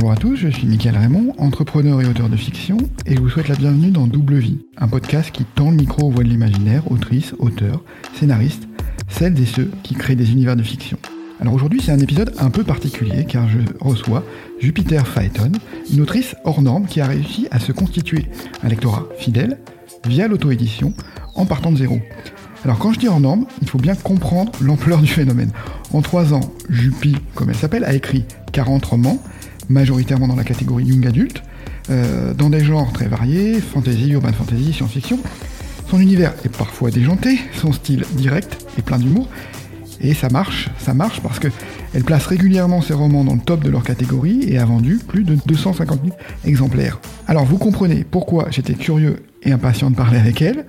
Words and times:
Bonjour 0.00 0.12
à 0.12 0.16
tous, 0.16 0.36
je 0.36 0.48
suis 0.48 0.66
Mickaël 0.66 0.96
Raymond, 0.96 1.34
entrepreneur 1.36 2.00
et 2.00 2.06
auteur 2.06 2.30
de 2.30 2.36
fiction, 2.36 2.78
et 3.04 3.16
je 3.16 3.20
vous 3.20 3.28
souhaite 3.28 3.48
la 3.48 3.54
bienvenue 3.54 3.90
dans 3.90 4.06
Double 4.06 4.36
Vie, 4.36 4.64
un 4.78 4.88
podcast 4.88 5.30
qui 5.30 5.44
tend 5.44 5.70
le 5.70 5.76
micro 5.76 6.06
aux 6.06 6.10
voix 6.10 6.24
de 6.24 6.28
l'imaginaire, 6.30 6.90
autrices, 6.90 7.34
auteurs, 7.38 7.84
scénaristes, 8.14 8.66
celles 9.10 9.38
et 9.38 9.44
ceux 9.44 9.70
qui 9.82 9.94
créent 9.94 10.16
des 10.16 10.32
univers 10.32 10.56
de 10.56 10.62
fiction. 10.62 10.96
Alors 11.38 11.52
aujourd'hui, 11.52 11.82
c'est 11.84 11.92
un 11.92 11.98
épisode 11.98 12.32
un 12.38 12.48
peu 12.48 12.64
particulier 12.64 13.26
car 13.26 13.46
je 13.50 13.58
reçois 13.78 14.24
Jupiter 14.58 15.06
Phaeton, 15.06 15.52
une 15.92 16.00
autrice 16.00 16.34
hors 16.44 16.62
norme 16.62 16.86
qui 16.86 17.02
a 17.02 17.06
réussi 17.06 17.46
à 17.50 17.60
se 17.60 17.70
constituer 17.70 18.24
un 18.62 18.68
lectorat 18.68 19.04
fidèle 19.18 19.58
via 20.06 20.28
l'auto-édition 20.28 20.94
en 21.34 21.44
partant 21.44 21.72
de 21.72 21.76
zéro. 21.76 22.00
Alors 22.64 22.78
quand 22.78 22.94
je 22.94 23.00
dis 23.00 23.08
hors 23.08 23.20
norme, 23.20 23.44
il 23.60 23.68
faut 23.68 23.78
bien 23.78 23.94
comprendre 23.96 24.52
l'ampleur 24.62 25.02
du 25.02 25.08
phénomène. 25.08 25.50
En 25.92 26.00
trois 26.00 26.32
ans, 26.32 26.54
Jupi, 26.70 27.16
comme 27.34 27.50
elle 27.50 27.56
s'appelle, 27.56 27.84
a 27.84 27.92
écrit 27.92 28.24
40 28.52 28.84
romans, 28.84 29.22
majoritairement 29.70 30.28
dans 30.28 30.36
la 30.36 30.44
catégorie 30.44 30.84
young 30.84 31.06
adulte, 31.06 31.42
euh, 31.88 32.34
dans 32.34 32.50
des 32.50 32.60
genres 32.60 32.92
très 32.92 33.06
variés, 33.06 33.60
fantasy, 33.60 34.10
urban 34.10 34.32
fantasy, 34.32 34.72
science-fiction. 34.72 35.18
Son 35.88 36.00
univers 36.00 36.34
est 36.44 36.54
parfois 36.54 36.90
déjanté, 36.90 37.38
son 37.54 37.72
style 37.72 38.04
direct 38.12 38.66
et 38.78 38.82
plein 38.82 38.98
d'humour, 38.98 39.28
et 40.00 40.14
ça 40.14 40.28
marche, 40.28 40.70
ça 40.78 40.94
marche 40.94 41.20
parce 41.20 41.38
que 41.38 41.48
elle 41.94 42.04
place 42.04 42.26
régulièrement 42.26 42.80
ses 42.80 42.94
romans 42.94 43.24
dans 43.24 43.34
le 43.34 43.40
top 43.40 43.64
de 43.64 43.70
leur 43.70 43.82
catégorie 43.82 44.44
et 44.48 44.58
a 44.58 44.64
vendu 44.64 44.98
plus 44.98 45.24
de 45.24 45.36
250 45.46 46.00
000 46.04 46.16
exemplaires. 46.44 47.00
Alors 47.26 47.44
vous 47.44 47.58
comprenez 47.58 48.04
pourquoi 48.08 48.46
j'étais 48.50 48.74
curieux 48.74 49.16
et 49.42 49.52
impatient 49.52 49.90
de 49.90 49.96
parler 49.96 50.18
avec 50.18 50.42
elle, 50.42 50.66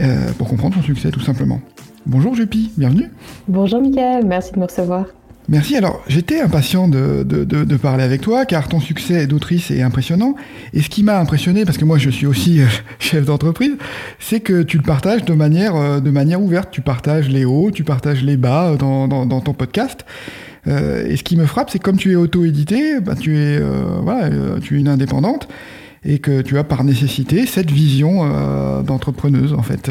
euh, 0.00 0.32
pour 0.38 0.48
comprendre 0.48 0.76
son 0.76 0.82
succès 0.82 1.10
tout 1.10 1.20
simplement. 1.20 1.60
Bonjour 2.06 2.34
Juppie, 2.34 2.72
bienvenue. 2.76 3.10
Bonjour 3.48 3.80
Mickaël, 3.80 4.26
merci 4.26 4.52
de 4.52 4.58
me 4.58 4.64
recevoir. 4.64 5.06
Merci. 5.48 5.76
Alors, 5.76 6.02
j'étais 6.08 6.40
impatient 6.40 6.88
de, 6.88 7.22
de, 7.22 7.76
parler 7.76 8.02
avec 8.02 8.22
toi, 8.22 8.46
car 8.46 8.66
ton 8.66 8.80
succès 8.80 9.26
d'autrice 9.26 9.70
est 9.70 9.82
impressionnant. 9.82 10.36
Et 10.72 10.80
ce 10.80 10.88
qui 10.88 11.02
m'a 11.02 11.18
impressionné, 11.18 11.66
parce 11.66 11.76
que 11.76 11.84
moi 11.84 11.98
je 11.98 12.08
suis 12.08 12.26
aussi 12.26 12.62
euh, 12.62 12.66
chef 12.98 13.26
d'entreprise, 13.26 13.72
c'est 14.18 14.40
que 14.40 14.62
tu 14.62 14.78
le 14.78 14.82
partages 14.82 15.24
de 15.24 15.34
manière, 15.34 15.76
euh, 15.76 16.00
de 16.00 16.10
manière 16.10 16.40
ouverte. 16.40 16.70
Tu 16.70 16.80
partages 16.80 17.28
les 17.28 17.44
hauts, 17.44 17.70
tu 17.70 17.84
partages 17.84 18.22
les 18.22 18.38
bas 18.38 18.70
euh, 18.70 18.76
dans, 18.76 19.06
dans, 19.06 19.40
ton 19.40 19.52
podcast. 19.52 20.06
et 20.66 21.16
ce 21.16 21.22
qui 21.22 21.36
me 21.36 21.44
frappe, 21.44 21.68
c'est 21.68 21.78
comme 21.78 21.98
tu 21.98 22.12
es 22.12 22.16
auto-édité, 22.16 23.00
bah, 23.00 23.14
tu, 23.14 23.36
es, 23.36 23.60
voilà, 24.02 24.30
tu 24.62 24.76
es 24.76 24.80
une 24.80 24.88
indépendante 24.88 25.46
et 26.06 26.18
que 26.18 26.40
tu 26.40 26.56
as 26.56 26.64
par 26.64 26.84
nécessité 26.84 27.44
cette 27.44 27.70
vision 27.70 28.82
d'entrepreneuse 28.82 29.52
en 29.52 29.62
fait. 29.62 29.90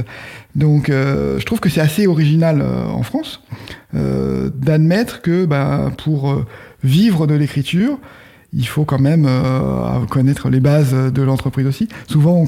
Donc 0.56 0.90
euh, 0.90 1.40
je 1.40 1.46
trouve 1.46 1.59
que 1.59 1.70
c'est 1.70 1.82
assez 1.82 2.08
original 2.08 2.62
euh, 2.62 2.86
en 2.86 3.04
France 3.04 3.42
euh, 3.96 4.50
d'admettre 4.54 5.22
que 5.22 5.46
bah, 5.46 5.92
pour 6.04 6.44
vivre 6.84 7.28
de 7.28 7.34
l'écriture, 7.34 7.98
il 8.56 8.68
faut 8.68 8.86
quand 8.86 9.00
même 9.00 9.28
connaître 10.12 10.50
les 10.50 10.59
bases 10.59 10.94
de 10.94 11.22
l'entreprise 11.24 11.66
aussi. 11.66 11.88
Souvent, 12.08 12.46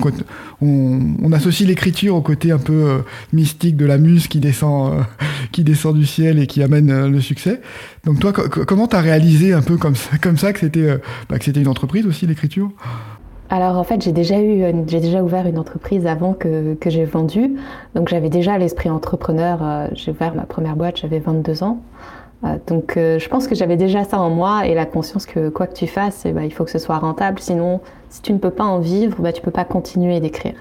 on, 0.61 1.31
associe 1.31 1.67
l'écriture 1.67 2.15
au 2.15 2.21
côté 2.21 2.51
un 2.51 2.59
peu 2.59 3.01
mystique 3.33 3.75
de 3.75 3.87
la 3.87 3.97
muse 3.97 4.27
qui 4.27 4.39
descend, 4.39 5.03
qui 5.51 5.63
descend 5.63 5.97
du 5.97 6.05
ciel 6.05 6.37
et 6.37 6.45
qui 6.45 6.61
amène 6.61 7.07
le 7.07 7.21
succès. 7.21 7.59
Donc 8.03 8.19
toi, 8.19 8.33
comment 8.33 8.87
tu 8.87 8.95
as 8.95 9.01
réalisé 9.01 9.53
un 9.53 9.63
peu 9.63 9.77
comme 9.77 9.95
ça, 9.95 10.19
comme 10.19 10.37
ça 10.37 10.53
que 10.53 10.59
c'était 10.59 10.95
bah, 11.27 11.39
que 11.39 11.45
c'était 11.45 11.61
une 11.61 11.67
entreprise 11.67 12.05
aussi 12.05 12.27
l'écriture? 12.27 12.69
Alors 13.49 13.77
en 13.77 13.83
fait, 13.83 14.01
j'ai 14.01 14.11
déjà 14.11 14.41
eu, 14.41 14.63
j'ai 14.87 14.99
déjà 14.99 15.23
ouvert 15.23 15.45
une 15.45 15.59
entreprise 15.59 16.07
avant 16.07 16.33
que, 16.33 16.73
que 16.75 16.89
j'ai 16.89 17.05
vendu, 17.05 17.55
donc 17.93 18.09
j'avais 18.09 18.29
déjà 18.29 18.57
l'esprit 18.57 18.89
entrepreneur. 18.89 19.59
Euh, 19.61 19.87
j'ai 19.93 20.11
ouvert 20.11 20.33
ma 20.33 20.43
première 20.43 20.75
boîte, 20.75 20.97
j'avais 20.97 21.19
22 21.19 21.63
ans, 21.63 21.79
euh, 22.43 22.57
donc 22.67 22.97
euh, 22.97 23.19
je 23.19 23.29
pense 23.29 23.47
que 23.47 23.53
j'avais 23.53 23.77
déjà 23.77 24.03
ça 24.03 24.19
en 24.19 24.31
moi 24.31 24.65
et 24.65 24.73
la 24.73 24.85
conscience 24.85 25.27
que 25.27 25.49
quoi 25.49 25.67
que 25.67 25.75
tu 25.75 25.85
fasses, 25.85 26.23
eh 26.25 26.31
ben, 26.31 26.41
il 26.41 26.51
faut 26.51 26.63
que 26.63 26.71
ce 26.71 26.79
soit 26.79 26.97
rentable. 26.97 27.39
Sinon, 27.39 27.81
si 28.09 28.21
tu 28.23 28.33
ne 28.33 28.39
peux 28.39 28.49
pas 28.49 28.63
en 28.63 28.79
vivre, 28.79 29.21
bah, 29.21 29.31
tu 29.31 29.43
peux 29.43 29.51
pas 29.51 29.65
continuer 29.65 30.19
d'écrire. 30.19 30.55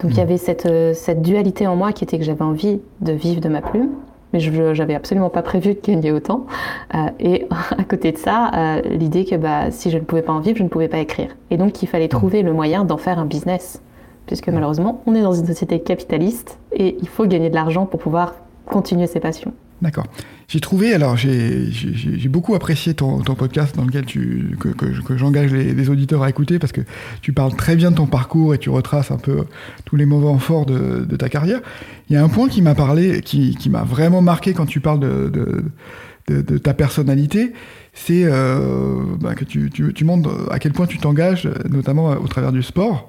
Donc 0.00 0.10
il 0.10 0.16
y 0.16 0.20
mmh. 0.20 0.22
avait 0.22 0.36
cette, 0.36 0.94
cette 0.94 1.22
dualité 1.22 1.66
en 1.66 1.76
moi 1.76 1.92
qui 1.92 2.04
était 2.04 2.18
que 2.18 2.24
j'avais 2.24 2.42
envie 2.42 2.80
de 3.00 3.12
vivre 3.12 3.40
de 3.40 3.48
ma 3.48 3.62
plume, 3.62 3.90
mais 4.32 4.40
je 4.40 4.50
n'avais 4.50 4.94
absolument 4.94 5.30
pas 5.30 5.42
prévu 5.42 5.74
de 5.74 5.80
gagner 5.80 6.12
autant. 6.12 6.46
Euh, 6.94 6.98
et 7.20 7.46
à 7.78 7.84
côté 7.84 8.12
de 8.12 8.18
ça, 8.18 8.50
euh, 8.54 8.80
l'idée 8.82 9.24
que 9.24 9.36
bah, 9.36 9.70
si 9.70 9.90
je 9.90 9.98
ne 9.98 10.02
pouvais 10.04 10.22
pas 10.22 10.32
en 10.32 10.40
vivre, 10.40 10.58
je 10.58 10.62
ne 10.62 10.68
pouvais 10.68 10.88
pas 10.88 10.98
écrire. 10.98 11.36
Et 11.50 11.56
donc 11.56 11.82
il 11.82 11.86
fallait 11.86 12.08
trouver 12.08 12.42
le 12.42 12.52
moyen 12.52 12.84
d'en 12.84 12.96
faire 12.96 13.18
un 13.18 13.26
business. 13.26 13.82
Puisque 14.26 14.48
malheureusement, 14.48 15.02
on 15.06 15.14
est 15.14 15.22
dans 15.22 15.34
une 15.34 15.46
société 15.46 15.78
capitaliste 15.80 16.58
et 16.72 16.96
il 17.00 17.08
faut 17.08 17.26
gagner 17.26 17.48
de 17.48 17.54
l'argent 17.54 17.86
pour 17.86 18.00
pouvoir 18.00 18.34
continuer 18.66 19.06
ses 19.06 19.20
passions. 19.20 19.52
D'accord. 19.82 20.06
J'ai 20.48 20.60
trouvé, 20.60 20.94
alors 20.94 21.16
j'ai 21.16 22.28
beaucoup 22.28 22.54
apprécié 22.54 22.94
ton, 22.94 23.20
podcast 23.22 23.76
dans 23.76 23.84
lequel 23.84 24.06
que, 24.06 25.16
j'engage 25.16 25.52
les, 25.52 25.90
auditeurs 25.90 26.22
à 26.22 26.30
écouter 26.30 26.58
parce 26.58 26.72
que 26.72 26.82
tu 27.20 27.32
parles 27.32 27.54
très 27.56 27.74
bien 27.74 27.90
de 27.90 27.96
ton 27.96 28.06
parcours 28.06 28.54
et 28.54 28.58
tu 28.58 28.70
retraces 28.70 29.10
un 29.10 29.18
peu 29.18 29.44
tous 29.84 29.96
les 29.96 30.06
moments 30.06 30.38
forts 30.38 30.64
de, 30.64 31.16
ta 31.16 31.28
carrière. 31.28 31.60
Il 32.08 32.14
y 32.14 32.16
a 32.16 32.22
un 32.22 32.28
point 32.28 32.48
qui 32.48 32.62
m'a 32.62 32.74
parlé, 32.74 33.20
qui, 33.22 33.56
m'a 33.68 33.82
vraiment 33.82 34.22
marqué 34.22 34.54
quand 34.54 34.66
tu 34.66 34.80
parles 34.80 35.00
de, 35.00 36.58
ta 36.58 36.74
personnalité, 36.74 37.52
c'est 37.92 38.24
euh, 38.24 39.02
bah, 39.20 39.34
que 39.34 39.44
tu, 39.44 40.04
montres 40.04 40.30
à 40.50 40.58
quel 40.58 40.72
point 40.72 40.86
tu 40.86 40.98
t'engages, 40.98 41.48
notamment 41.68 42.10
au 42.10 42.28
travers 42.28 42.52
du 42.52 42.62
sport. 42.62 43.08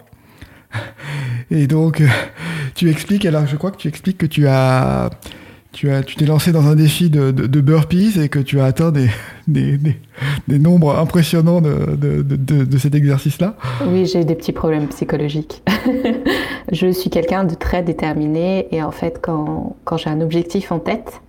Et 1.51 1.67
donc, 1.67 2.01
tu 2.75 2.89
expliques, 2.89 3.25
alors 3.25 3.45
je 3.45 3.55
crois 3.55 3.72
que 3.72 3.78
tu 3.78 3.88
expliques 3.88 4.17
que 4.17 4.25
tu 4.25 4.47
as 4.47 5.11
tu 5.78 5.92
as, 5.92 6.02
tu 6.02 6.16
t'es 6.16 6.26
lancé 6.26 6.52
dans 6.52 6.66
un 6.66 6.74
défi 6.74 7.12
de, 7.12 7.30
de, 7.30 7.62
burpees 7.62 8.20
et 8.20 8.30
que 8.30 8.40
tu 8.40 8.60
as 8.60 8.66
atteint 8.66 8.92
des, 8.92 9.10
des, 9.48 9.78
des, 10.48 10.58
nombres 10.58 10.98
impressionnants 10.98 11.62
de, 11.62 11.96
de 11.96 12.78
cet 12.80 12.96
exercice-là. 12.96 13.54
Oui, 13.86 14.08
j'ai 14.08 14.26
des 14.26 14.34
petits 14.34 14.54
problèmes 14.54 14.88
psychologiques. 14.88 15.62
je 16.72 16.88
suis 16.92 17.12
quelqu'un 17.12 17.44
de 17.44 17.54
très 17.54 17.84
déterminé 17.84 18.68
et 18.72 18.82
en 18.82 18.90
fait, 18.90 19.20
quand, 19.22 19.76
quand 19.84 19.98
j'ai 19.98 20.10
un 20.10 20.20
objectif 20.20 20.72
en 20.72 20.80
tête, 20.80 21.22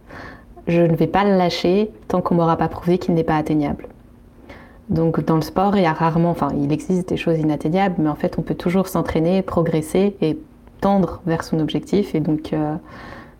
je 0.67 0.81
ne 0.81 0.97
vais 0.97 1.09
pas 1.09 1.25
le 1.25 1.37
lâcher 1.37 1.91
tant 2.09 2.23
qu'on 2.23 2.37
m'aura 2.37 2.57
pas 2.57 2.69
prouvé 2.69 2.97
qu'il 2.97 3.13
n'est 3.13 3.25
pas 3.25 3.37
atteignable. 3.37 3.87
Donc 4.89 5.23
dans 5.23 5.37
le 5.37 5.43
sport, 5.43 5.77
il 5.77 5.83
y 5.83 5.87
a 5.87 5.93
rarement, 5.93 6.31
enfin, 6.31 6.49
il 6.59 6.73
existe 6.73 7.11
des 7.11 7.19
choses 7.19 7.39
inatteignables, 7.39 7.97
mais 7.99 8.09
en 8.09 8.15
fait, 8.15 8.39
on 8.39 8.43
peut 8.43 8.55
toujours 8.55 8.89
s'entraîner, 8.89 9.43
progresser 9.43 10.17
et 10.23 10.39
tendre 10.81 11.21
vers 11.27 11.45
son 11.45 11.61
objectif. 11.61 12.15
Et 12.15 12.21
donc, 12.21 12.55
euh, 12.55 12.77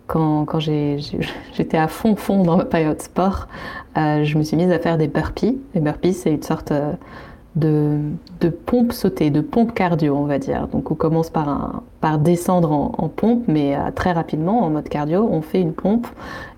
quand, 0.09 0.43
quand 0.45 0.59
j'étais 1.53 1.77
à 1.77 1.87
fond, 1.87 2.17
fond 2.17 2.43
dans 2.43 2.57
ma 2.57 2.65
période 2.65 3.01
sport, 3.01 3.47
euh, 3.97 4.25
je 4.25 4.37
me 4.37 4.43
suis 4.43 4.57
mise 4.57 4.71
à 4.71 4.79
faire 4.79 4.97
des 4.97 5.07
burpees. 5.07 5.57
Les 5.73 5.81
burpees, 5.81 6.13
c'est 6.13 6.31
une 6.31 6.43
sorte 6.43 6.71
euh, 6.71 6.91
de, 7.55 7.99
pompe 8.65 8.93
sautée, 8.93 9.29
de 9.29 9.41
pompe 9.41 9.73
cardio, 9.73 10.15
on 10.15 10.25
va 10.25 10.39
dire. 10.39 10.67
Donc 10.67 10.91
on 10.91 10.95
commence 10.95 11.29
par, 11.29 11.83
par 12.01 12.19
descendre 12.19 12.71
en, 12.71 13.09
pompe, 13.09 13.43
mais 13.47 13.75
euh, 13.75 13.91
très 13.93 14.11
rapidement, 14.11 14.63
en 14.63 14.69
mode 14.69 14.87
cardio, 14.87 15.27
on 15.29 15.41
fait 15.41 15.59
une 15.59 15.73
pompe 15.73 16.07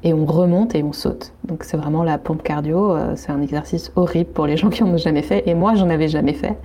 et 0.04 0.14
on 0.14 0.26
remonte 0.26 0.76
et 0.76 0.84
on 0.84 0.94
saute. 0.94 1.34
Donc 1.46 1.64
c'est 1.64 1.78
vraiment 1.78 2.04
la 2.04 2.18
pompe 2.18 2.44
cardio. 2.44 2.96
c'est 3.16 3.32
un 3.32 3.42
exercice 3.42 3.92
horrible 3.96 4.30
pour 4.32 4.46
les 4.48 4.58
gens 4.58 4.70
qui 4.70 4.84
en 4.84 4.88
ont 4.88 4.98
jamais 4.98 5.22
fait. 5.22 5.48
Et 5.48 5.54
moi, 5.54 5.76
j'en 5.76 5.90
avais 5.90 6.08
jamais 6.08 6.34
fait. 6.34 6.58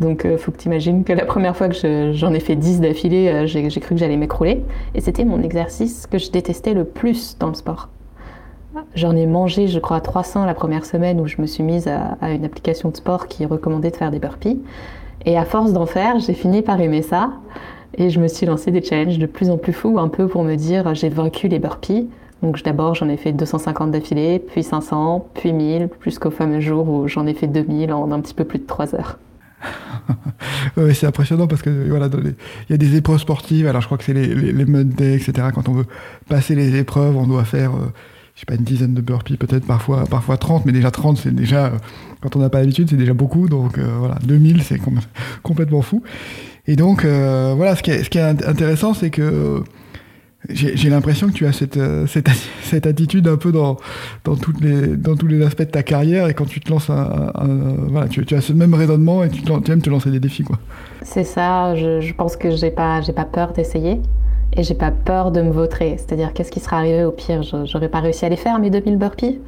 Donc 0.00 0.22
il 0.24 0.38
faut 0.38 0.52
que 0.52 0.58
tu 0.58 0.66
imagines 0.66 1.04
que 1.04 1.12
la 1.12 1.24
première 1.24 1.56
fois 1.56 1.68
que 1.68 2.12
j'en 2.12 2.32
ai 2.32 2.40
fait 2.40 2.56
10 2.56 2.80
d'affilée, 2.80 3.46
j'ai 3.46 3.68
cru 3.68 3.94
que 3.94 4.00
j'allais 4.00 4.16
m'écrouler. 4.16 4.64
Et 4.94 5.00
c'était 5.00 5.24
mon 5.24 5.42
exercice 5.42 6.06
que 6.06 6.18
je 6.18 6.30
détestais 6.30 6.74
le 6.74 6.84
plus 6.84 7.36
dans 7.38 7.48
le 7.48 7.54
sport. 7.54 7.88
J'en 8.94 9.14
ai 9.16 9.26
mangé, 9.26 9.68
je 9.68 9.78
crois, 9.78 10.00
300 10.00 10.46
la 10.46 10.54
première 10.54 10.84
semaine 10.84 11.20
où 11.20 11.26
je 11.26 11.40
me 11.40 11.46
suis 11.46 11.62
mise 11.62 11.88
à, 11.88 12.16
une 12.30 12.44
application 12.44 12.90
de 12.90 12.96
sport 12.96 13.26
qui 13.26 13.46
recommandait 13.46 13.90
de 13.90 13.96
faire 13.96 14.10
des 14.10 14.18
burpees. 14.18 14.60
Et 15.24 15.36
à 15.36 15.44
force 15.44 15.72
d'en 15.72 15.86
faire, 15.86 16.18
j'ai 16.18 16.34
fini 16.34 16.62
par 16.62 16.80
aimer 16.80 17.02
ça. 17.02 17.30
Et 17.94 18.10
je 18.10 18.20
me 18.20 18.28
suis 18.28 18.46
lancé 18.46 18.70
des 18.70 18.82
challenges 18.82 19.18
de 19.18 19.26
plus 19.26 19.50
en 19.50 19.58
plus 19.58 19.72
fous, 19.72 19.98
un 19.98 20.08
peu 20.08 20.28
pour 20.28 20.44
me 20.44 20.54
dire 20.54 20.94
j'ai 20.94 21.08
vaincu 21.08 21.48
les 21.48 21.58
burpees. 21.58 22.08
Donc 22.42 22.62
d'abord 22.62 22.94
j'en 22.94 23.08
ai 23.08 23.16
fait 23.16 23.32
250 23.32 23.90
d'affilée, 23.90 24.38
puis 24.38 24.62
500, 24.62 25.28
puis 25.34 25.52
1000, 25.52 25.88
jusqu'au 26.04 26.30
fameux 26.30 26.60
jour 26.60 26.88
où 26.88 27.08
j'en 27.08 27.26
ai 27.26 27.34
fait 27.34 27.48
2000 27.48 27.92
en 27.92 28.12
un 28.12 28.20
petit 28.20 28.34
peu 28.34 28.44
plus 28.44 28.60
de 28.60 28.66
3 28.66 28.94
heures. 28.94 29.18
oui, 30.76 30.94
c'est 30.94 31.06
impressionnant 31.06 31.46
parce 31.46 31.62
que 31.62 31.88
voilà, 31.88 32.08
il 32.14 32.34
y 32.70 32.74
a 32.74 32.76
des 32.76 32.96
épreuves 32.96 33.18
sportives. 33.18 33.66
Alors 33.66 33.80
je 33.80 33.86
crois 33.86 33.98
que 33.98 34.04
c'est 34.04 34.14
les, 34.14 34.34
les, 34.34 35.14
etc. 35.14 35.48
Quand 35.54 35.68
on 35.68 35.72
veut 35.72 35.86
passer 36.28 36.54
les 36.54 36.76
épreuves, 36.76 37.16
on 37.16 37.26
doit 37.26 37.44
faire, 37.44 37.72
euh, 37.72 37.92
je 38.38 38.42
sais 38.42 38.46
pas, 38.46 38.54
une 38.54 38.62
dizaine 38.62 38.94
de 38.94 39.00
burpees, 39.00 39.36
peut-être 39.36 39.66
parfois, 39.66 40.04
parfois 40.04 40.36
30, 40.36 40.64
mais 40.64 40.70
déjà 40.70 40.92
30, 40.92 41.18
c'est 41.18 41.34
déjà, 41.34 41.66
euh, 41.66 41.70
quand 42.20 42.36
on 42.36 42.38
n'a 42.38 42.48
pas 42.48 42.60
l'habitude, 42.60 42.88
c'est 42.88 42.96
déjà 42.96 43.12
beaucoup. 43.12 43.48
Donc 43.48 43.78
euh, 43.78 43.96
voilà, 43.98 44.14
2000, 44.22 44.62
c'est 44.62 44.80
complètement 45.42 45.82
fou. 45.82 46.04
Et 46.68 46.76
donc 46.76 47.04
voilà, 47.04 47.74
ce 47.74 47.82
qui 47.82 47.90
est, 47.90 48.04
ce 48.04 48.10
qui 48.10 48.18
est 48.18 48.46
intéressant, 48.46 48.94
c'est 48.94 49.10
que 49.10 49.64
j'ai 50.50 50.88
l'impression 50.88 51.26
que 51.26 51.32
tu 51.32 51.46
as 51.46 51.52
cette, 51.52 51.80
cette, 52.06 52.28
cette, 52.62 52.86
attitude 52.86 53.26
un 53.26 53.38
peu 53.38 53.50
dans, 53.50 53.76
dans, 54.22 54.36
toutes 54.36 54.60
les, 54.60 54.96
dans 54.96 55.16
tous 55.16 55.26
les 55.26 55.44
aspects 55.44 55.62
de 55.62 55.70
ta 55.70 55.82
carrière 55.82 56.28
et 56.28 56.34
quand 56.34 56.46
tu 56.46 56.60
te 56.60 56.70
lances 56.70 56.90
un, 56.90 57.32
voilà, 57.88 58.06
tu, 58.06 58.22
as 58.32 58.40
ce 58.40 58.52
même 58.52 58.74
raisonnement 58.74 59.24
et 59.24 59.30
tu, 59.30 59.42
aimes 59.50 59.82
te 59.82 59.90
lancer 59.90 60.12
des 60.12 60.20
défis. 60.20 60.44
C'est 61.02 61.24
ça, 61.24 61.74
je, 61.74 62.12
pense 62.12 62.36
que 62.36 62.54
j'ai 62.54 62.70
pas, 62.70 63.00
pas 63.16 63.24
peur 63.24 63.52
d'essayer 63.52 64.00
et 64.56 64.62
j'ai 64.62 64.74
pas 64.74 64.90
peur 64.90 65.30
de 65.30 65.40
me 65.42 65.50
vautrer. 65.50 65.96
C'est-à-dire, 65.98 66.32
qu'est-ce 66.32 66.50
qui 66.50 66.60
serait 66.60 66.76
arrivé 66.76 67.04
au 67.04 67.12
pire? 67.12 67.42
J'aurais 67.42 67.88
pas 67.88 68.00
réussi 68.00 68.24
à 68.24 68.28
les 68.28 68.36
faire, 68.36 68.58
mes 68.58 68.70
2000 68.70 68.96
burpees. 68.96 69.40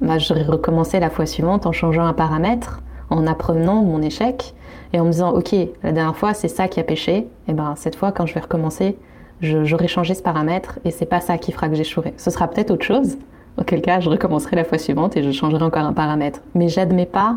Bah, 0.00 0.18
J'aurais 0.18 0.44
recommencé 0.44 1.00
la 1.00 1.10
fois 1.10 1.26
suivante 1.26 1.66
en 1.66 1.72
changeant 1.72 2.04
un 2.04 2.12
paramètre, 2.12 2.82
en 3.10 3.26
apprenant 3.26 3.82
mon 3.82 4.02
échec 4.02 4.54
et 4.92 5.00
en 5.00 5.04
me 5.04 5.10
disant 5.10 5.32
ok 5.32 5.54
la 5.82 5.92
dernière 5.92 6.16
fois 6.16 6.34
c'est 6.34 6.48
ça 6.48 6.68
qui 6.68 6.80
a 6.80 6.84
pêché. 6.84 7.28
Et 7.48 7.52
ben 7.52 7.74
cette 7.76 7.96
fois 7.96 8.12
quand 8.12 8.26
je 8.26 8.34
vais 8.34 8.40
recommencer 8.40 8.96
j'aurai 9.40 9.88
changé 9.88 10.14
ce 10.14 10.22
paramètre 10.22 10.78
et 10.84 10.90
c'est 10.90 11.06
pas 11.06 11.20
ça 11.20 11.38
qui 11.38 11.52
fera 11.52 11.68
que 11.68 11.74
j'échouerai. 11.74 12.14
Ce 12.16 12.30
sera 12.30 12.48
peut-être 12.48 12.70
autre 12.70 12.84
chose. 12.84 13.16
Auquel 13.58 13.80
cas 13.80 14.00
je 14.00 14.10
recommencerai 14.10 14.56
la 14.56 14.64
fois 14.64 14.78
suivante 14.78 15.16
et 15.16 15.22
je 15.22 15.30
changerai 15.30 15.62
encore 15.62 15.84
un 15.84 15.92
paramètre. 15.92 16.40
Mais 16.54 16.68
j'admets 16.68 17.06
pas 17.06 17.36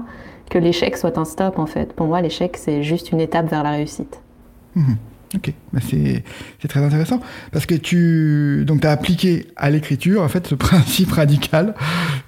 que 0.49 0.57
l'échec 0.57 0.97
soit 0.97 1.17
un 1.17 1.25
stop 1.25 1.59
en 1.59 1.65
fait. 1.65 1.93
Pour 1.93 2.07
moi 2.07 2.21
l'échec 2.21 2.57
c'est 2.57 2.83
juste 2.83 3.11
une 3.11 3.21
étape 3.21 3.47
vers 3.47 3.63
la 3.63 3.71
réussite. 3.71 4.21
Mmh. 4.75 4.93
Ok, 5.35 5.53
bah, 5.73 5.79
c'est 5.87 6.67
très 6.67 6.83
intéressant 6.83 7.19
parce 7.51 7.67
que 7.67 7.75
tu 7.75 8.63
donc 8.65 8.83
as 8.83 8.91
appliqué 8.91 9.47
à 9.55 9.69
l'écriture 9.69 10.23
en 10.23 10.27
fait 10.27 10.47
ce 10.47 10.55
principe 10.55 11.11
radical. 11.11 11.75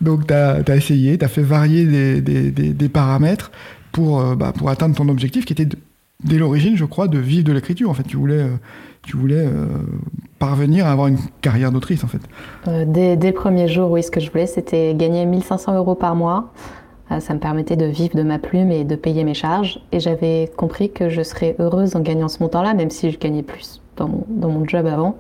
Donc 0.01 0.27
tu 0.27 0.33
as, 0.33 0.75
essayé, 0.75 1.17
tu 1.17 1.25
as 1.25 1.27
fait 1.27 1.41
varier 1.41 1.85
des, 2.21 2.89
paramètres 2.89 3.51
pour, 3.91 4.21
euh, 4.21 4.35
bah, 4.35 4.53
pour 4.55 4.69
atteindre 4.69 4.95
ton 4.95 5.09
objectif 5.09 5.45
qui 5.45 5.53
était 5.53 5.67
dès 6.23 6.37
l'origine, 6.37 6.77
je 6.77 6.85
crois, 6.85 7.07
de 7.07 7.17
vivre 7.17 7.43
de 7.43 7.53
l'écriture. 7.53 7.89
En 7.89 7.95
fait, 7.95 8.03
tu 8.03 8.17
voulais, 8.17 8.43
euh, 8.43 8.55
tu 9.01 9.17
voulais 9.17 9.47
euh, 9.47 9.65
parvenir 10.37 10.85
à 10.85 10.91
avoir 10.91 11.07
une 11.07 11.17
carrière 11.41 11.71
d'autrice 11.71 12.03
en 12.03 12.07
fait. 12.07 12.21
dès, 12.85 13.17
dès 13.17 13.27
le 13.29 13.33
premier 13.33 13.67
jour, 13.67 13.89
oui, 13.89 14.03
ce 14.03 14.11
que 14.11 14.19
je 14.19 14.29
voulais, 14.29 14.45
c'était 14.45 14.93
gagner 14.93 15.25
1500 15.25 15.75
euros 15.75 15.95
par 15.95 16.15
mois 16.15 16.53
ça 17.19 17.33
me 17.33 17.39
permettait 17.39 17.75
de 17.75 17.85
vivre 17.85 18.15
de 18.15 18.23
ma 18.23 18.39
plume 18.39 18.71
et 18.71 18.83
de 18.83 18.95
payer 18.95 19.23
mes 19.23 19.33
charges. 19.33 19.81
Et 19.91 19.99
j'avais 19.99 20.49
compris 20.55 20.91
que 20.91 21.09
je 21.09 21.21
serais 21.21 21.55
heureuse 21.59 21.95
en 21.95 21.99
gagnant 21.99 22.27
ce 22.27 22.41
montant-là, 22.41 22.73
même 22.73 22.89
si 22.89 23.11
je 23.11 23.19
gagnais 23.19 23.43
plus 23.43 23.81
dans 23.97 24.07
mon, 24.07 24.25
dans 24.29 24.49
mon 24.49 24.67
job 24.67 24.85
avant. 24.85 25.17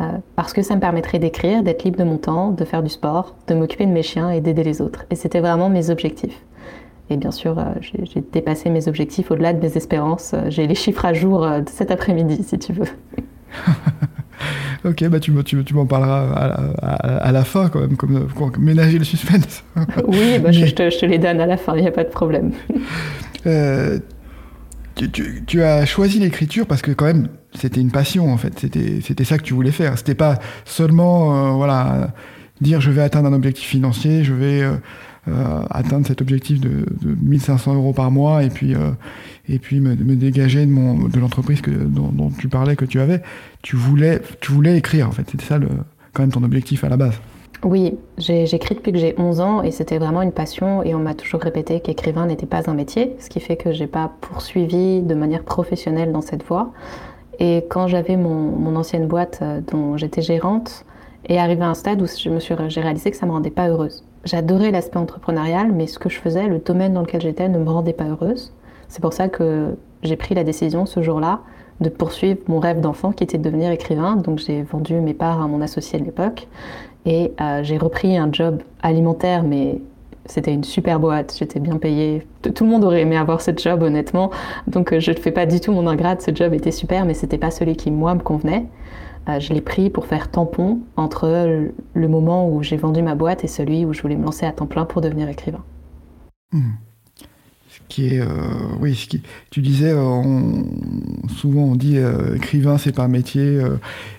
Euh, 0.00 0.04
parce 0.34 0.52
que 0.52 0.62
ça 0.62 0.74
me 0.74 0.80
permettrait 0.80 1.18
d'écrire, 1.18 1.62
d'être 1.62 1.84
libre 1.84 1.98
de 1.98 2.04
mon 2.04 2.16
temps, 2.16 2.50
de 2.50 2.64
faire 2.64 2.82
du 2.82 2.88
sport, 2.88 3.34
de 3.48 3.54
m'occuper 3.54 3.86
de 3.86 3.92
mes 3.92 4.02
chiens 4.02 4.30
et 4.30 4.40
d'aider 4.40 4.64
les 4.64 4.80
autres. 4.80 5.04
Et 5.10 5.14
c'était 5.14 5.40
vraiment 5.40 5.68
mes 5.68 5.90
objectifs. 5.90 6.42
Et 7.10 7.16
bien 7.16 7.32
sûr, 7.32 7.58
euh, 7.58 7.64
j'ai 7.80 8.22
dépassé 8.32 8.70
mes 8.70 8.88
objectifs 8.88 9.30
au-delà 9.30 9.52
de 9.52 9.60
mes 9.60 9.76
espérances. 9.76 10.34
j'ai 10.48 10.66
les 10.66 10.74
chiffres 10.74 11.04
à 11.04 11.12
jour 11.12 11.40
de 11.40 11.68
cet 11.68 11.90
après-midi, 11.90 12.42
si 12.44 12.58
tu 12.58 12.72
veux. 12.72 12.86
ok, 14.84 15.08
bah 15.08 15.20
tu, 15.20 15.32
tu, 15.44 15.64
tu 15.64 15.74
m'en 15.74 15.86
parleras 15.86 16.32
à, 16.82 17.32
la 17.32 17.44
fin 17.44 17.68
quand 17.68 17.80
même, 17.80 17.96
comme, 17.96 18.26
pour 18.28 18.50
ménager 18.58 18.98
le 18.98 19.04
suspense. 19.04 19.64
oui, 20.06 20.38
bah, 20.38 20.52
je, 20.52 20.66
te, 20.66 20.90
je, 20.90 20.98
te, 20.98 21.06
les 21.06 21.18
donne 21.18 21.40
à 21.40 21.46
la 21.46 21.56
fin, 21.56 21.76
il 21.76 21.82
n'y 21.82 21.88
a 21.88 21.92
pas 21.92 22.04
de 22.04 22.10
problème. 22.10 22.52
Euh, 23.46 23.98
tu, 24.94 25.42
tu, 25.46 25.62
as 25.62 25.86
choisi 25.86 26.18
l'écriture 26.18 26.66
parce 26.66 26.82
que 26.82 26.90
quand 26.90 27.06
même 27.06 27.28
c'était 27.54 27.80
une 27.80 27.90
passion 27.90 28.30
en 28.30 28.36
fait, 28.36 28.52
c'était 28.58 29.24
ça 29.24 29.38
que 29.38 29.42
tu 29.42 29.54
voulais 29.54 29.70
faire. 29.70 29.96
C'était 29.96 30.14
pas 30.14 30.38
seulement 30.66 31.34
euh, 31.34 31.50
voilà 31.52 32.12
dire 32.60 32.80
je 32.80 32.90
vais 32.90 33.00
atteindre 33.00 33.28
un 33.28 33.32
objectif 33.32 33.66
financier, 33.66 34.24
je 34.24 34.34
vais 34.34 34.60
euh, 34.60 34.74
atteindre 35.70 36.06
cet 36.06 36.20
objectif 36.20 36.60
de, 36.60 36.86
de, 37.02 37.16
1500 37.22 37.74
euros 37.74 37.92
par 37.92 38.10
mois 38.10 38.42
et 38.42 38.48
puis, 38.48 38.74
euh, 38.74 38.90
et 39.48 39.58
puis 39.58 39.80
me, 39.80 39.94
dégager 39.94 40.64
de, 40.64 41.20
l'entreprise 41.20 41.60
dont, 41.62 42.30
tu 42.38 42.48
parlais, 42.48 42.76
que 42.76 42.84
tu 42.84 43.00
avais. 43.00 43.22
Tu 43.62 43.76
voulais, 43.76 44.20
tu 44.40 44.52
voulais 44.52 44.76
écrire, 44.78 45.08
en 45.08 45.12
fait. 45.12 45.28
C'était 45.30 45.44
ça 45.44 45.58
le, 45.58 45.68
quand 46.12 46.22
même 46.22 46.32
ton 46.32 46.42
objectif 46.42 46.84
à 46.84 46.88
la 46.88 46.96
base. 46.96 47.20
Oui, 47.62 47.98
j'écris 48.16 48.74
depuis 48.74 48.92
que 48.92 48.98
j'ai 48.98 49.14
11 49.18 49.40
ans 49.40 49.62
et 49.62 49.70
c'était 49.70 49.98
vraiment 49.98 50.22
une 50.22 50.32
passion 50.32 50.82
et 50.82 50.94
on 50.94 50.98
m'a 50.98 51.12
toujours 51.12 51.42
répété 51.42 51.80
qu'écrivain 51.80 52.24
n'était 52.26 52.46
pas 52.46 52.70
un 52.70 52.74
métier, 52.74 53.14
ce 53.18 53.28
qui 53.28 53.38
fait 53.38 53.56
que 53.56 53.72
j'ai 53.72 53.86
pas 53.86 54.10
poursuivi 54.22 55.02
de 55.02 55.14
manière 55.14 55.44
professionnelle 55.44 56.10
dans 56.10 56.22
cette 56.22 56.42
voie. 56.42 56.72
Et 57.38 57.64
quand 57.68 57.86
j'avais 57.86 58.16
mon, 58.16 58.50
mon, 58.50 58.76
ancienne 58.76 59.06
boîte 59.06 59.40
euh, 59.42 59.60
dont 59.70 59.98
j'étais 59.98 60.22
gérante, 60.22 60.84
et 61.28 61.38
arrivé 61.38 61.62
à 61.62 61.68
un 61.68 61.74
stade 61.74 62.00
où 62.00 62.06
j'ai 62.06 62.80
réalisé 62.80 63.10
que 63.10 63.16
ça 63.16 63.26
me 63.26 63.32
rendait 63.32 63.50
pas 63.50 63.68
heureuse. 63.68 64.02
J'adorais 64.24 64.70
l'aspect 64.70 64.98
entrepreneurial, 64.98 65.72
mais 65.72 65.86
ce 65.86 65.98
que 65.98 66.08
je 66.08 66.18
faisais, 66.18 66.46
le 66.46 66.58
domaine 66.58 66.94
dans 66.94 67.00
lequel 67.00 67.22
j'étais, 67.22 67.48
ne 67.48 67.58
me 67.58 67.70
rendait 67.70 67.92
pas 67.92 68.04
heureuse. 68.04 68.52
C'est 68.88 69.00
pour 69.00 69.12
ça 69.12 69.28
que 69.28 69.76
j'ai 70.02 70.16
pris 70.16 70.34
la 70.34 70.44
décision 70.44 70.86
ce 70.86 71.02
jour-là 71.02 71.40
de 71.80 71.88
poursuivre 71.88 72.40
mon 72.48 72.58
rêve 72.58 72.80
d'enfant 72.80 73.12
qui 73.12 73.24
était 73.24 73.38
de 73.38 73.42
devenir 73.42 73.70
écrivain. 73.70 74.16
Donc 74.16 74.38
j'ai 74.38 74.62
vendu 74.62 74.94
mes 74.94 75.14
parts 75.14 75.40
à 75.40 75.48
mon 75.48 75.60
associé 75.60 75.98
de 75.98 76.04
l'époque 76.04 76.48
et 77.06 77.32
euh, 77.40 77.62
j'ai 77.62 77.78
repris 77.78 78.16
un 78.16 78.30
job 78.30 78.62
alimentaire, 78.82 79.42
mais 79.42 79.80
c'était 80.26 80.52
une 80.52 80.64
super 80.64 81.00
boîte, 81.00 81.34
j'étais 81.38 81.60
bien 81.60 81.76
payée. 81.76 82.26
Tout 82.42 82.64
le 82.64 82.70
monde 82.70 82.84
aurait 82.84 83.00
aimé 83.00 83.16
avoir 83.16 83.40
ce 83.40 83.50
job, 83.56 83.82
honnêtement. 83.82 84.30
Donc 84.66 84.92
euh, 84.92 85.00
je 85.00 85.12
ne 85.12 85.16
fais 85.16 85.32
pas 85.32 85.46
du 85.46 85.60
tout 85.60 85.72
mon 85.72 85.86
ingrate, 85.86 86.20
ce 86.20 86.30
job 86.34 86.52
était 86.52 86.70
super, 86.70 87.06
mais 87.06 87.14
c'était 87.14 87.38
pas 87.38 87.50
celui 87.50 87.76
qui, 87.76 87.90
moi, 87.90 88.14
me 88.14 88.20
convenait. 88.20 88.66
Euh, 89.30 89.40
je 89.40 89.52
l'ai 89.52 89.60
pris 89.60 89.90
pour 89.90 90.06
faire 90.06 90.30
tampon 90.30 90.80
entre 90.96 91.70
le 91.94 92.08
moment 92.08 92.48
où 92.48 92.62
j'ai 92.62 92.76
vendu 92.76 93.02
ma 93.02 93.14
boîte 93.14 93.44
et 93.44 93.48
celui 93.48 93.84
où 93.84 93.92
je 93.92 94.02
voulais 94.02 94.16
me 94.16 94.24
lancer 94.24 94.46
à 94.46 94.52
temps 94.52 94.66
plein 94.66 94.84
pour 94.84 95.00
devenir 95.00 95.28
écrivain. 95.28 95.62
Hmm. 96.52 96.72
Ce 97.68 97.78
qui 97.88 98.14
est, 98.14 98.20
euh, 98.20 98.26
oui, 98.80 99.08
tu 99.50 99.60
disais, 99.60 99.90
euh, 99.90 100.22
souvent 101.36 101.62
on 101.62 101.76
dit 101.76 101.98
écrivain 102.34 102.78
c'est 102.78 102.92
pas 102.92 103.04
un 103.04 103.08
métier, 103.08 103.60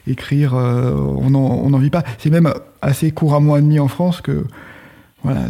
écrire 0.08 0.54
on 0.54 1.30
n'en 1.30 1.78
vit 1.78 1.90
pas. 1.90 2.04
C'est 2.18 2.30
même 2.30 2.52
assez 2.81 3.12
couramment 3.12 3.56
admis 3.56 3.80
en 3.80 3.88
France 3.88 4.22
que 4.22 4.46
voilà, 5.24 5.42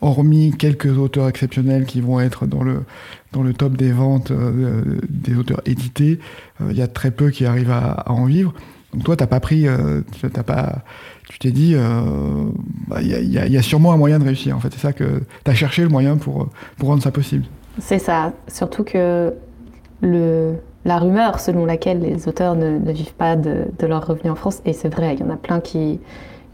hormis 0.00 0.52
quelques 0.56 0.98
auteurs 0.98 1.28
exceptionnels 1.28 1.84
qui 1.84 2.00
vont 2.00 2.20
être 2.20 2.46
dans 2.46 2.62
le, 2.62 2.84
dans 3.32 3.42
le 3.42 3.52
top 3.52 3.76
des 3.76 3.90
ventes 3.90 4.32
des 5.08 5.36
auteurs 5.36 5.62
édités, 5.66 6.20
il 6.70 6.76
y 6.76 6.82
a 6.82 6.88
très 6.88 7.10
peu 7.10 7.30
qui 7.30 7.44
arrivent 7.46 7.72
à 7.72 8.10
en 8.10 8.26
vivre. 8.26 8.54
Donc 8.94 9.04
toi, 9.04 9.16
t'as 9.16 9.26
pas 9.26 9.40
pris, 9.40 9.66
euh, 9.66 10.02
pas, 10.46 10.76
tu 11.28 11.38
t'es 11.38 11.50
dit, 11.50 11.72
il 11.72 11.76
euh, 11.76 12.44
bah, 12.88 13.02
y, 13.02 13.08
y, 13.08 13.56
a 13.56 13.62
sûrement 13.62 13.92
un 13.92 13.96
moyen 13.96 14.18
de 14.18 14.24
réussir. 14.24 14.56
En 14.56 14.60
fait, 14.60 14.72
c'est 14.72 14.80
ça 14.80 14.92
que 14.92 15.20
tu 15.44 15.50
as 15.50 15.54
cherché 15.54 15.82
le 15.82 15.88
moyen 15.88 16.16
pour, 16.16 16.48
pour 16.78 16.88
rendre 16.88 17.02
ça 17.02 17.10
possible. 17.10 17.44
C'est 17.78 17.98
ça. 17.98 18.32
Surtout 18.46 18.84
que 18.84 19.34
le, 20.00 20.54
la 20.84 20.98
rumeur 20.98 21.40
selon 21.40 21.66
laquelle 21.66 22.00
les 22.00 22.28
auteurs 22.28 22.54
ne, 22.54 22.78
ne 22.78 22.92
vivent 22.92 23.14
pas 23.14 23.36
de, 23.36 23.64
de 23.78 23.86
leurs 23.86 24.06
revenus 24.06 24.32
en 24.32 24.36
France, 24.36 24.62
et 24.64 24.72
c'est 24.72 24.94
vrai, 24.94 25.14
il 25.14 25.20
y 25.20 25.24
en 25.24 25.30
a 25.30 25.36
plein 25.36 25.60
qui, 25.60 25.98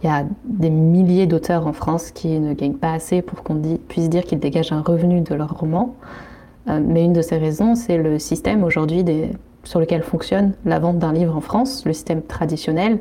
il 0.03 0.07
y 0.07 0.13
a 0.13 0.25
des 0.45 0.71
milliers 0.71 1.27
d'auteurs 1.27 1.67
en 1.67 1.75
France 1.75 2.11
qui 2.11 2.39
ne 2.39 2.55
gagnent 2.55 2.75
pas 2.75 2.93
assez 2.93 3.21
pour 3.21 3.43
qu'on 3.43 3.61
puisse 3.89 4.09
dire 4.09 4.25
qu'ils 4.25 4.39
dégagent 4.39 4.73
un 4.73 4.81
revenu 4.81 5.21
de 5.21 5.35
leur 5.35 5.59
roman. 5.59 5.95
Euh, 6.69 6.81
mais 6.83 7.05
une 7.05 7.13
de 7.13 7.23
ces 7.23 7.37
raisons, 7.37 7.75
c'est 7.75 7.99
le 7.99 8.19
système 8.19 8.65
aujourd'hui 8.65 9.05
des 9.05 9.31
sur 9.65 9.81
lequel 9.81 10.03
fonctionne 10.03 10.53
la 10.65 10.79
vente 10.79 10.99
d'un 10.99 11.13
livre 11.13 11.37
en 11.37 11.41
France, 11.41 11.85
le 11.85 11.93
système 11.93 12.23
traditionnel, 12.23 12.99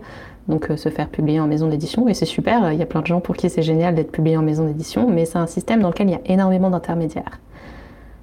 donc 0.48 0.70
euh, 0.70 0.78
se 0.78 0.90
faire 0.90 1.10
publier 1.10 1.40
en 1.40 1.48
maison 1.48 1.68
d'édition. 1.68 2.08
Et 2.08 2.14
c'est 2.14 2.26
super, 2.26 2.72
il 2.72 2.80
y 2.80 2.82
a 2.82 2.86
plein 2.86 3.02
de 3.02 3.08
gens 3.08 3.22
pour 3.22 3.36
qui 3.36 3.50
c'est 3.50 3.62
génial 3.62 3.96
d'être 3.96 4.12
publié 4.12 4.38
en 4.38 4.42
maison 4.42 4.66
d'édition, 4.66 5.10
mais 5.10 5.26
c'est 5.26 5.38
un 5.38 5.48
système 5.48 5.82
dans 5.82 5.90
lequel 5.90 6.08
il 6.08 6.12
y 6.12 6.16
a 6.16 6.22
énormément 6.26 6.70
d'intermédiaires. 6.70 7.40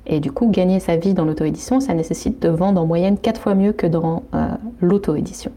Et 0.07 0.21
du 0.21 0.31
coup, 0.31 0.49
gagner 0.51 0.79
sa 0.79 0.97
vie 0.97 1.15
dans 1.15 1.25
l'auto-édition, 1.25 1.81
ça 1.81 1.93
nécessite 1.95 2.41
de 2.41 2.49
vendre 2.49 2.81
en 2.81 2.87
moyenne 2.87 3.19
4 3.19 3.41
fois 3.41 3.55
mieux 3.55 3.73
que 3.73 3.87
dans 3.87 4.23
euh, 4.35 4.49
l'auto-édition. 4.81 5.51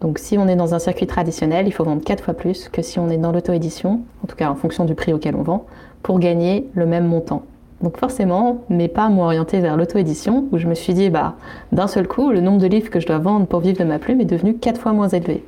Donc 0.00 0.18
si 0.18 0.38
on 0.38 0.48
est 0.48 0.56
dans 0.56 0.74
un 0.74 0.78
circuit 0.78 1.06
traditionnel, 1.06 1.66
il 1.66 1.72
faut 1.72 1.84
vendre 1.84 2.02
4 2.02 2.24
fois 2.24 2.34
plus 2.34 2.68
que 2.68 2.82
si 2.82 2.98
on 2.98 3.08
est 3.10 3.18
dans 3.18 3.32
l'auto-édition, 3.32 4.00
en 4.22 4.26
tout 4.26 4.36
cas 4.36 4.50
en 4.50 4.54
fonction 4.54 4.84
du 4.84 4.94
prix 4.94 5.12
auquel 5.12 5.34
on 5.36 5.42
vend, 5.42 5.66
pour 6.02 6.18
gagner 6.18 6.68
le 6.74 6.86
même 6.86 7.06
montant. 7.06 7.42
Donc 7.82 7.98
forcément, 7.98 8.64
mes 8.70 8.88
pas 8.88 9.08
m'ont 9.08 9.24
orienté 9.24 9.60
vers 9.60 9.76
l'auto-édition, 9.76 10.46
où 10.52 10.58
je 10.58 10.66
me 10.66 10.74
suis 10.74 10.94
dit, 10.94 11.10
bah, 11.10 11.34
d'un 11.72 11.86
seul 11.86 12.08
coup, 12.08 12.30
le 12.30 12.40
nombre 12.40 12.58
de 12.58 12.66
livres 12.66 12.90
que 12.90 13.00
je 13.00 13.06
dois 13.06 13.18
vendre 13.18 13.46
pour 13.46 13.60
vivre 13.60 13.78
de 13.78 13.84
ma 13.84 13.98
plume 13.98 14.20
est 14.20 14.26
devenu 14.26 14.54
quatre 14.54 14.80
fois 14.80 14.92
moins 14.92 15.08
élevé. 15.08 15.44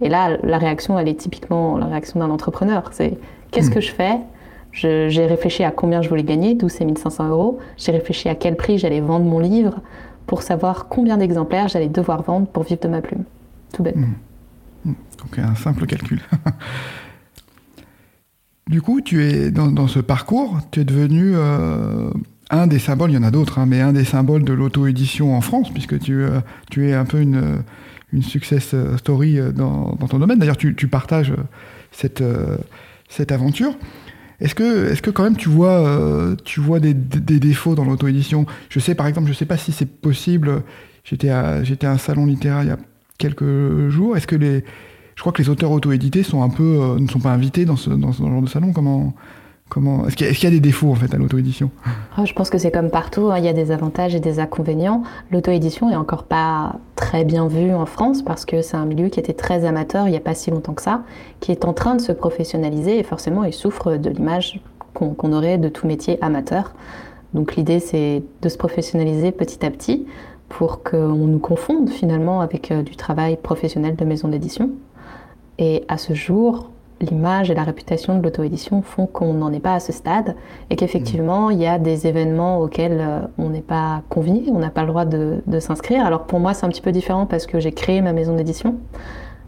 Et 0.00 0.08
là, 0.08 0.36
la 0.42 0.58
réaction, 0.58 0.98
elle 0.98 1.08
est 1.08 1.18
typiquement 1.18 1.78
la 1.78 1.86
réaction 1.86 2.20
d'un 2.20 2.30
entrepreneur. 2.30 2.82
C'est 2.92 3.16
qu'est-ce 3.50 3.70
que 3.70 3.80
je 3.80 3.92
fais? 3.92 4.18
J'ai 4.72 5.26
réfléchi 5.26 5.62
à 5.62 5.70
combien 5.70 6.02
je 6.02 6.08
voulais 6.08 6.24
gagner, 6.24 6.54
d'où 6.54 6.68
ces 6.68 6.84
1500 6.84 7.28
euros. 7.28 7.58
J'ai 7.76 7.92
réfléchi 7.92 8.28
à 8.28 8.34
quel 8.34 8.56
prix 8.56 8.76
j'allais 8.76 9.00
vendre 9.00 9.24
mon 9.24 9.38
livre 9.38 9.80
pour 10.26 10.42
savoir 10.42 10.88
combien 10.88 11.16
d'exemplaires 11.16 11.68
j'allais 11.68 11.88
devoir 11.88 12.22
vendre 12.22 12.46
pour 12.48 12.64
vivre 12.64 12.80
de 12.80 12.88
ma 12.88 13.00
plume. 13.00 13.22
Tout 13.72 13.82
bête. 13.82 13.96
Hmm. 13.96 14.94
Donc 15.18 15.38
un 15.38 15.54
simple 15.54 15.86
calcul. 15.86 16.20
Du 18.68 18.80
coup, 18.80 19.02
tu 19.02 19.22
es 19.22 19.50
dans, 19.50 19.88
ce 19.88 19.98
parcours, 19.98 20.58
tu 20.70 20.80
es 20.80 20.84
devenu 20.84 21.32
euh, 21.34 22.10
un 22.48 22.66
des 22.66 22.78
symboles, 22.78 23.10
il 23.10 23.14
y 23.14 23.18
en 23.18 23.22
a 23.22 23.30
d'autres, 23.30 23.58
hein, 23.58 23.66
mais 23.66 23.82
un 23.82 23.92
des 23.92 24.04
symboles 24.04 24.42
de 24.42 24.54
l'auto-édition 24.54 25.36
en 25.36 25.42
France, 25.42 25.70
puisque 25.70 25.98
tu, 25.98 26.22
euh, 26.22 26.40
es 26.78 26.94
un 26.94 27.04
peu 27.04 27.20
une, 27.20 27.62
une 28.12 28.22
success 28.22 28.74
story 28.96 29.38
euh, 29.38 29.52
dans, 29.52 29.96
ton 30.08 30.18
domaine. 30.18 30.38
D'ailleurs, 30.38 30.56
tu, 30.56 30.88
partages 30.88 31.34
cette, 31.92 32.24
cette 33.10 33.32
aventure. 33.32 33.76
Est-ce 34.40 34.54
que, 34.54 34.92
est 34.92 35.00
que 35.00 35.10
quand 35.10 35.24
même 35.24 35.36
tu 35.36 35.50
vois, 35.50 36.34
tu 36.44 36.60
vois 36.60 36.80
des, 36.80 36.94
défauts 36.94 37.74
dans 37.74 37.84
l'auto-édition? 37.84 38.46
Je 38.70 38.80
sais 38.80 38.94
par 38.94 39.06
exemple, 39.06 39.26
je 39.26 39.32
ne 39.32 39.36
sais 39.36 39.46
pas 39.46 39.58
si 39.58 39.72
c'est 39.72 39.86
possible, 39.86 40.62
j'étais 41.04 41.28
à, 41.28 41.60
à 41.82 41.86
un 41.86 41.98
salon 41.98 42.26
littéraire 42.26 42.62
il 42.62 42.68
y 42.68 42.72
a 42.72 42.78
quelques 43.18 43.88
jours, 43.90 44.16
est-ce 44.16 44.26
que 44.26 44.36
les, 44.36 44.64
je 45.16 45.20
crois 45.20 45.32
que 45.32 45.42
les 45.42 45.48
auteurs 45.48 45.70
auto-édités 45.70 46.22
euh, 46.34 46.98
ne 46.98 47.08
sont 47.08 47.20
pas 47.20 47.30
invités 47.30 47.64
dans 47.64 47.76
ce, 47.76 47.90
genre 47.90 48.42
de 48.42 48.48
salon. 48.48 48.72
Comment, 48.72 50.06
est-ce 50.06 50.16
qu'il 50.16 50.44
y, 50.44 50.46
a 50.46 50.50
des 50.50 50.60
défauts 50.60 50.90
en 50.90 50.94
fait 50.94 51.12
à 51.14 51.16
l'auto-édition? 51.16 51.70
Oh, 52.18 52.26
Je 52.26 52.32
pense 52.32 52.50
que 52.50 52.58
c'est 52.58 52.70
comme 52.70 52.90
partout, 52.90 53.30
hein. 53.30 53.38
il 53.38 53.44
y 53.44 53.48
a 53.48 53.52
des 53.52 53.70
avantages 53.70 54.14
et 54.14 54.20
des 54.20 54.38
inconvénients. 54.38 55.02
L'auto-édition 55.32 55.90
est 55.90 55.96
encore 55.96 56.24
pas 56.24 56.76
très 56.96 57.24
bien 57.24 57.48
vue 57.48 57.72
en 57.72 57.86
France 57.86 58.22
parce 58.22 58.44
que 58.44 58.62
c'est 58.62 58.76
un 58.76 58.84
milieu 58.84 59.08
qui 59.08 59.18
était 59.18 59.32
très 59.32 59.64
amateur 59.64 60.06
il 60.06 60.10
n'y 60.10 60.16
a 60.16 60.20
pas 60.20 60.34
si 60.34 60.50
longtemps 60.50 60.74
que 60.74 60.82
ça, 60.82 61.02
qui 61.40 61.50
est 61.50 61.64
en 61.64 61.72
train 61.72 61.94
de 61.94 62.00
se 62.00 62.12
professionnaliser 62.12 62.98
et 62.98 63.02
forcément 63.02 63.44
il 63.44 63.52
souffre 63.52 63.96
de 63.96 64.10
l'image 64.10 64.60
qu'on 64.92 65.32
aurait 65.32 65.58
de 65.58 65.68
tout 65.68 65.86
métier 65.86 66.22
amateur. 66.22 66.72
Donc 67.34 67.56
l'idée, 67.56 67.80
c'est 67.80 68.22
de 68.42 68.48
se 68.48 68.56
professionnaliser 68.56 69.32
petit 69.32 69.66
à 69.66 69.70
petit 69.70 70.06
pour 70.48 70.82
qu'on 70.84 71.26
nous 71.26 71.40
confonde 71.40 71.90
finalement 71.90 72.40
avec 72.40 72.70
euh, 72.70 72.82
du 72.82 72.94
travail 72.94 73.36
professionnel 73.36 73.96
de 73.96 74.04
maison 74.04 74.28
d'édition. 74.28 74.70
Et 75.58 75.84
à 75.88 75.98
ce 75.98 76.14
jour, 76.14 76.70
l'image 77.00 77.50
et 77.50 77.54
la 77.54 77.62
réputation 77.62 78.18
de 78.18 78.22
l'auto-édition 78.22 78.82
font 78.82 79.06
qu'on 79.06 79.34
n'en 79.34 79.52
est 79.52 79.60
pas 79.60 79.74
à 79.74 79.80
ce 79.80 79.92
stade 79.92 80.34
et 80.70 80.76
qu'effectivement, 80.76 81.50
il 81.50 81.60
y 81.60 81.66
a 81.66 81.78
des 81.78 82.06
événements 82.06 82.60
auxquels 82.60 82.98
euh, 83.00 83.20
on 83.38 83.50
n'est 83.50 83.60
pas 83.60 84.02
convié, 84.08 84.44
on 84.50 84.58
n'a 84.58 84.70
pas 84.70 84.82
le 84.82 84.88
droit 84.88 85.04
de, 85.04 85.40
s'inscrire. 85.60 86.04
Alors 86.04 86.24
pour 86.24 86.40
moi, 86.40 86.54
c'est 86.54 86.66
un 86.66 86.68
petit 86.68 86.80
peu 86.80 86.92
différent 86.92 87.26
parce 87.26 87.46
que 87.46 87.60
j'ai 87.60 87.72
créé 87.72 88.00
ma 88.00 88.12
maison 88.12 88.34
d'édition. 88.34 88.76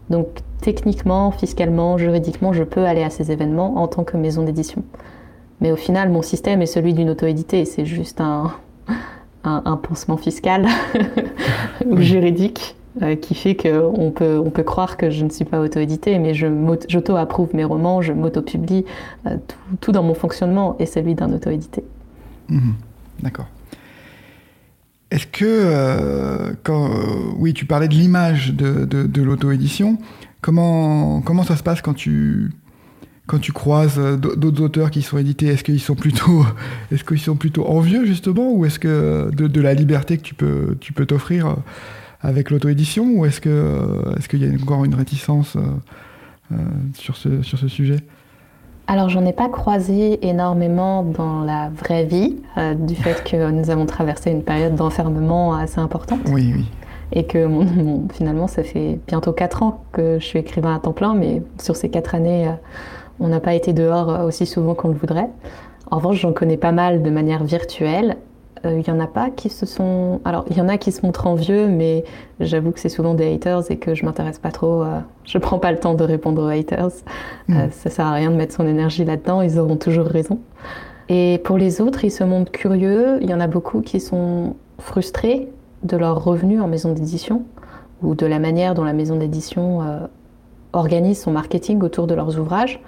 Donc 0.09 0.27
techniquement, 0.61 1.31
fiscalement, 1.31 1.97
juridiquement, 1.97 2.53
je 2.53 2.63
peux 2.63 2.85
aller 2.85 3.03
à 3.03 3.09
ces 3.09 3.31
événements 3.31 3.77
en 3.77 3.87
tant 3.87 4.03
que 4.03 4.17
maison 4.17 4.43
d'édition. 4.43 4.83
Mais 5.59 5.71
au 5.71 5.75
final, 5.75 6.09
mon 6.09 6.21
système 6.21 6.61
est 6.61 6.67
celui 6.67 6.93
d'une 6.93 7.09
auto-édité. 7.09 7.65
C'est 7.65 7.85
juste 7.85 8.21
un, 8.21 8.51
un, 9.43 9.77
pansement 9.77 10.17
fiscal 10.17 10.67
ou 11.85 11.97
juridique 11.97 12.75
euh, 13.01 13.15
qui 13.15 13.35
fait 13.35 13.55
qu'on 13.55 14.11
peut, 14.11 14.39
on 14.43 14.49
peut 14.49 14.63
croire 14.63 14.97
que 14.97 15.09
je 15.09 15.23
ne 15.23 15.29
suis 15.29 15.45
pas 15.45 15.59
auto-édité, 15.59 16.17
mais 16.19 16.33
j'auto-approuve 16.33 17.55
mes 17.55 17.63
romans, 17.63 18.01
je 18.01 18.13
m'auto-publie. 18.13 18.85
Euh, 19.25 19.37
tout, 19.81 19.91
dans 19.91 20.03
mon 20.03 20.13
fonctionnement 20.13 20.75
est 20.79 20.85
celui 20.85 21.15
d'un 21.15 21.31
auto-édité. 21.31 21.83
Mhm. 22.49 22.73
D'accord. 23.21 23.47
Est-ce 25.11 25.27
que, 25.27 25.45
euh, 25.45 26.53
quand, 26.63 26.89
oui, 27.37 27.53
tu 27.53 27.65
parlais 27.65 27.87
de 27.87 27.93
l'image 27.93 28.53
de, 28.53 28.85
de, 28.85 29.03
de 29.03 29.21
l'auto-édition, 29.21 29.97
comment, 30.41 31.21
comment 31.21 31.43
ça 31.43 31.55
se 31.55 31.63
passe 31.63 31.81
quand 31.81 31.93
tu, 31.93 32.51
quand 33.27 33.39
tu 33.39 33.51
croises 33.51 33.99
d'autres 33.99 34.61
auteurs 34.61 34.89
qui 34.89 35.01
sont 35.01 35.17
édités, 35.17 35.47
est-ce 35.47 35.63
qu'ils 35.63 35.81
sont 35.81 35.95
plutôt, 35.95 36.45
est-ce 36.91 37.15
sont 37.17 37.35
plutôt 37.35 37.67
envieux 37.67 38.05
justement, 38.05 38.51
ou 38.53 38.65
est-ce 38.65 38.79
que 38.79 39.29
de, 39.33 39.61
la 39.61 39.73
liberté 39.73 40.17
que 40.17 40.23
tu 40.23 40.33
peux, 40.33 40.77
tu 40.79 40.93
peux 40.93 41.05
t'offrir 41.05 41.57
avec 42.21 42.49
l'auto-édition, 42.49 43.05
ou 43.15 43.25
est-ce 43.25 43.41
euh, 43.47 44.15
qu'il 44.29 44.43
y 44.43 44.49
a 44.49 44.61
encore 44.61 44.85
une 44.85 44.95
réticence 44.95 45.57
sur 46.93 47.17
ce, 47.17 47.41
sur 47.41 47.59
ce 47.59 47.67
sujet? 47.67 47.97
Alors 48.87 49.09
j'en 49.09 49.25
ai 49.25 49.33
pas 49.33 49.49
croisé 49.49 50.25
énormément 50.25 51.03
dans 51.03 51.43
la 51.43 51.69
vraie 51.69 52.05
vie, 52.05 52.37
du 52.79 52.95
fait 52.95 53.21
que 53.29 53.51
nous 53.51 53.69
avons 53.69 53.85
traversé 53.85 54.31
une 54.31 54.43
période 54.43 54.75
d'enfermement 54.75 55.53
assez 55.53 55.79
importante. 55.79 56.21
Oui, 56.27 56.53
oui. 56.55 56.65
Et 57.11 57.25
que 57.25 57.49
finalement 58.13 58.47
ça 58.47 58.63
fait 58.63 58.97
bientôt 59.07 59.33
4 59.33 59.63
ans 59.63 59.83
que 59.91 60.19
je 60.19 60.25
suis 60.25 60.39
écrivain 60.39 60.73
à 60.73 60.79
temps 60.79 60.93
plein, 60.93 61.15
mais 61.15 61.43
sur 61.59 61.75
ces 61.75 61.89
4 61.89 62.15
années 62.15 62.49
on 63.19 63.27
n'a 63.27 63.39
pas 63.39 63.53
été 63.53 63.73
dehors 63.73 64.09
euh, 64.09 64.27
aussi 64.27 64.45
souvent 64.45 64.75
qu'on 64.75 64.89
le 64.89 64.95
voudrait. 64.95 65.29
En 65.89 65.97
revanche, 65.97 66.19
j'en 66.19 66.33
connais 66.33 66.57
pas 66.57 66.71
mal 66.71 67.01
de 67.01 67.09
manière 67.09 67.43
virtuelle. 67.43 68.17
Il 68.63 68.69
euh, 68.69 68.81
y 68.81 68.91
en 68.91 68.99
a 68.99 69.07
pas 69.07 69.29
qui 69.29 69.49
se 69.49 69.65
sont. 69.65 70.21
Alors, 70.25 70.45
il 70.49 70.57
y 70.57 70.61
en 70.61 70.69
a 70.69 70.77
qui 70.77 70.91
se 70.91 71.05
montrent 71.05 71.27
envieux, 71.27 71.67
mais 71.67 72.03
j'avoue 72.39 72.71
que 72.71 72.79
c'est 72.79 72.89
souvent 72.89 73.13
des 73.13 73.33
haters 73.33 73.69
et 73.69 73.77
que 73.77 73.93
je 73.93 74.05
m'intéresse 74.05 74.39
pas 74.39 74.51
trop. 74.51 74.83
Je 74.83 74.89
euh, 74.89 74.99
je 75.25 75.37
prends 75.37 75.59
pas 75.59 75.71
le 75.71 75.79
temps 75.79 75.93
de 75.93 76.03
répondre 76.03 76.43
aux 76.43 76.47
haters. 76.47 76.91
Mm. 77.47 77.69
ça 77.71 77.89
sert 77.89 78.05
à 78.05 78.13
rien 78.13 78.31
de 78.31 78.35
mettre 78.35 78.53
son 78.53 78.67
énergie 78.67 79.05
là-dedans. 79.05 79.41
Ils 79.41 79.59
auront 79.59 79.77
toujours 79.77 80.05
raison. 80.05 80.39
Et 81.09 81.39
pour 81.43 81.57
les 81.57 81.81
autres, 81.81 82.03
ils 82.03 82.11
se 82.11 82.23
montrent 82.23 82.51
curieux. 82.51 83.17
Il 83.21 83.29
y 83.29 83.33
en 83.33 83.39
a 83.39 83.47
beaucoup 83.47 83.81
qui 83.81 83.99
sont 83.99 84.55
frustrés 84.79 85.49
de 85.83 85.97
leur 85.97 86.23
revenu 86.23 86.59
en 86.59 86.67
maison 86.67 86.91
d'édition 86.93 87.43
ou 88.01 88.15
de 88.15 88.25
la 88.25 88.39
manière 88.39 88.73
dont 88.73 88.83
la 88.83 88.93
maison 88.93 89.15
d'édition 89.15 89.81
organise 90.73 91.21
son 91.21 91.31
marketing 91.31 91.81
autour 91.81 92.07
de 92.07 92.15
leurs 92.15 92.39
ouvrages. 92.39 92.81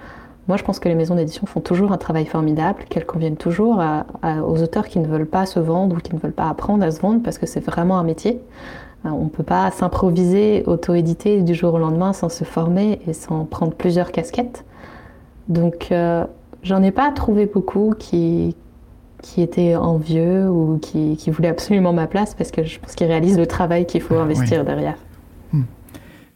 Moi, 0.48 0.56
je 0.56 0.64
pense 0.64 0.80
que 0.80 0.88
les 0.88 0.94
maisons 0.94 1.14
d'édition 1.14 1.46
font 1.46 1.60
toujours 1.60 1.92
un 1.92 1.98
travail 1.98 2.26
formidable, 2.26 2.84
qu'elles 2.88 3.06
conviennent 3.06 3.36
toujours 3.36 3.80
aux 4.24 4.62
auteurs 4.62 4.88
qui 4.88 4.98
ne 4.98 5.06
veulent 5.06 5.26
pas 5.26 5.46
se 5.46 5.60
vendre 5.60 5.96
ou 5.96 6.00
qui 6.00 6.14
ne 6.14 6.18
veulent 6.18 6.32
pas 6.32 6.48
apprendre 6.48 6.84
à 6.84 6.90
se 6.90 7.00
vendre 7.00 7.22
parce 7.22 7.38
que 7.38 7.46
c'est 7.46 7.64
vraiment 7.64 7.98
un 7.98 8.04
métier. 8.04 8.40
Euh, 9.06 9.10
on 9.10 9.24
ne 9.24 9.28
peut 9.30 9.42
pas 9.42 9.70
s'improviser, 9.70 10.62
auto-éditer 10.66 11.42
du 11.42 11.54
jour 11.54 11.74
au 11.74 11.78
lendemain 11.78 12.12
sans 12.12 12.28
se 12.28 12.44
former 12.44 13.00
et 13.06 13.12
sans 13.12 13.44
prendre 13.44 13.72
plusieurs 13.72 14.12
casquettes. 14.12 14.64
Donc, 15.48 15.88
euh, 15.90 16.24
j'en 16.62 16.82
ai 16.82 16.90
pas 16.90 17.10
trouvé 17.10 17.46
beaucoup 17.46 17.94
qui, 17.98 18.54
qui 19.22 19.40
étaient 19.40 19.74
envieux 19.74 20.48
ou 20.50 20.78
qui, 20.78 21.16
qui, 21.16 21.30
voulaient 21.30 21.48
absolument 21.48 21.92
ma 21.92 22.06
place 22.06 22.34
parce 22.34 22.50
que 22.50 22.62
je 22.62 22.78
pense 22.78 22.94
qu'ils 22.94 23.06
réalisent 23.06 23.38
le 23.38 23.46
travail 23.46 23.86
qu'il 23.86 24.02
faut 24.02 24.16
investir 24.16 24.64
derrière. 24.64 24.96
Hmm. 25.52 25.62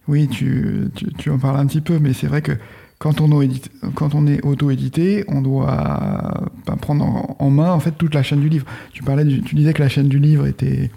Oui, 0.08 0.26
tu, 0.28 0.90
tu, 1.18 1.30
en 1.30 1.38
parles 1.38 1.58
un 1.58 1.66
petit 1.66 1.82
peu, 1.82 1.98
mais 1.98 2.14
c'est 2.14 2.26
vrai 2.26 2.40
que 2.40 2.52
quand 2.98 3.20
on, 3.20 4.26
est 4.26 4.44
auto-édité, 4.44 5.24
on 5.28 5.42
doit 5.42 6.50
ben, 6.66 6.76
prendre 6.76 7.36
en, 7.38 7.50
main 7.50 7.70
en 7.72 7.80
fait 7.80 7.92
toute 7.92 8.14
la 8.14 8.22
chaîne 8.22 8.40
du 8.40 8.48
livre. 8.48 8.66
Tu 8.92 9.02
parlais, 9.02 9.24
tu 9.24 9.54
disais 9.54 9.72
que 9.72 9.82
la 9.82 9.88
chaîne 9.88 10.08
du 10.08 10.18
livre 10.18 10.46
était, 10.46 10.90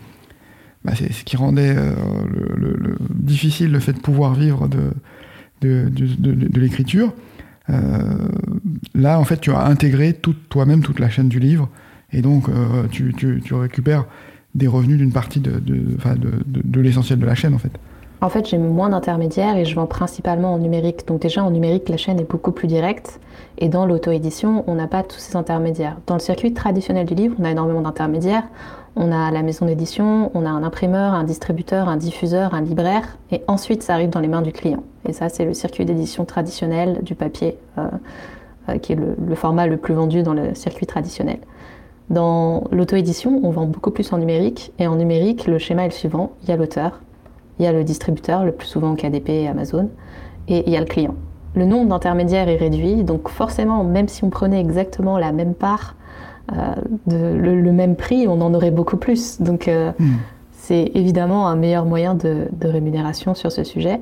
bah, 0.85 0.93
c'est 0.95 1.11
ce 1.11 1.23
qui 1.23 1.35
rendait 1.35 1.75
euh, 1.75 1.93
le, 2.55 2.97
difficile 3.09 3.71
le 3.71 3.79
fait 3.79 3.93
de 3.93 3.99
pouvoir 3.99 4.35
vivre 4.35 4.69
de, 4.69 5.91
l'écriture. 6.59 7.13
Euh, 7.69 7.81
là, 8.95 9.19
en 9.19 9.25
fait, 9.25 9.41
tu 9.41 9.51
as 9.51 9.65
intégré 9.65 10.17
toi-même 10.49 10.81
toute 10.81 10.99
la 10.99 11.09
chaîne 11.09 11.27
du 11.27 11.39
livre, 11.39 11.69
et 12.13 12.21
donc 12.21 12.47
euh, 12.47 12.87
tu, 12.89 13.13
récupères 13.51 14.05
des 14.55 14.67
revenus 14.67 14.97
d'une 14.97 15.11
partie 15.11 15.41
de, 15.41 15.59
de 15.59 16.81
l'essentiel 16.81 17.19
de 17.19 17.25
la 17.25 17.35
chaîne, 17.35 17.53
en 17.53 17.59
fait. 17.59 17.77
En 18.19 18.29
fait, 18.29 18.47
j'ai 18.49 18.57
moins 18.57 18.89
d'intermédiaires 18.89 19.57
et 19.57 19.65
je 19.65 19.75
vends 19.75 19.85
principalement 19.85 20.53
en 20.53 20.57
numérique. 20.57 21.07
Donc 21.07 21.21
déjà, 21.21 21.43
en 21.43 21.51
numérique, 21.51 21.87
la 21.87 21.97
chaîne 21.97 22.19
est 22.19 22.29
beaucoup 22.29 22.51
plus 22.51 22.67
directe. 22.67 23.19
Et 23.59 23.69
dans 23.69 23.85
l'auto-édition, 23.85 24.63
on 24.65 24.73
n'a 24.73 24.87
pas 24.87 25.03
tous 25.03 25.19
ces 25.19 25.35
intermédiaires. 25.35 25.97
Dans 26.07 26.15
le 26.15 26.19
circuit 26.19 26.53
traditionnel 26.53 27.05
du 27.05 27.13
livre, 27.13 27.35
on 27.39 27.43
a 27.43 27.51
énormément 27.51 27.81
d'intermédiaires. 27.81 28.43
On 28.95 29.11
a 29.11 29.29
la 29.29 29.43
maison 29.43 29.67
d'édition, 29.67 30.31
on 30.33 30.47
a 30.47 30.49
un 30.49 30.63
imprimeur, 30.63 31.13
un 31.13 31.23
distributeur, 31.23 31.87
un 31.87 31.97
diffuseur, 31.97 32.55
un 32.55 32.61
libraire. 32.61 33.19
Et 33.31 33.43
ensuite, 33.47 33.83
ça 33.83 33.93
arrive 33.93 34.09
dans 34.09 34.19
les 34.19 34.27
mains 34.27 34.41
du 34.41 34.51
client. 34.51 34.83
Et 35.07 35.13
ça, 35.13 35.29
c'est 35.29 35.45
le 35.45 35.53
circuit 35.53 35.85
d'édition 35.85 36.25
traditionnel 36.25 37.01
du 37.03 37.13
papier, 37.13 37.59
euh, 37.77 37.87
euh, 38.69 38.79
qui 38.79 38.93
est 38.93 38.95
le, 38.95 39.15
le 39.23 39.35
format 39.35 39.67
le 39.67 39.77
plus 39.77 39.93
vendu 39.93 40.23
dans 40.23 40.33
le 40.33 40.55
circuit 40.55 40.87
traditionnel. 40.87 41.37
Dans 42.09 42.63
l'auto-édition, 42.71 43.41
on 43.43 43.51
vend 43.51 43.65
beaucoup 43.65 43.91
plus 43.91 44.11
en 44.11 44.17
numérique. 44.17 44.71
Et 44.79 44.87
en 44.87 44.95
numérique, 44.95 45.45
le 45.45 45.59
schéma 45.59 45.83
est 45.83 45.89
le 45.89 45.93
suivant. 45.93 46.31
Il 46.41 46.49
y 46.49 46.51
a 46.51 46.57
l'auteur, 46.57 47.01
il 47.59 47.65
y 47.65 47.67
a 47.67 47.71
le 47.71 47.83
distributeur, 47.83 48.45
le 48.45 48.51
plus 48.51 48.67
souvent 48.67 48.95
KDP 48.95 49.29
et 49.29 49.47
Amazon, 49.47 49.89
et 50.47 50.63
il 50.67 50.73
y 50.73 50.77
a 50.77 50.79
le 50.79 50.85
client. 50.85 51.15
Le 51.55 51.65
nombre 51.65 51.89
d'intermédiaires 51.89 52.49
est 52.49 52.57
réduit, 52.57 53.03
donc 53.03 53.29
forcément, 53.29 53.83
même 53.83 54.07
si 54.07 54.23
on 54.23 54.29
prenait 54.29 54.59
exactement 54.59 55.17
la 55.17 55.31
même 55.31 55.53
part, 55.53 55.95
euh, 56.53 56.75
de, 57.07 57.17
le, 57.17 57.71
même 57.71 57.95
prix, 57.95 58.27
on 58.27 58.39
en 58.41 58.53
aurait 58.53 58.71
beaucoup 58.71 58.97
plus. 58.97 59.41
Donc 59.41 59.67
euh, 59.67 59.91
hmm. 59.99 60.15
c'est 60.51 60.91
évidemment 60.93 61.47
un 61.47 61.55
meilleur 61.55 61.85
moyen 61.85 62.13
de, 62.13 62.47
de, 62.51 62.67
rémunération 62.67 63.33
sur 63.33 63.51
ce 63.51 63.63
sujet. 63.63 63.99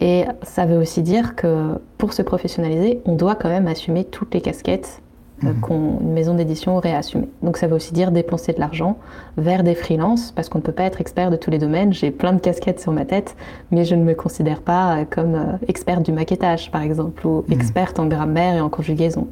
Et 0.00 0.24
ça 0.42 0.66
veut 0.66 0.76
aussi 0.76 1.02
dire 1.02 1.34
que 1.34 1.80
pour 1.96 2.12
se 2.12 2.22
professionnaliser, 2.22 3.00
on 3.04 3.14
doit 3.14 3.34
quand 3.34 3.48
même 3.48 3.66
assumer 3.66 4.04
toutes 4.04 4.34
les 4.34 4.40
casquettes 4.40 5.02
euh, 5.44 5.52
mhm. 5.52 5.60
qu'une 5.60 6.12
maison 6.12 6.34
d'édition 6.34 6.76
aurait 6.76 6.94
assumé. 6.94 7.28
Donc 7.42 7.58
ça 7.58 7.68
veut 7.68 7.76
aussi 7.76 7.92
dire 7.92 8.10
dépenser 8.10 8.52
de 8.52 8.58
l'argent 8.58 8.98
vers 9.36 9.62
des 9.62 9.76
freelances, 9.76 10.32
parce 10.32 10.48
qu'on 10.48 10.58
ne 10.58 10.64
peut 10.64 10.72
pas 10.72 10.82
être 10.82 11.00
expert 11.00 11.30
de 11.30 11.36
tous 11.36 11.50
les 11.50 11.58
domaines. 11.58 11.92
J'ai 11.92 12.10
plein 12.10 12.32
de 12.32 12.40
casquettes 12.40 12.80
sur 12.80 12.90
ma 12.90 13.04
tête, 13.04 13.36
mais 13.70 13.84
je 13.84 13.94
ne 13.94 14.02
me 14.02 14.14
considère 14.14 14.60
pas 14.62 14.96
euh, 14.96 15.04
comme 15.08 15.34
euh, 15.36 15.66
experte 15.68 16.02
du 16.02 16.12
maquettage, 16.12 16.72
par 16.72 16.82
exemple, 16.82 17.24
ou 17.24 17.44
mhm. 17.46 17.52
experte 17.52 18.00
en 18.00 18.06
grammaire 18.06 18.56
et 18.56 18.60
en 18.60 18.68
conjugaison. 18.68 19.28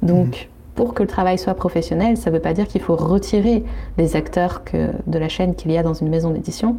Donc, 0.00 0.26
mhm. 0.26 0.74
pour 0.76 0.94
que 0.94 1.02
le 1.02 1.08
travail 1.08 1.38
soit 1.38 1.54
professionnel, 1.54 2.16
ça 2.16 2.30
ne 2.30 2.36
veut 2.36 2.42
pas 2.42 2.52
dire 2.52 2.68
qu'il 2.68 2.80
faut 2.80 2.96
retirer 2.96 3.64
les 3.96 4.14
acteurs 4.14 4.62
que, 4.62 4.90
de 5.08 5.18
la 5.18 5.28
chaîne 5.28 5.56
qu'il 5.56 5.72
y 5.72 5.78
a 5.78 5.82
dans 5.82 5.94
une 5.94 6.08
maison 6.08 6.30
d'édition. 6.30 6.76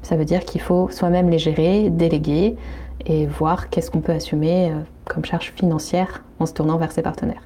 Ça 0.00 0.16
veut 0.16 0.24
dire 0.24 0.46
qu'il 0.46 0.62
faut 0.62 0.88
soi-même 0.90 1.28
les 1.28 1.38
gérer, 1.38 1.90
déléguer 1.90 2.56
et 3.04 3.26
voir 3.26 3.68
qu'est-ce 3.68 3.90
qu'on 3.90 4.00
peut 4.00 4.12
assumer 4.12 4.72
comme 5.04 5.24
charge 5.24 5.52
financière 5.54 6.24
en 6.40 6.46
se 6.46 6.54
tournant 6.54 6.76
vers 6.76 6.92
ses 6.92 7.02
partenaires. 7.02 7.42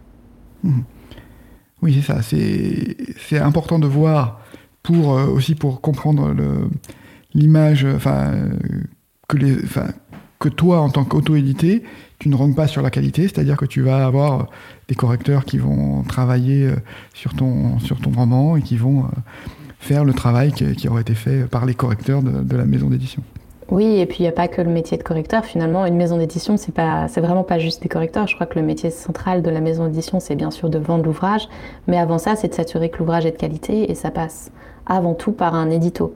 Mhm. 0.67 0.85
Oui, 1.83 1.95
c'est 1.95 2.13
ça. 2.13 2.23
C'est 2.23 3.39
important 3.39 3.79
de 3.79 3.87
voir 3.87 4.41
pour 4.83 5.17
euh, 5.17 5.27
aussi 5.27 5.55
pour 5.55 5.81
comprendre 5.81 6.35
l'image, 7.35 7.87
que 10.39 10.49
toi 10.49 10.81
en 10.81 10.91
tant 10.91 11.05
qu'auto-édité, 11.05 11.83
tu 12.19 12.29
ne 12.29 12.35
rentres 12.35 12.57
pas 12.57 12.67
sur 12.67 12.83
la 12.83 12.91
qualité, 12.91 13.23
c'est-à-dire 13.23 13.57
que 13.57 13.67
tu 13.67 13.83
vas 13.83 14.07
avoir 14.07 14.49
des 14.89 14.95
correcteurs 14.95 15.45
qui 15.45 15.59
vont 15.59 16.03
travailler 16.03 16.67
euh, 16.67 16.77
sur 17.15 17.35
ton 17.35 17.79
roman 18.15 18.57
et 18.57 18.63
qui 18.63 18.77
vont 18.77 19.05
euh, 19.05 19.09
faire 19.79 20.05
le 20.05 20.15
travail 20.15 20.53
qui, 20.53 20.89
aurait 20.89 21.03
été 21.03 21.15
fait 21.15 21.49
par 21.49 21.67
les 21.67 21.75
correcteurs 21.75 22.23
de 22.23 22.57
la 22.57 22.65
maison 22.65 22.89
d'édition. 22.89 23.23
Oui, 23.71 23.99
et 23.99 24.07
puis 24.07 24.19
il 24.21 24.23
n'y 24.23 24.29
a 24.29 24.33
pas 24.33 24.47
que 24.47 24.63
le 24.63 24.71
métier 24.71 24.97
de 24.97 25.03
correcteur. 25.03 25.45
Finalement, 25.45 25.87
une 25.87 25.97
maison 25.97 26.19
d'édition, 26.19 26.57
c'est 26.57 26.73
pas, 26.73 27.09
c'est 27.09 27.21
vraiment 27.21 27.43
pas 27.43 27.59
juste 27.59 27.83
des 27.83 27.89
correcteurs. 27.89 28.29
Je 28.29 28.35
crois 28.37 28.47
que 28.47 28.59
le 28.59 28.65
métier 28.65 28.91
central 28.91 29.43
de 29.43 29.51
la 29.51 29.61
maison 29.61 29.87
d'édition, 29.87 30.21
c'est 30.21 30.37
bien 30.37 30.53
sûr 30.53 30.71
de 30.71 30.79
vendre 30.79 31.05
l'ouvrage, 31.05 31.49
mais 31.89 31.99
avant 31.99 32.19
ça, 32.19 32.37
c'est 32.37 32.49
de 32.49 32.55
s'assurer 32.55 32.91
que 32.91 32.99
l'ouvrage 32.99 33.27
est 33.27 33.33
de 33.33 33.37
qualité, 33.37 33.91
et 33.91 33.95
ça 33.97 34.13
passe 34.13 34.53
avant 34.87 35.15
tout 35.15 35.33
par 35.33 35.55
un 35.55 35.71
édito. 35.71 36.15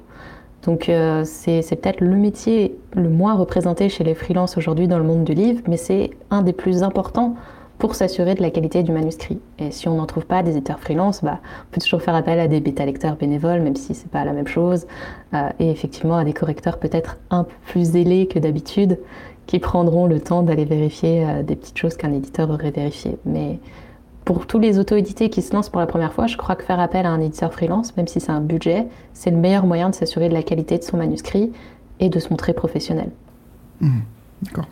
Donc 0.64 0.88
euh, 0.88 1.24
c'est, 1.24 1.62
peut-être 1.62 2.00
le 2.00 2.16
métier 2.16 2.76
le 2.94 3.08
moins 3.08 3.34
représenté 3.34 3.88
chez 3.88 4.04
les 4.04 4.14
freelances 4.14 4.56
aujourd'hui 4.56 4.88
dans 4.88 4.98
le 4.98 5.04
monde 5.04 5.24
du 5.24 5.34
livre, 5.34 5.62
mais 5.66 5.76
c'est 5.76 6.10
un 6.30 6.42
des 6.42 6.52
plus 6.52 6.82
importants 6.82 7.34
pour 7.80 7.94
s'assurer 7.94 8.34
de 8.34 8.42
la 8.42 8.50
qualité 8.50 8.82
du 8.82 8.92
manuscrit. 8.92 9.40
Et 9.58 9.70
si 9.70 9.88
on 9.88 9.94
n'en 9.94 10.06
trouve 10.06 10.26
pas 10.26 10.42
d'éditeurs 10.42 10.78
freelance, 10.78 11.24
bah, 11.24 11.40
on 11.42 11.74
peut 11.74 11.80
toujours 11.80 12.02
faire 12.02 12.14
appel 12.14 12.38
à 12.38 12.46
des 12.46 12.60
bêta-lecteurs 12.60 13.16
bénévoles, 13.16 13.62
même 13.62 13.74
si 13.74 13.94
c'est 13.94 14.10
pas 14.10 14.24
la 14.24 14.32
même 14.32 14.46
chose, 14.46 14.86
euh, 15.32 15.48
et 15.58 15.70
effectivement 15.70 16.18
à 16.18 16.24
des 16.24 16.34
correcteurs 16.34 16.78
peut-être 16.78 17.16
un 17.30 17.44
peu 17.44 17.54
plus 17.66 17.92
zélés 17.92 18.26
que 18.28 18.38
d'habitude, 18.38 18.98
qui 19.46 19.58
prendront 19.58 20.06
le 20.06 20.20
temps 20.20 20.42
d'aller 20.42 20.66
vérifier 20.66 21.24
euh, 21.24 21.42
des 21.42 21.56
petites 21.56 21.78
choses 21.78 21.96
qu'un 21.96 22.12
éditeur 22.12 22.50
aurait 22.50 22.70
vérifiées. 22.70 23.16
Mais 23.24 23.58
pour 24.26 24.46
tous 24.46 24.58
les 24.58 24.78
auto-édités 24.78 25.30
qui 25.30 25.40
se 25.40 25.54
lancent 25.54 25.70
pour 25.70 25.80
la 25.80 25.86
première 25.86 26.12
fois, 26.12 26.26
je 26.26 26.36
crois 26.36 26.56
que 26.56 26.62
faire 26.62 26.80
appel 26.80 27.06
à 27.06 27.10
un 27.10 27.20
éditeur 27.20 27.50
freelance, 27.50 27.96
même 27.96 28.06
si 28.06 28.20
c'est 28.20 28.30
un 28.30 28.42
budget, 28.42 28.88
c'est 29.14 29.30
le 29.30 29.38
meilleur 29.38 29.64
moyen 29.64 29.88
de 29.88 29.94
s'assurer 29.94 30.28
de 30.28 30.34
la 30.34 30.42
qualité 30.42 30.76
de 30.76 30.84
son 30.84 30.98
manuscrit 30.98 31.50
et 31.98 32.10
de 32.10 32.18
se 32.18 32.28
montrer 32.28 32.52
professionnel. 32.52 33.10
Mmh, 33.80 34.00
d'accord. 34.42 34.66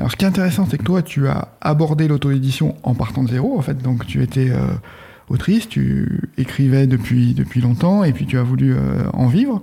Alors, 0.00 0.10
ce 0.10 0.16
qui 0.16 0.24
est 0.24 0.28
intéressant, 0.28 0.66
c'est 0.68 0.78
que 0.78 0.82
toi, 0.82 1.02
tu 1.02 1.28
as 1.28 1.48
abordé 1.60 2.08
l'auto-édition 2.08 2.74
en 2.84 2.94
partant 2.94 3.22
de 3.22 3.28
zéro, 3.28 3.58
en 3.58 3.60
fait. 3.60 3.82
Donc, 3.82 4.06
tu 4.06 4.22
étais 4.22 4.48
euh, 4.50 4.68
autrice, 5.28 5.68
tu 5.68 6.22
écrivais 6.38 6.86
depuis, 6.86 7.34
depuis 7.34 7.60
longtemps, 7.60 8.02
et 8.02 8.14
puis 8.14 8.24
tu 8.24 8.38
as 8.38 8.42
voulu 8.42 8.72
euh, 8.72 8.78
en 9.12 9.26
vivre. 9.26 9.60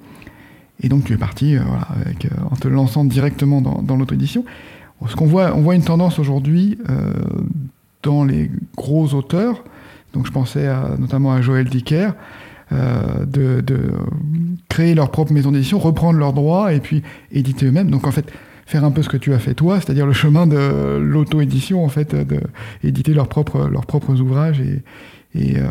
Et 0.83 0.89
donc, 0.89 1.05
tu 1.05 1.13
es 1.13 1.17
parti 1.17 1.55
euh, 1.55 1.61
avec, 1.89 2.27
en 2.51 2.55
te 2.55 2.67
lançant 2.67 3.03
directement 3.03 3.61
dans, 3.61 3.81
dans 3.81 3.95
l'auto-édition. 3.95 4.45
Ce 5.09 5.15
qu'on 5.15 5.25
voit, 5.25 5.55
on 5.55 5.61
voit 5.61 5.73
une 5.73 5.83
tendance 5.83 6.19
aujourd'hui 6.19 6.77
dans 8.03 8.23
les 8.23 8.51
gros 8.75 9.15
auteurs. 9.15 9.63
Donc, 10.13 10.27
je 10.27 10.31
pensais 10.31 10.67
notamment 10.99 11.33
à 11.33 11.41
Joël 11.41 11.67
Dicker. 11.67 12.11
de, 12.71 13.61
de, 13.61 13.79
créer 14.69 14.93
leur 14.93 15.09
propre 15.09 15.33
maison 15.33 15.51
d'édition, 15.51 15.79
reprendre 15.79 16.19
leurs 16.19 16.33
droits 16.33 16.73
et 16.73 16.79
puis 16.79 17.01
éditer 17.31 17.65
eux-mêmes. 17.65 17.89
Donc 17.89 18.05
en 18.05 18.11
fait, 18.11 18.31
faire 18.67 18.83
un 18.83 18.91
peu 18.91 19.01
ce 19.01 19.07
que 19.07 19.15
tu 19.15 19.33
as 19.33 19.39
fait 19.39 19.53
toi, 19.53 19.79
c'est-à-dire 19.79 20.05
le 20.05 20.11
chemin 20.11 20.45
de 20.45 20.97
l'auto-édition, 20.97 21.85
en 21.85 21.87
fait, 21.87 22.13
d'éditer 22.83 23.13
leurs 23.13 23.29
propres, 23.29 23.69
leurs 23.69 23.85
propres 23.85 24.19
ouvrages 24.19 24.59
et, 24.59 24.83
et, 25.35 25.57
euh, 25.57 25.69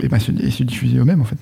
et, 0.00 0.08
bah, 0.08 0.20
se, 0.20 0.30
diffuser 0.30 0.98
eux-mêmes, 0.98 1.20
en 1.20 1.24
fait. 1.24 1.38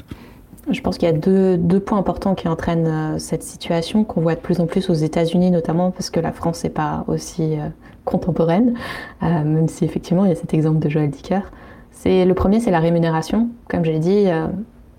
Je 0.71 0.81
pense 0.81 0.97
qu'il 0.97 1.07
y 1.07 1.13
a 1.13 1.15
deux, 1.15 1.59
deux, 1.59 1.79
points 1.79 1.99
importants 1.99 2.35
qui 2.35 2.49
entraînent 2.49 2.87
euh, 2.87 3.19
cette 3.19 3.43
situation, 3.43 4.03
qu'on 4.05 4.23
voit 4.23 4.35
de 4.35 4.41
plus 4.41 4.61
en 4.61 4.67
plus 4.67 4.89
aux 4.89 4.95
États-Unis 4.95 5.51
notamment, 5.51 5.91
parce 5.91 6.09
que 6.09 6.21
la 6.21 6.33
France 6.33 6.65
n'est 6.65 6.71
pas 6.71 7.05
aussi 7.07 7.59
euh, 7.59 7.69
contemporaine, 8.07 8.73
même 9.21 9.69
si 9.69 9.85
effectivement 9.85 10.25
il 10.25 10.31
y 10.31 10.33
a 10.33 10.37
cet 10.37 10.55
exemple 10.55 10.79
de 10.79 10.89
Joël 10.89 11.11
Dicker. 11.11 11.43
Le 12.07 12.33
premier, 12.33 12.61
c'est 12.61 12.71
la 12.71 12.81
rémunération. 12.81 13.51
Comme 13.69 13.85
j'ai 13.85 13.99
dit, 13.99 14.25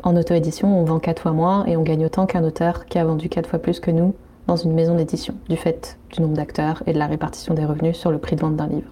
en 0.04 0.16
auto-édition, 0.16 0.80
on 0.80 0.84
vend 0.84 1.00
quatre 1.00 1.24
fois 1.24 1.32
moins 1.32 1.66
et 1.66 1.76
on 1.76 1.82
gagne 1.82 2.06
autant 2.06 2.28
qu'un 2.28 2.44
auteur 2.44 2.86
qui 2.86 3.00
a 3.00 3.06
vendu 3.06 3.28
quatre 3.28 3.50
fois 3.50 3.58
plus 3.58 3.80
que 3.80 3.90
nous 3.90 4.14
dans 4.50 4.56
une 4.56 4.74
maison 4.74 4.96
d'édition, 4.96 5.36
du 5.48 5.58
fait 5.58 5.98
du 6.12 6.22
nombre 6.22 6.36
d'acteurs 6.36 6.82
et 6.88 6.94
de 6.94 6.98
la 6.98 7.06
répartition 7.06 7.54
des 7.54 7.66
revenus 7.66 7.96
sur 7.96 8.12
le 8.12 8.18
prix 8.18 8.36
de 8.36 8.42
vente 8.42 8.56
d'un 8.56 8.68
livre. 8.68 8.90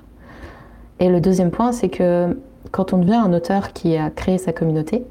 Et 1.00 1.10
le 1.10 1.20
deuxième 1.20 1.50
point, 1.50 1.72
c'est 1.72 1.90
que 1.90 2.40
quand 2.72 2.94
on 2.94 3.00
devient 3.00 3.16
un 3.16 3.34
auteur 3.34 3.74
qui 3.74 3.98
a 3.98 4.12
créé 4.12 4.38
sa 4.38 4.54
communauté, 4.54 5.04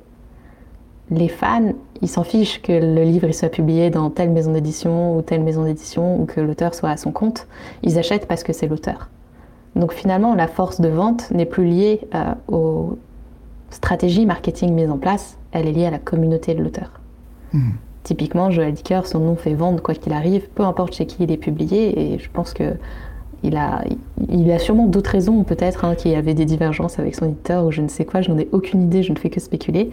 les 1.10 1.28
fans, 1.28 1.72
ils 2.00 2.08
s'en 2.08 2.22
fichent 2.22 2.62
que 2.62 2.72
le 2.72 3.02
livre 3.02 3.30
soit 3.32 3.48
publié 3.48 3.90
dans 3.90 4.08
telle 4.10 4.30
maison 4.30 4.52
d'édition 4.52 5.16
ou 5.16 5.22
telle 5.22 5.42
maison 5.42 5.64
d'édition 5.64 6.20
ou 6.20 6.26
que 6.26 6.40
l'auteur 6.40 6.74
soit 6.74 6.90
à 6.90 6.96
son 6.96 7.10
compte. 7.10 7.48
Ils 7.82 7.98
achètent 7.98 8.26
parce 8.26 8.44
que 8.44 8.52
c'est 8.52 8.68
l'auteur. 8.68 9.08
Donc 9.74 9.92
finalement, 9.92 10.34
la 10.34 10.46
force 10.46 10.80
de 10.80 10.88
vente 10.88 11.30
n'est 11.32 11.46
plus 11.46 11.66
liée 11.66 12.00
euh, 12.14 12.34
aux 12.48 12.98
stratégies 13.70 14.26
marketing 14.26 14.72
mises 14.72 14.90
en 14.90 14.98
place, 14.98 15.38
elle 15.50 15.66
est 15.66 15.72
liée 15.72 15.86
à 15.86 15.90
la 15.90 15.98
communauté 15.98 16.54
de 16.54 16.62
l'auteur. 16.62 17.00
Mmh. 17.52 17.70
Typiquement, 18.06 18.52
Joël 18.52 18.72
Dicker, 18.72 19.00
son 19.04 19.18
nom 19.18 19.34
fait 19.34 19.54
vendre 19.54 19.82
quoi 19.82 19.92
qu'il 19.92 20.12
arrive, 20.12 20.48
peu 20.54 20.62
importe 20.62 20.94
chez 20.94 21.06
qui 21.06 21.24
il 21.24 21.32
est 21.32 21.36
publié, 21.36 22.14
et 22.14 22.20
je 22.20 22.30
pense 22.32 22.54
que 22.54 22.74
il 23.42 23.56
a, 23.56 23.82
il 24.28 24.48
a 24.52 24.60
sûrement 24.60 24.86
d'autres 24.86 25.10
raisons, 25.10 25.42
peut-être, 25.42 25.84
hein, 25.84 25.96
qu'il 25.96 26.12
y 26.12 26.14
avait 26.14 26.32
des 26.32 26.44
divergences 26.44 27.00
avec 27.00 27.16
son 27.16 27.26
éditeur 27.26 27.64
ou 27.64 27.72
je 27.72 27.82
ne 27.82 27.88
sais 27.88 28.04
quoi, 28.04 28.20
je 28.20 28.30
n'en 28.30 28.38
ai 28.38 28.48
aucune 28.52 28.84
idée, 28.84 29.02
je 29.02 29.12
ne 29.12 29.18
fais 29.18 29.28
que 29.28 29.40
spéculer. 29.40 29.90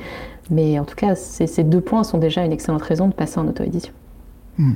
Mais 0.51 0.77
en 0.77 0.85
tout 0.85 0.93
cas, 0.93 1.15
ces 1.15 1.63
deux 1.63 1.81
points 1.81 2.03
sont 2.03 2.19
déjà 2.19 2.45
une 2.45 2.51
excellente 2.51 2.83
raison 2.83 3.07
de 3.07 3.15
passer 3.15 3.39
en 3.39 3.47
auto-édition. 3.47 3.93
Hmm. 4.59 4.73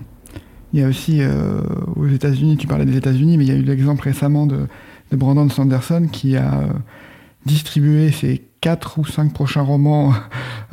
Il 0.73 0.79
y 0.79 0.83
a 0.83 0.87
aussi 0.87 1.21
euh, 1.21 1.61
aux 1.95 2.07
États-Unis, 2.07 2.57
tu 2.57 2.65
parlais 2.65 2.85
des 2.85 2.97
États-Unis, 2.97 3.37
mais 3.37 3.45
il 3.45 3.49
y 3.49 3.55
a 3.55 3.59
eu 3.59 3.61
l'exemple 3.61 4.01
récemment 4.01 4.47
de, 4.47 4.67
Brandon 5.11 5.47
Sanderson 5.47 6.07
qui 6.11 6.35
a 6.35 6.55
euh, 6.55 6.65
distribué 7.45 8.11
ses 8.11 8.46
quatre 8.67 8.99
ou 8.99 9.05
cinq 9.05 9.31
prochains 9.31 9.61
romans 9.61 10.13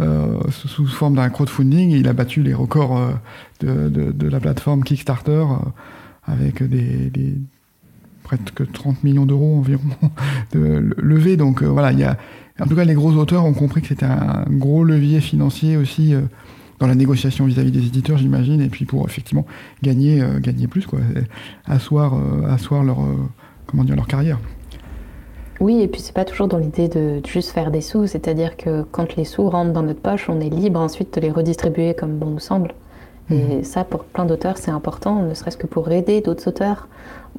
euh, 0.01 0.41
sous 0.51 0.85
forme 0.89 1.15
d'un 1.15 1.31
crowdfunding. 1.31 1.91
Il 1.91 2.09
a 2.09 2.13
battu 2.13 2.43
les 2.43 2.53
records 2.53 2.99
euh, 3.63 3.89
de, 3.89 4.29
la 4.29 4.41
plateforme 4.41 4.83
Kickstarter 4.83 5.31
euh, 5.31 5.55
avec 6.27 6.61
des, 6.65 7.09
des, 7.11 7.35
presque 8.25 8.73
30 8.73 9.05
millions 9.05 9.27
d'euros 9.27 9.59
environ 9.59 9.85
de 10.53 10.93
levés. 10.97 11.37
Donc 11.37 11.63
voilà, 11.63 11.93
il 11.93 12.01
y 12.01 12.03
a, 12.03 12.19
en 12.59 12.67
tout 12.67 12.75
cas, 12.75 12.83
les 12.83 12.95
gros 12.95 13.13
auteurs 13.13 13.45
ont 13.45 13.55
compris 13.55 13.81
que 13.81 13.87
c'était 13.87 14.07
un 14.07 14.43
gros 14.49 14.83
levier 14.83 15.21
financier 15.21 15.77
aussi 15.77 16.15
dans 16.81 16.89
la 16.89 16.97
négociation 16.97 17.47
vis-à-vis 17.47 17.71
des 17.71 17.87
éditeurs, 17.87 18.19
j'imagine, 18.19 18.61
et 18.61 18.71
puis 18.71 18.87
pour 18.87 19.07
effectivement 19.07 19.47
gagner, 19.85 20.21
gagner 20.41 20.67
plus, 20.67 20.85
quoi, 20.85 20.99
asseoir, 21.65 22.19
asseoir 22.49 22.83
leur, 22.83 22.99
comment 23.67 23.85
dire, 23.85 23.95
leur 23.95 24.09
carrière. 24.09 24.41
Oui, 25.61 25.81
et 25.81 25.89
puis 25.89 26.01
c'est 26.01 26.15
pas 26.15 26.25
toujours 26.25 26.49
dans 26.49 26.59
l'idée 26.59 26.89
de 26.89 27.21
juste 27.27 27.51
faire 27.51 27.71
des 27.71 27.81
sous, 27.81 28.07
c'est-à-dire 28.07 28.57
que 28.57 28.83
quand 28.91 29.17
les 29.17 29.25
sous 29.25 29.49
rentrent 29.49 29.73
dans 29.73 29.83
notre 29.83 30.01
poche, 30.01 30.29
on 30.29 30.41
est 30.41 30.51
libre 30.51 30.81
ensuite 30.81 31.15
de 31.15 31.21
les 31.21 31.31
redistribuer 31.31 31.95
comme 31.95 32.17
bon 32.17 32.27
nous 32.27 32.41
semble. 32.41 32.75
Et 33.31 33.35
mhm. 33.35 33.65
ça, 33.65 33.85
pour 33.85 34.05
plein 34.05 34.27
d'auteurs, 34.27 34.59
c'est 34.59 34.71
important, 34.71 35.23
ne 35.23 35.33
serait-ce 35.33 35.57
que 35.57 35.67
pour 35.67 35.91
aider 35.91 36.21
d'autres 36.21 36.49
auteurs 36.49 36.89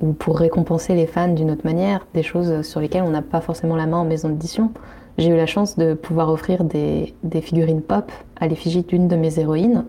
ou 0.01 0.13
pour 0.13 0.39
récompenser 0.39 0.95
les 0.95 1.05
fans 1.05 1.27
d'une 1.27 1.51
autre 1.51 1.65
manière, 1.65 2.05
des 2.13 2.23
choses 2.23 2.61
sur 2.63 2.79
lesquelles 2.79 3.03
on 3.03 3.11
n'a 3.11 3.21
pas 3.21 3.41
forcément 3.41 3.75
la 3.75 3.85
main 3.85 3.97
en 3.97 4.05
maison 4.05 4.29
d'édition. 4.29 4.71
J'ai 5.17 5.29
eu 5.29 5.37
la 5.37 5.45
chance 5.45 5.77
de 5.77 5.93
pouvoir 5.93 6.29
offrir 6.31 6.63
des, 6.63 7.13
des 7.23 7.41
figurines 7.41 7.81
pop 7.81 8.11
à 8.37 8.47
l'effigie 8.47 8.81
d'une 8.81 9.07
de 9.07 9.15
mes 9.15 9.39
héroïnes 9.39 9.85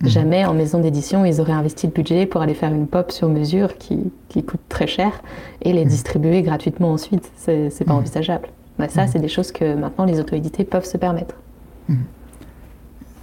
Mhm. 0.00 0.08
Jamais 0.08 0.44
en 0.46 0.54
maison 0.54 0.80
d'édition, 0.80 1.24
ils 1.24 1.40
auraient 1.40 1.52
investi 1.52 1.86
le 1.86 1.92
budget 1.92 2.26
pour 2.26 2.40
aller 2.40 2.54
faire 2.54 2.72
une 2.72 2.86
pop 2.86 3.10
sur 3.12 3.28
mesure 3.28 3.76
qui, 3.76 3.98
qui 4.28 4.42
coûte 4.42 4.60
très 4.68 4.86
cher 4.86 5.22
et 5.62 5.72
les 5.72 5.84
mhm. 5.84 5.90
distribuer 5.90 6.42
gratuitement 6.42 6.92
ensuite. 6.92 7.30
C'est 7.36 7.84
pas 7.84 7.92
mhm. 7.92 7.98
envisageable. 7.98 8.48
Bah, 8.78 8.88
ça, 8.88 9.06
c'est 9.06 9.18
des 9.18 9.28
choses 9.28 9.52
que 9.52 9.74
maintenant 9.74 10.06
les 10.06 10.18
auto-édités 10.20 10.64
peuvent 10.64 10.86
se 10.86 10.96
permettre. 10.96 11.34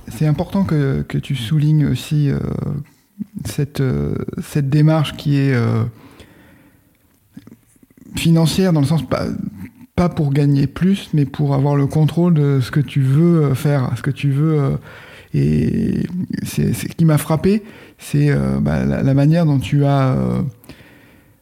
C'est 0.09 0.27
important 0.27 0.63
que, 0.63 1.01
que, 1.01 1.17
tu 1.17 1.35
soulignes 1.35 1.87
aussi 1.87 2.29
euh, 2.29 2.39
cette, 3.45 3.81
euh, 3.81 4.15
cette 4.41 4.69
démarche 4.69 5.17
qui 5.17 5.37
est 5.37 5.53
euh, 5.53 5.83
financière 8.15 8.71
dans 8.71 8.81
le 8.81 8.85
sens 8.85 9.05
pas, 9.07 9.25
pas 9.95 10.09
pour 10.09 10.31
gagner 10.31 10.67
plus, 10.67 11.09
mais 11.13 11.25
pour 11.25 11.53
avoir 11.55 11.75
le 11.75 11.87
contrôle 11.87 12.35
de 12.35 12.59
ce 12.61 12.71
que 12.71 12.79
tu 12.79 13.01
veux 13.01 13.53
faire, 13.53 13.91
ce 13.97 14.01
que 14.01 14.11
tu 14.11 14.29
veux 14.29 14.77
et 15.33 16.05
ce 16.43 16.85
qui 16.85 17.05
m'a 17.05 17.17
frappé, 17.17 17.63
c'est 17.97 18.29
euh, 18.29 18.59
bah, 18.59 18.85
la, 18.85 19.13
manière 19.13 19.45
dont 19.45 19.59
tu 19.59 19.85
as 19.85 20.13
euh, 20.13 20.41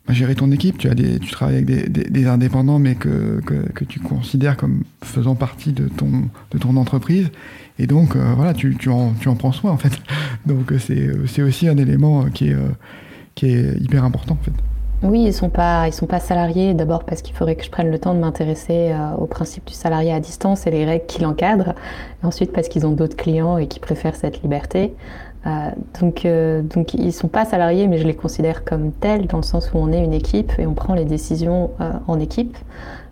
bah, 0.07 0.13
géré 0.13 0.35
ton 0.35 0.51
équipe. 0.51 0.77
Tu, 0.77 0.89
as 0.89 0.95
tu 0.95 1.31
travailles 1.31 1.57
avec 1.57 1.91
des, 1.91 2.27
indépendants, 2.27 2.79
mais 2.79 2.95
que, 2.95 3.41
que, 3.45 3.83
tu 3.83 3.99
considères 3.99 4.57
comme 4.57 4.83
faisant 5.03 5.35
partie 5.35 5.71
de 5.71 5.87
ton, 5.87 6.29
de 6.51 6.57
ton 6.57 6.75
entreprise. 6.77 7.29
Et 7.77 7.87
donc, 7.87 8.15
euh, 8.15 8.33
voilà, 8.35 8.53
tu, 8.53 8.75
tu, 8.75 8.89
en, 8.89 9.13
tu 9.13 9.27
en 9.27 9.35
prends 9.35 9.51
soin, 9.51 9.71
en 9.71 9.77
fait. 9.77 9.99
Donc, 10.45 10.73
c'est 10.79 11.41
aussi 11.41 11.67
un 11.67 11.77
élément 11.77 12.25
qui 12.25 12.49
est, 12.49 12.55
qui 13.35 13.47
est 13.47 13.81
hyper 13.81 14.03
important, 14.03 14.37
en 14.39 14.43
fait. 14.43 14.53
Oui, 15.03 15.21
ils 15.21 15.27
ne 15.27 15.31
sont, 15.31 15.49
pas, 15.49 15.87
ils 15.87 15.93
sont 15.93 16.05
pas 16.05 16.19
salariés, 16.19 16.73
d'abord 16.73 17.03
parce 17.03 17.21
qu'il 17.21 17.35
faudrait 17.35 17.55
que 17.55 17.63
je 17.63 17.69
prenne 17.69 17.91
le 17.91 17.99
temps 17.99 18.13
de 18.13 18.19
m'intéresser 18.19 18.91
euh, 18.91 19.15
au 19.17 19.25
principe 19.25 19.65
du 19.65 19.73
salarié 19.73 20.13
à 20.13 20.19
distance 20.19 20.65
et 20.67 20.71
les 20.71 20.85
règles 20.85 21.05
qui 21.05 21.21
l'encadrent. 21.21 21.73
Ensuite 22.23 22.53
parce 22.53 22.69
qu'ils 22.69 22.87
ont 22.87 22.91
d'autres 22.91 23.17
clients 23.17 23.57
et 23.57 23.67
qui 23.67 23.79
préfèrent 23.79 24.15
cette 24.15 24.41
liberté. 24.41 24.95
Euh, 25.45 25.69
donc, 25.99 26.25
euh, 26.25 26.61
donc 26.61 26.93
ils 26.93 27.07
ne 27.07 27.11
sont 27.11 27.27
pas 27.27 27.45
salariés, 27.45 27.87
mais 27.87 27.97
je 27.97 28.07
les 28.07 28.15
considère 28.15 28.63
comme 28.63 28.93
tels, 28.93 29.27
dans 29.27 29.37
le 29.37 29.43
sens 29.43 29.71
où 29.73 29.77
on 29.77 29.91
est 29.91 30.03
une 30.03 30.13
équipe 30.13 30.53
et 30.57 30.65
on 30.65 30.73
prend 30.73 30.95
les 30.95 31.05
décisions 31.05 31.71
en 32.07 32.19
équipe. 32.19 32.57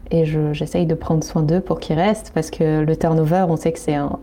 Et 0.09 0.25
j'essaye 0.25 0.85
de 0.85 0.95
prendre 0.95 1.23
soin 1.23 1.41
d'eux 1.41 1.59
pour 1.59 1.79
qu'ils 1.79 1.95
restent, 1.95 2.31
parce 2.33 2.49
que 2.49 2.81
le 2.81 2.95
turnover, 2.95 3.45
on 3.49 3.55
sait 3.55 3.71
que 3.71 3.79
c'est 3.79 3.95
un, 3.95 4.19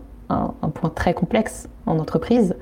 point 0.73 0.89
très 0.89 1.13
complexe 1.13 1.67
en 1.85 1.99
entreprise. 1.99 2.55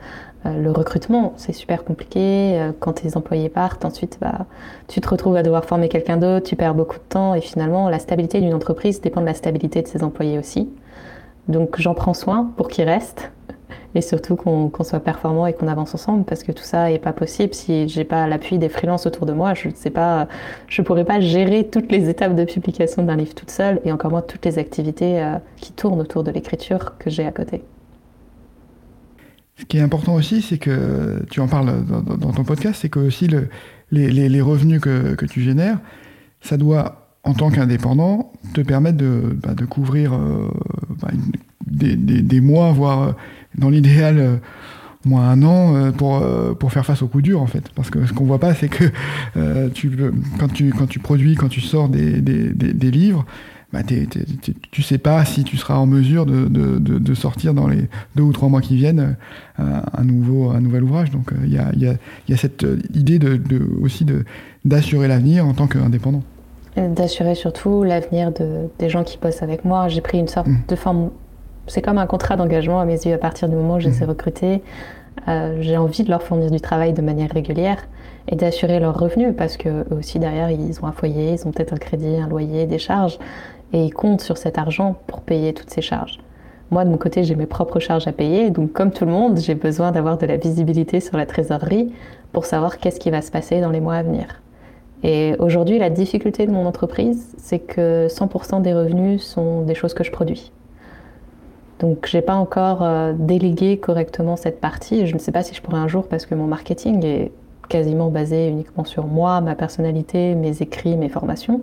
Euh, 0.46 0.62
le 0.62 0.72
recrutement, 0.72 1.34
c'est 1.38 1.54
super 1.54 1.84
compliqué. 1.84 2.60
Euh, 2.60 2.72
quand 2.80 2.94
tes 2.94 3.18
employés 3.18 3.50
partent, 3.50 3.84
ensuite, 3.84 4.18
bah, 4.22 4.46
tu 4.88 5.02
te 5.02 5.10
retrouves 5.10 5.36
à 5.36 5.44
devoir 5.44 5.66
former 5.66 5.90
quelqu'un 5.90 6.18
d'autre, 6.18 6.48
tu 6.48 6.56
perds 6.56 6.76
beaucoup 6.76 6.98
de 6.98 7.04
temps 7.10 7.34
et 7.34 7.42
finalement, 7.42 7.90
la 7.90 8.00
stabilité 8.00 8.40
d'une 8.40 8.54
entreprise 8.54 9.02
dépend 9.02 9.22
de 9.22 9.26
la 9.26 9.34
stabilité 9.34 9.82
de 9.82 9.88
ses 9.88 10.04
employés 10.04 10.40
aussi. 10.40 10.70
Donc, 11.50 11.80
j'en 11.80 11.94
prends 11.94 12.14
soin 12.14 12.52
pour 12.56 12.70
qu'ils 12.70 12.86
restent 12.86 13.32
et 13.96 14.02
surtout 14.02 14.38
qu'on 14.38 14.72
soit 14.84 15.02
performant 15.02 15.46
et 15.46 15.52
qu'on 15.52 15.68
avance 15.68 15.94
ensemble 15.94 16.24
parce 16.24 16.44
que 16.44 16.54
tout 16.54 16.64
ça 16.64 16.90
n'est 16.90 17.00
pas 17.00 17.12
possible 17.12 17.54
si 17.54 17.90
j'ai 17.90 18.06
pas 18.06 18.26
l'appui 18.28 18.60
des 18.60 18.70
freelances 18.70 19.08
autour 19.08 19.26
de 19.26 19.34
moi. 19.34 19.56
Je 19.56 19.68
ne 19.68 19.76
sais 19.76 19.90
pas, 19.90 20.30
je 20.68 20.82
pourrais 20.82 21.06
pas 21.06 21.20
gérer 21.20 21.68
toutes 21.68 21.92
les 21.92 22.08
étapes 22.08 22.36
de 22.36 22.46
publication 22.46 23.04
d'un 23.04 23.18
livre 23.18 23.36
toute 23.36 23.52
seule 23.52 23.82
et 23.84 23.92
encore 23.92 24.12
moins 24.12 24.22
toutes 24.22 24.46
les 24.46 24.58
activités 24.58 25.22
euh, 25.22 25.36
qui 25.58 25.74
tournent 25.74 26.00
autour 26.00 26.24
de 26.24 26.32
l'écriture 26.32 26.98
que 26.98 27.10
j'ai 27.10 27.26
à 27.26 27.32
côté. 27.32 27.62
Ce 29.60 29.66
qui 29.66 29.78
est 29.78 29.82
important 29.82 30.16
aussi, 30.16 30.42
c'est 30.42 30.58
que 30.58 31.22
tu 31.30 31.42
en 31.42 31.48
parles 31.48 31.84
dans, 31.86 32.32
ton 32.32 32.44
podcast, 32.44 32.80
c'est 32.82 32.90
que 32.90 33.00
aussi 33.00 33.28
le, 33.28 33.50
les, 33.92 34.42
revenus 34.42 34.80
que, 34.80 35.26
tu 35.26 35.42
génères, 35.42 35.80
ça 36.40 36.56
doit 36.56 37.10
en 37.26 37.34
tant 37.34 37.52
qu'indépendant, 37.52 38.32
te 38.54 38.62
permettent 38.62 38.98
de, 38.98 39.38
bah, 39.44 39.54
couvrir 39.70 40.18
bah, 41.02 41.10
des, 41.68 42.42
mois, 42.42 42.72
voire 42.72 43.16
dans 43.58 43.70
l'idéal 43.70 44.40
moins 45.04 45.30
un 45.30 45.44
an 45.44 45.92
pour, 45.92 46.72
faire 46.72 46.86
face 46.86 47.02
aux 47.02 47.08
coups 47.08 47.26
durs 47.26 47.42
en 47.42 47.48
fait. 47.48 47.70
Parce 47.76 47.90
que 47.90 48.06
ce 48.06 48.14
qu'on 48.14 48.24
voit 48.24 48.40
pas, 48.40 48.54
c'est 48.54 48.70
que 48.70 48.86
quand, 49.36 50.54
tu, 50.54 51.00
produis, 51.00 51.36
quand 51.36 51.50
tu 51.50 51.60
sors 51.60 51.90
des 51.90 52.92
livres, 52.92 53.26
bah, 53.72 53.82
tu 53.84 54.82
sais 54.82 54.98
pas 54.98 55.24
si 55.26 55.44
tu 55.44 55.56
seras 55.56 55.76
en 55.76 55.86
mesure 55.86 56.26
de, 56.26 56.48
de, 56.48 56.80
de, 56.80 57.14
sortir 57.14 57.54
dans 57.54 57.68
les 57.68 57.88
deux 58.16 58.24
ou 58.24 58.34
trois 58.34 58.50
mois 58.50 58.62
qui 58.62 58.76
viennent 58.76 59.16
euh, 59.60 59.64
un, 59.96 60.04
nouveau, 60.04 60.50
un 60.50 60.60
nouvel 60.60 60.84
ouvrage. 60.84 61.12
Donc 61.12 61.32
euh, 61.32 61.36
il 61.44 61.54
y, 61.54 61.60
a, 61.60 61.72
y, 61.76 61.88
a, 61.88 61.94
y, 62.28 62.34
a, 62.34 62.38
cette 62.38 62.64
euh, 62.64 62.80
idée 62.96 63.20
de, 63.20 63.40
aussi 63.84 64.08
d'assurer 64.66 65.08
l'avenir 65.08 65.46
en 65.46 65.54
tant 65.54 65.68
qu'indépendant. 65.68 66.24
D'assurer 66.78 67.36
surtout 67.36 67.84
l'avenir 67.84 68.32
des 68.80 68.90
gens 68.90 69.04
qui 69.04 69.18
bossent 69.18 69.44
avec 69.44 69.66
moi. 69.66 69.88
J'ai 69.88 70.02
pris 70.02 70.18
une 70.18 70.28
sorte 70.28 70.48
mmh. 70.48 70.58
de 70.68 70.76
forme. 70.76 71.10
C'est 71.68 71.82
comme 71.82 71.98
un 71.98 72.08
contrat 72.08 72.38
d'engagement 72.38 72.80
à 72.80 72.86
mes 72.86 73.06
yeux 73.06 73.14
à 73.14 73.18
partir 73.18 73.50
du 73.50 73.56
moment 73.56 73.76
où 73.76 73.80
je 73.80 73.90
les 73.90 74.02
ai 74.02 74.06
recrutés. 74.06 74.64
j'ai 75.28 75.78
envie 75.78 76.04
de 76.04 76.10
leur 76.10 76.24
fournir 76.24 76.50
du 76.50 76.62
travail 76.62 76.94
de 76.94 77.02
manière 77.02 77.30
régulière 77.32 77.86
et 78.28 78.36
d'assurer 78.36 78.80
leurs 78.80 78.98
revenus 78.98 79.34
parce 79.38 79.58
que 79.58 79.86
aussi 79.94 80.20
derrière 80.20 80.52
ils 80.52 80.80
ont 80.82 80.88
un 80.88 80.92
foyer, 80.92 81.34
ils 81.34 81.48
ont 81.48 81.52
peut-être 81.52 81.74
un 81.74 81.78
crédit, 81.78 82.16
un 82.16 82.28
loyer, 82.28 82.66
des 82.66 82.80
charges 82.80 83.20
et 83.74 83.84
ils 83.84 83.94
comptent 83.94 84.22
sur 84.22 84.38
cet 84.38 84.58
argent 84.58 84.96
pour 85.08 85.22
payer 85.22 85.54
toutes 85.54 85.70
ces 85.70 85.82
charges. 85.82 86.20
Moi, 86.72 86.86
de 86.86 86.90
mon 86.90 86.98
côté, 86.98 87.24
j'ai 87.24 87.36
mes 87.36 87.48
propres 87.48 87.80
charges 87.80 88.08
à 88.08 88.12
payer, 88.12 88.52
donc 88.52 88.74
comme 88.74 88.92
tout 88.92 89.06
le 89.06 89.12
monde, 89.12 89.40
j'ai 89.40 89.56
besoin 89.56 89.92
d'avoir 89.92 90.18
de 90.18 90.26
la 90.26 90.38
visibilité 90.38 91.00
sur 91.00 91.18
la 91.18 91.26
trésorerie 91.26 91.92
pour 92.32 92.46
savoir 92.46 92.78
qu'est-ce 92.78 93.00
qui 93.00 93.10
va 93.10 93.22
se 93.22 93.32
passer 93.32 93.60
dans 93.60 93.72
les 93.72 93.80
mois 93.80 93.96
à 93.96 94.04
venir. 94.04 94.42
Et 95.04 95.36
aujourd'hui, 95.40 95.80
la 95.80 95.90
difficulté 95.90 96.46
de 96.46 96.52
mon 96.52 96.66
entreprise, 96.66 97.34
c'est 97.38 97.60
que 97.60 98.08
100% 98.08 98.62
des 98.62 98.74
revenus 98.74 99.24
sont 99.24 99.62
des 99.62 99.74
choses 99.74 99.94
que 99.94 100.04
je 100.04 100.12
produis. 100.12 100.52
Donc, 101.80 102.08
j'ai 102.08 102.22
pas 102.22 102.36
encore 102.36 102.84
euh, 102.84 103.14
délégué 103.18 103.78
correctement 103.78 104.36
cette 104.36 104.60
partie. 104.60 105.08
Je 105.08 105.14
ne 105.14 105.20
sais 105.20 105.32
pas 105.32 105.44
si 105.44 105.56
je 105.56 105.62
pourrais 105.62 105.80
un 105.80 105.88
jour, 105.88 106.08
parce 106.08 106.26
que 106.26 106.36
mon 106.36 106.46
marketing 106.46 107.06
est 107.06 107.32
quasiment 107.70 108.10
basé 108.10 108.50
uniquement 108.50 108.84
sur 108.84 109.08
moi, 109.08 109.40
ma 109.40 109.56
personnalité, 109.56 110.36
mes 110.36 110.62
écrits, 110.62 110.98
mes 110.98 111.08
formations. 111.08 111.62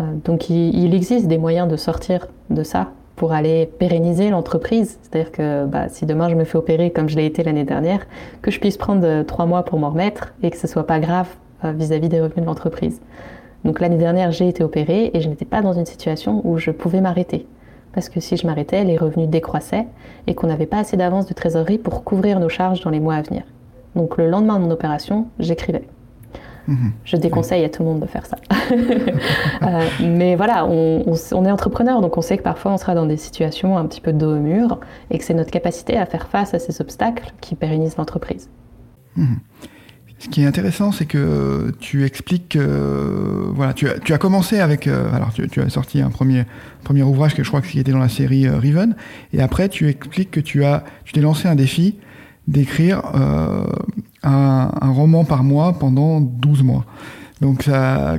Euh, 0.00 0.04
donc 0.24 0.50
il, 0.50 0.94
existe 0.94 1.26
des 1.26 1.38
moyens 1.38 1.68
de 1.68 1.76
sortir 1.76 2.28
de 2.50 2.62
ça 2.62 2.88
pour 3.16 3.32
aller 3.32 3.66
pérenniser 3.78 4.30
l'entreprise. 4.30 4.98
C'est-à-dire 5.02 5.32
que 5.32 5.64
bah, 5.64 5.88
si 5.88 6.04
demain 6.06 6.28
je 6.28 6.34
me 6.34 6.44
fais 6.44 6.58
opérer 6.58 6.90
comme 6.90 7.08
je 7.08 7.16
l'ai 7.16 7.26
été 7.26 7.42
l'année 7.42 7.64
dernière, 7.64 8.06
que 8.42 8.50
je 8.50 8.60
puisse 8.60 8.76
prendre 8.76 9.06
euh, 9.06 9.24
trois 9.24 9.46
mois 9.46 9.64
pour 9.64 9.78
m'en 9.78 9.90
remettre 9.90 10.34
et 10.42 10.50
que 10.50 10.56
ce 10.56 10.66
soit 10.66 10.86
pas 10.86 11.00
grave 11.00 11.28
euh, 11.64 11.72
vis-à-vis 11.72 12.08
des 12.08 12.20
revenus 12.20 12.42
de 12.42 12.46
l'entreprise. 12.46 13.00
Donc 13.64 13.80
l'année 13.80 13.96
dernière, 13.96 14.30
j'ai 14.32 14.48
été 14.48 14.62
opérée 14.62 15.10
et 15.14 15.20
je 15.20 15.28
n'étais 15.28 15.44
pas 15.44 15.62
dans 15.62 15.72
une 15.72 15.86
situation 15.86 16.42
où 16.44 16.58
je 16.58 16.70
pouvais 16.70 17.00
m'arrêter. 17.00 17.46
Parce 17.92 18.10
que 18.10 18.20
si 18.20 18.36
je 18.36 18.46
m'arrêtais, 18.46 18.84
les 18.84 18.98
revenus 18.98 19.28
décroissaient 19.28 19.86
et 20.26 20.34
qu'on 20.34 20.48
n'avait 20.48 20.66
pas 20.66 20.80
assez 20.80 20.98
d'avance 20.98 21.26
de 21.26 21.32
trésorerie 21.32 21.78
pour 21.78 22.04
couvrir 22.04 22.38
nos 22.38 22.50
charges 22.50 22.82
dans 22.82 22.90
les 22.90 23.00
mois 23.00 23.14
à 23.14 23.22
venir. 23.22 23.44
Donc 23.94 24.18
le 24.18 24.28
lendemain 24.28 24.58
de 24.58 24.64
mon 24.64 24.70
opération, 24.70 25.28
j'écrivais. 25.38 25.84
Je 27.04 27.16
déconseille 27.16 27.64
à 27.64 27.68
tout 27.68 27.82
le 27.82 27.88
monde 27.88 28.00
de 28.00 28.06
faire 28.06 28.26
ça. 28.26 28.36
Euh, 29.62 29.88
mais 30.00 30.36
voilà, 30.36 30.66
on, 30.66 31.04
est 31.06 31.50
entrepreneur, 31.50 32.00
donc 32.00 32.16
on 32.18 32.20
sait 32.20 32.36
que 32.36 32.42
parfois 32.42 32.72
on 32.72 32.76
sera 32.76 32.94
dans 32.94 33.06
des 33.06 33.16
situations 33.16 33.78
un 33.78 33.86
petit 33.86 34.00
peu 34.00 34.12
dos 34.12 34.36
au 34.36 34.38
mur 34.38 34.78
et 35.10 35.18
que 35.18 35.24
c'est 35.24 35.34
notre 35.34 35.50
capacité 35.50 35.96
à 35.96 36.04
faire 36.04 36.28
face 36.28 36.52
à 36.54 36.58
ces 36.58 36.80
obstacles 36.80 37.32
qui 37.40 37.54
pérennisent 37.54 37.96
l'entreprise. 37.96 38.48
Mhm. 39.16 39.38
Ce 40.18 40.28
qui 40.28 40.42
est 40.42 40.46
intéressant, 40.46 40.92
c'est 40.92 41.06
que 41.06 41.72
tu 41.80 42.04
expliques, 42.04 42.56
voilà, 42.56 43.72
tu 43.72 43.88
as, 43.88 44.18
commencé 44.18 44.60
avec, 44.60 44.86
euh, 44.86 45.12
alors 45.14 45.32
tu, 45.32 45.60
as 45.60 45.68
sorti 45.70 46.00
un 46.00 46.10
premier, 46.10 46.44
premier 46.84 47.02
ouvrage 47.02 47.34
que 47.34 47.42
je 47.42 47.48
crois 47.48 47.62
qui 47.62 47.78
était 47.78 47.92
dans 47.92 47.98
la 47.98 48.08
série 48.08 48.46
euh, 48.46 48.58
Riven, 48.58 48.96
et 49.32 49.40
après 49.40 49.68
tu 49.68 49.88
expliques 49.88 50.30
que 50.30 50.40
tu 50.40 50.64
as, 50.64 50.84
tu 51.04 51.12
t'es 51.12 51.20
lancé 51.20 51.48
un 51.48 51.54
défi 51.54 51.96
d'écrire 52.48 53.02
un, 54.22 54.90
roman 54.92 55.24
par 55.24 55.44
mois 55.44 55.72
pendant 55.72 56.20
12 56.20 56.62
mois. 56.62 56.84
Donc 57.42 57.68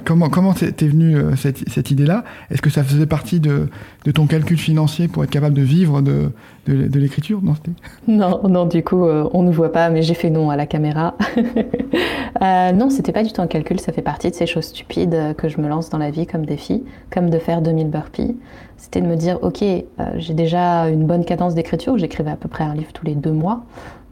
comment 0.05 0.29
comment 0.29 0.53
t'es 0.53 0.87
venue 0.87 1.17
euh, 1.17 1.35
cette, 1.35 1.67
cette 1.69 1.89
idée-là? 1.89 2.23
Est-ce 2.51 2.61
que 2.61 2.69
ça 2.69 2.83
faisait 2.83 3.07
partie 3.07 3.39
de, 3.39 3.67
de, 4.05 4.11
ton 4.11 4.27
calcul 4.27 4.59
financier 4.59 5.07
pour 5.07 5.23
être 5.23 5.31
capable 5.31 5.55
de 5.55 5.63
vivre 5.63 6.01
de, 6.01 6.31
de, 6.67 6.99
l'écriture? 6.99 7.41
Non, 8.07 8.47
non, 8.47 8.65
du 8.65 8.83
coup, 8.83 9.05
euh, 9.05 9.27
on 9.33 9.41
ne 9.41 9.51
voit 9.51 9.71
pas, 9.71 9.89
mais 9.89 10.03
j'ai 10.03 10.13
fait 10.13 10.29
non 10.29 10.51
à 10.51 10.55
la 10.55 10.67
caméra. 10.67 11.15
euh, 12.41 12.71
non, 12.73 12.91
c'était 12.91 13.11
pas 13.11 13.23
du 13.23 13.31
tout 13.31 13.41
un 13.41 13.47
calcul, 13.47 13.79
ça 13.79 13.91
fait 13.91 14.03
partie 14.03 14.29
de 14.29 14.35
ces 14.35 14.45
choses 14.45 14.65
stupides 14.65 15.35
que 15.35 15.49
je 15.49 15.59
me 15.59 15.67
lance 15.67 15.89
dans 15.89 15.97
la 15.97 16.11
vie 16.11 16.27
comme 16.27 16.45
défi, 16.45 16.83
comme 17.09 17.31
de 17.31 17.39
faire 17.39 17.63
2000 17.63 17.89
burpees. 17.89 18.35
C'était 18.77 19.01
de 19.01 19.07
me 19.07 19.15
dire, 19.15 19.39
ok, 19.41 19.63
euh, 19.63 19.83
j'ai 20.17 20.35
déjà 20.35 20.87
une 20.89 21.07
bonne 21.07 21.25
cadence 21.25 21.55
d'écriture, 21.55 21.97
j'écrivais 21.97 22.29
à 22.29 22.35
peu 22.35 22.47
près 22.47 22.63
un 22.63 22.75
livre 22.75 22.93
tous 22.93 23.05
les 23.05 23.15
deux 23.15 23.31
mois 23.31 23.63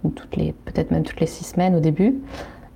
ou 0.04 0.10
toutes 0.10 0.36
les, 0.36 0.54
peut-être 0.66 0.92
même 0.92 1.04
toutes 1.04 1.20
les 1.20 1.28
six 1.28 1.46
semaines 1.46 1.76
au 1.76 1.80
début. 1.80 2.16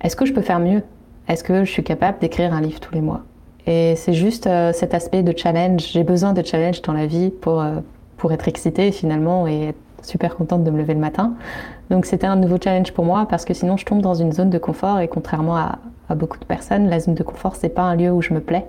Est-ce 0.00 0.16
que 0.16 0.26
je 0.26 0.32
peux 0.32 0.42
faire 0.42 0.60
mieux? 0.60 0.82
Est-ce 1.28 1.44
que 1.44 1.64
je 1.64 1.70
suis 1.70 1.84
capable 1.84 2.18
d'écrire 2.18 2.52
un 2.52 2.60
livre 2.60 2.80
tous 2.80 2.94
les 2.94 3.00
mois? 3.00 3.22
Et 3.66 3.94
c'est 3.96 4.14
juste 4.14 4.46
euh, 4.46 4.72
cet 4.72 4.94
aspect 4.94 5.22
de 5.22 5.36
challenge. 5.36 5.86
J'ai 5.92 6.02
besoin 6.02 6.32
de 6.32 6.44
challenge 6.44 6.82
dans 6.82 6.92
la 6.92 7.06
vie 7.06 7.30
pour, 7.30 7.60
euh, 7.60 7.76
pour 8.16 8.32
être 8.32 8.48
excitée 8.48 8.90
finalement 8.90 9.46
et 9.46 9.68
être 9.68 9.78
super 10.02 10.34
contente 10.34 10.64
de 10.64 10.70
me 10.70 10.78
lever 10.78 10.94
le 10.94 11.00
matin. 11.00 11.34
Donc 11.90 12.06
c'était 12.06 12.26
un 12.26 12.36
nouveau 12.36 12.56
challenge 12.62 12.92
pour 12.92 13.04
moi 13.04 13.26
parce 13.28 13.44
que 13.44 13.54
sinon 13.54 13.76
je 13.76 13.84
tombe 13.84 14.00
dans 14.00 14.14
une 14.14 14.32
zone 14.32 14.50
de 14.50 14.58
confort 14.58 15.00
et 15.00 15.08
contrairement 15.08 15.56
à, 15.56 15.78
à 16.08 16.14
beaucoup 16.14 16.38
de 16.38 16.44
personnes, 16.44 16.88
la 16.88 17.00
zone 17.00 17.14
de 17.14 17.22
confort 17.22 17.56
c'est 17.56 17.68
pas 17.68 17.82
un 17.82 17.96
lieu 17.96 18.10
où 18.10 18.22
je 18.22 18.32
me 18.32 18.40
plais. 18.40 18.64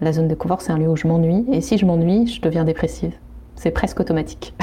La 0.00 0.12
zone 0.12 0.28
de 0.28 0.34
confort 0.34 0.60
c'est 0.60 0.72
un 0.72 0.78
lieu 0.78 0.88
où 0.88 0.96
je 0.96 1.08
m'ennuie 1.08 1.46
et 1.50 1.60
si 1.60 1.78
je 1.78 1.86
m'ennuie, 1.86 2.26
je 2.26 2.40
deviens 2.40 2.64
dépressive 2.64 3.14
c'est 3.58 3.70
presque 3.72 4.00
automatique. 4.00 4.54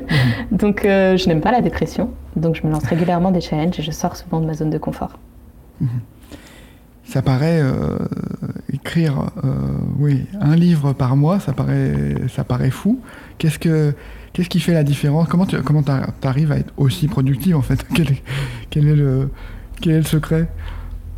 Donc 0.52 0.84
euh, 0.84 1.16
je 1.16 1.26
n'aime 1.28 1.40
pas 1.40 1.52
la 1.52 1.62
dépression, 1.62 2.10
donc 2.36 2.54
je 2.54 2.66
me 2.66 2.70
lance 2.70 2.84
régulièrement 2.84 3.30
des 3.30 3.40
challenges 3.40 3.78
et 3.80 3.82
je 3.82 3.90
sors 3.90 4.16
souvent 4.16 4.40
de 4.40 4.46
ma 4.46 4.54
zone 4.54 4.70
de 4.70 4.78
confort. 4.78 5.18
Mhm. 5.80 5.88
Ça 7.04 7.20
paraît 7.20 7.60
euh, 7.60 7.98
écrire 8.72 9.30
euh, 9.44 9.50
oui, 9.98 10.24
un 10.40 10.54
livre 10.54 10.92
par 10.92 11.16
mois, 11.16 11.40
ça 11.40 11.52
paraît, 11.52 12.14
ça 12.28 12.44
paraît 12.44 12.70
fou. 12.70 13.00
Qu'est-ce, 13.38 13.58
que, 13.58 13.92
qu'est-ce 14.32 14.48
qui 14.48 14.60
fait 14.60 14.72
la 14.72 14.84
différence? 14.84 15.28
Comment 15.28 15.44
tu 15.44 15.60
comment 15.62 15.82
arrives 16.22 16.52
à 16.52 16.58
être 16.58 16.72
aussi 16.76 17.08
productif 17.08 17.56
en 17.56 17.62
fait? 17.62 17.84
Quel 17.94 18.12
est, 18.12 18.22
quel 18.70 18.86
est, 18.86 18.96
le, 18.96 19.30
quel 19.80 19.92
est 19.92 19.98
le 19.98 20.04
secret? 20.04 20.46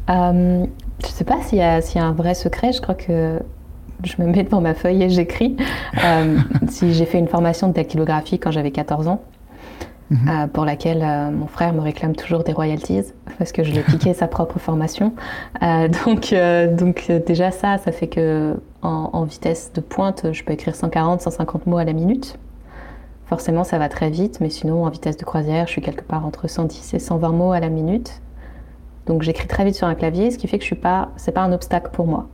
Je 0.08 0.12
ne 0.12 0.66
sais 1.00 1.24
pas 1.24 1.42
s'il 1.42 1.58
y, 1.58 1.60
y 1.60 1.98
a 1.98 2.04
un 2.04 2.12
vrai 2.12 2.34
secret. 2.34 2.72
Je 2.72 2.80
crois 2.80 2.94
que 2.94 3.38
je 4.04 4.20
me 4.22 4.26
mets 4.26 4.42
devant 4.42 4.60
ma 4.60 4.74
feuille 4.74 5.02
et 5.02 5.10
j'écris. 5.10 5.56
Euh, 6.02 6.38
si 6.68 6.94
j'ai 6.94 7.06
fait 7.06 7.18
une 7.18 7.28
formation 7.28 7.68
de 7.68 7.72
dactylographie 7.72 8.38
quand 8.38 8.50
j'avais 8.50 8.70
14 8.70 9.08
ans, 9.08 9.22
mhm. 10.10 10.28
euh, 10.28 10.46
pour 10.46 10.64
laquelle 10.64 11.02
euh, 11.02 11.30
mon 11.30 11.46
frère 11.46 11.72
me 11.72 11.80
réclame 11.80 12.14
toujours 12.14 12.44
des 12.44 12.52
royalties 12.52 13.12
parce 13.38 13.52
que 13.52 13.62
je 13.64 13.72
lui 13.72 13.78
ai 13.78 13.82
piqué 13.82 14.14
sa 14.14 14.28
propre 14.28 14.58
formation. 14.58 15.12
donc, 15.60 16.34
donc 16.76 17.10
déjà 17.26 17.50
ça, 17.50 17.78
ça 17.78 17.92
fait 17.92 18.08
que 18.08 18.56
en, 18.82 19.24
vitesse 19.24 19.72
de 19.72 19.80
pointe, 19.80 20.32
je 20.32 20.44
peux 20.44 20.52
écrire 20.52 20.74
140, 20.74 21.22
150 21.22 21.66
mots 21.66 21.78
à 21.78 21.84
la 21.84 21.94
minute. 21.94 22.38
Forcément, 23.26 23.64
ça 23.64 23.78
va 23.78 23.88
très 23.88 24.10
vite, 24.10 24.38
mais 24.40 24.50
sinon, 24.50 24.84
en 24.84 24.90
vitesse 24.90 25.16
de 25.16 25.24
croisière, 25.24 25.66
je 25.66 25.72
suis 25.72 25.80
quelque 25.80 26.04
part 26.04 26.26
entre 26.26 26.46
110 26.46 26.92
et 26.92 26.98
120 26.98 27.30
mots 27.30 27.52
à 27.52 27.60
la 27.60 27.70
minute. 27.70 28.20
Donc, 29.06 29.22
j'écris 29.22 29.48
très 29.48 29.64
vite 29.64 29.74
sur 29.74 29.86
un 29.86 29.94
clavier, 29.94 30.30
ce 30.30 30.38
qui 30.38 30.46
fait 30.46 30.58
que 30.58 30.62
je 30.62 30.68
suis 30.68 30.76
pas, 30.76 31.08
c'est 31.16 31.32
pas 31.32 31.40
un 31.40 31.52
obstacle 31.52 31.90
pour 31.90 32.06
moi. 32.06 32.28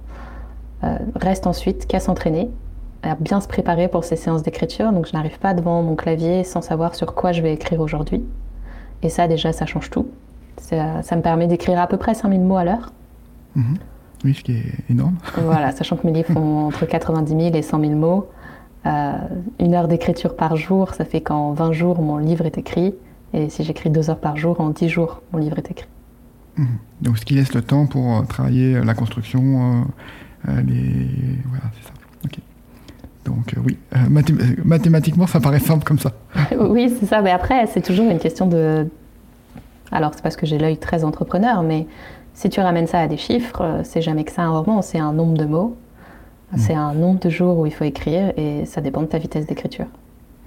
Euh, 0.83 0.97
reste 1.15 1.47
ensuite 1.47 1.87
qu'à 1.87 2.01
s'entraîner, 2.01 2.49
à 3.03 3.15
bien 3.15 3.41
se 3.41 3.49
préparer 3.49 3.89
pour 3.89 4.05
ces 4.05 4.17
séances 4.17 4.43
d'écriture. 4.43 4.93
Donc 4.93 5.07
je 5.07 5.13
n'arrive 5.13 5.39
pas 5.39 5.55
devant 5.55 5.83
mon 5.83 5.95
clavier 5.95 6.45
sans 6.45 6.63
savoir 6.63 6.95
sur 6.95 7.15
quoi 7.15 7.33
je 7.33 7.43
vais 7.43 7.53
écrire 7.53 7.81
aujourd'hui. 7.81 8.25
Et 9.03 9.09
ça 9.09 9.29
déjà, 9.29 9.53
ça 9.53 9.67
change 9.67 9.91
tout. 9.91 10.09
Ça, 10.59 11.17
me 11.17 11.23
permet 11.23 11.47
d'écrire 11.47 11.81
à 11.81 11.87
peu 11.87 11.97
près 11.97 12.15
5000 12.15 12.41
mots 12.43 12.57
à 12.57 12.65
l'heure. 12.65 12.93
Mhm. 13.57 13.77
Oui, 14.25 14.35
ce 14.35 14.43
qui 14.43 14.53
est 14.53 14.91
énorme. 14.91 15.17
voilà, 15.39 15.73
sachant 15.73 15.97
que 15.97 16.07
mes 16.07 16.13
livres 16.13 16.33
font 16.33 16.67
entre 16.67 16.85
90 16.85 17.31
000 17.31 17.55
et 17.55 17.63
100 17.63 17.81
000 17.81 17.93
mots. 17.95 18.29
Euh, 18.87 19.13
une 19.59 19.75
heure 19.75 19.89
d'écriture 19.89 20.37
par 20.37 20.57
jour, 20.57 20.95
ça 20.95 21.05
fait 21.05 21.23
qu'en 21.23 21.53
20 21.53 21.73
jours, 21.73 22.01
mon 22.01 22.19
livre 22.19 22.47
est 22.47 22.59
écrit. 22.59 22.95
Et 23.33 23.49
si 23.49 23.65
j'écris 23.65 23.91
deux 23.91 24.11
heures 24.11 24.21
par 24.21 24.37
jour, 24.37 24.61
en 24.61 24.71
10 24.71 24.89
jours, 24.89 25.23
mon 25.33 25.39
livre 25.39 25.59
est 25.59 25.71
écrit. 25.71 25.89
Mhm. 26.57 26.67
Donc 27.01 27.19
ce 27.19 27.25
qui 27.25 27.35
laisse 27.35 27.55
le 27.55 27.63
temps 27.63 27.87
pour 27.87 28.19
euh, 28.19 28.23
travailler 28.23 28.81
la 28.85 28.95
construction, 28.95 29.43
euh, 29.43 29.83
voilà, 30.45 31.65
c'est 31.77 31.89
ça. 31.89 31.93
Donc 33.25 33.55
euh, 33.57 33.61
oui, 33.65 33.77
euh, 33.97 34.55
mathématiquement, 34.65 35.27
ça 35.27 35.41
paraît 35.41 35.61
simple 35.61 35.85
comme 35.85 35.99
ça. 35.99 36.13
oui, 36.59 36.93
c'est 36.99 37.07
ça. 37.07 37.23
Mais 37.23 37.31
après, 37.31 37.67
c'est 37.67 37.83
toujours 37.83 38.11
une 38.11 38.19
question 38.19 38.47
de... 38.47 38.89
Alors, 39.93 40.13
c'est 40.15 40.23
parce 40.23 40.37
que 40.37 40.47
j'ai 40.47 40.59
l'œil 40.59 40.79
très 40.79 41.05
entrepreneur, 41.05 41.63
mais 41.63 41.87
si 42.35 42.49
tu 42.49 42.61
ramènes 42.61 42.87
ça 42.87 43.01
à 43.01 43.09
des 43.09 43.17
chiffres, 43.17 43.81
c'est 43.85 44.03
jamais 44.03 44.25
que 44.25 44.33
ça 44.33 44.43
un 44.43 44.51
roman, 44.51 44.83
c'est 44.83 44.99
un 44.99 45.13
nombre 45.13 45.37
de 45.37 45.45
mots, 45.45 45.77
mm. 46.53 46.59
c'est 46.59 46.75
un 46.75 46.95
nombre 46.95 47.21
de 47.21 47.29
jours 47.29 47.59
où 47.59 47.67
il 47.67 47.73
faut 47.73 47.85
écrire, 47.85 48.33
et 48.37 48.65
ça 48.67 48.81
dépend 48.81 49.03
de 49.03 49.07
ta 49.07 49.19
vitesse 49.19 49.47
d'écriture. 49.47 49.87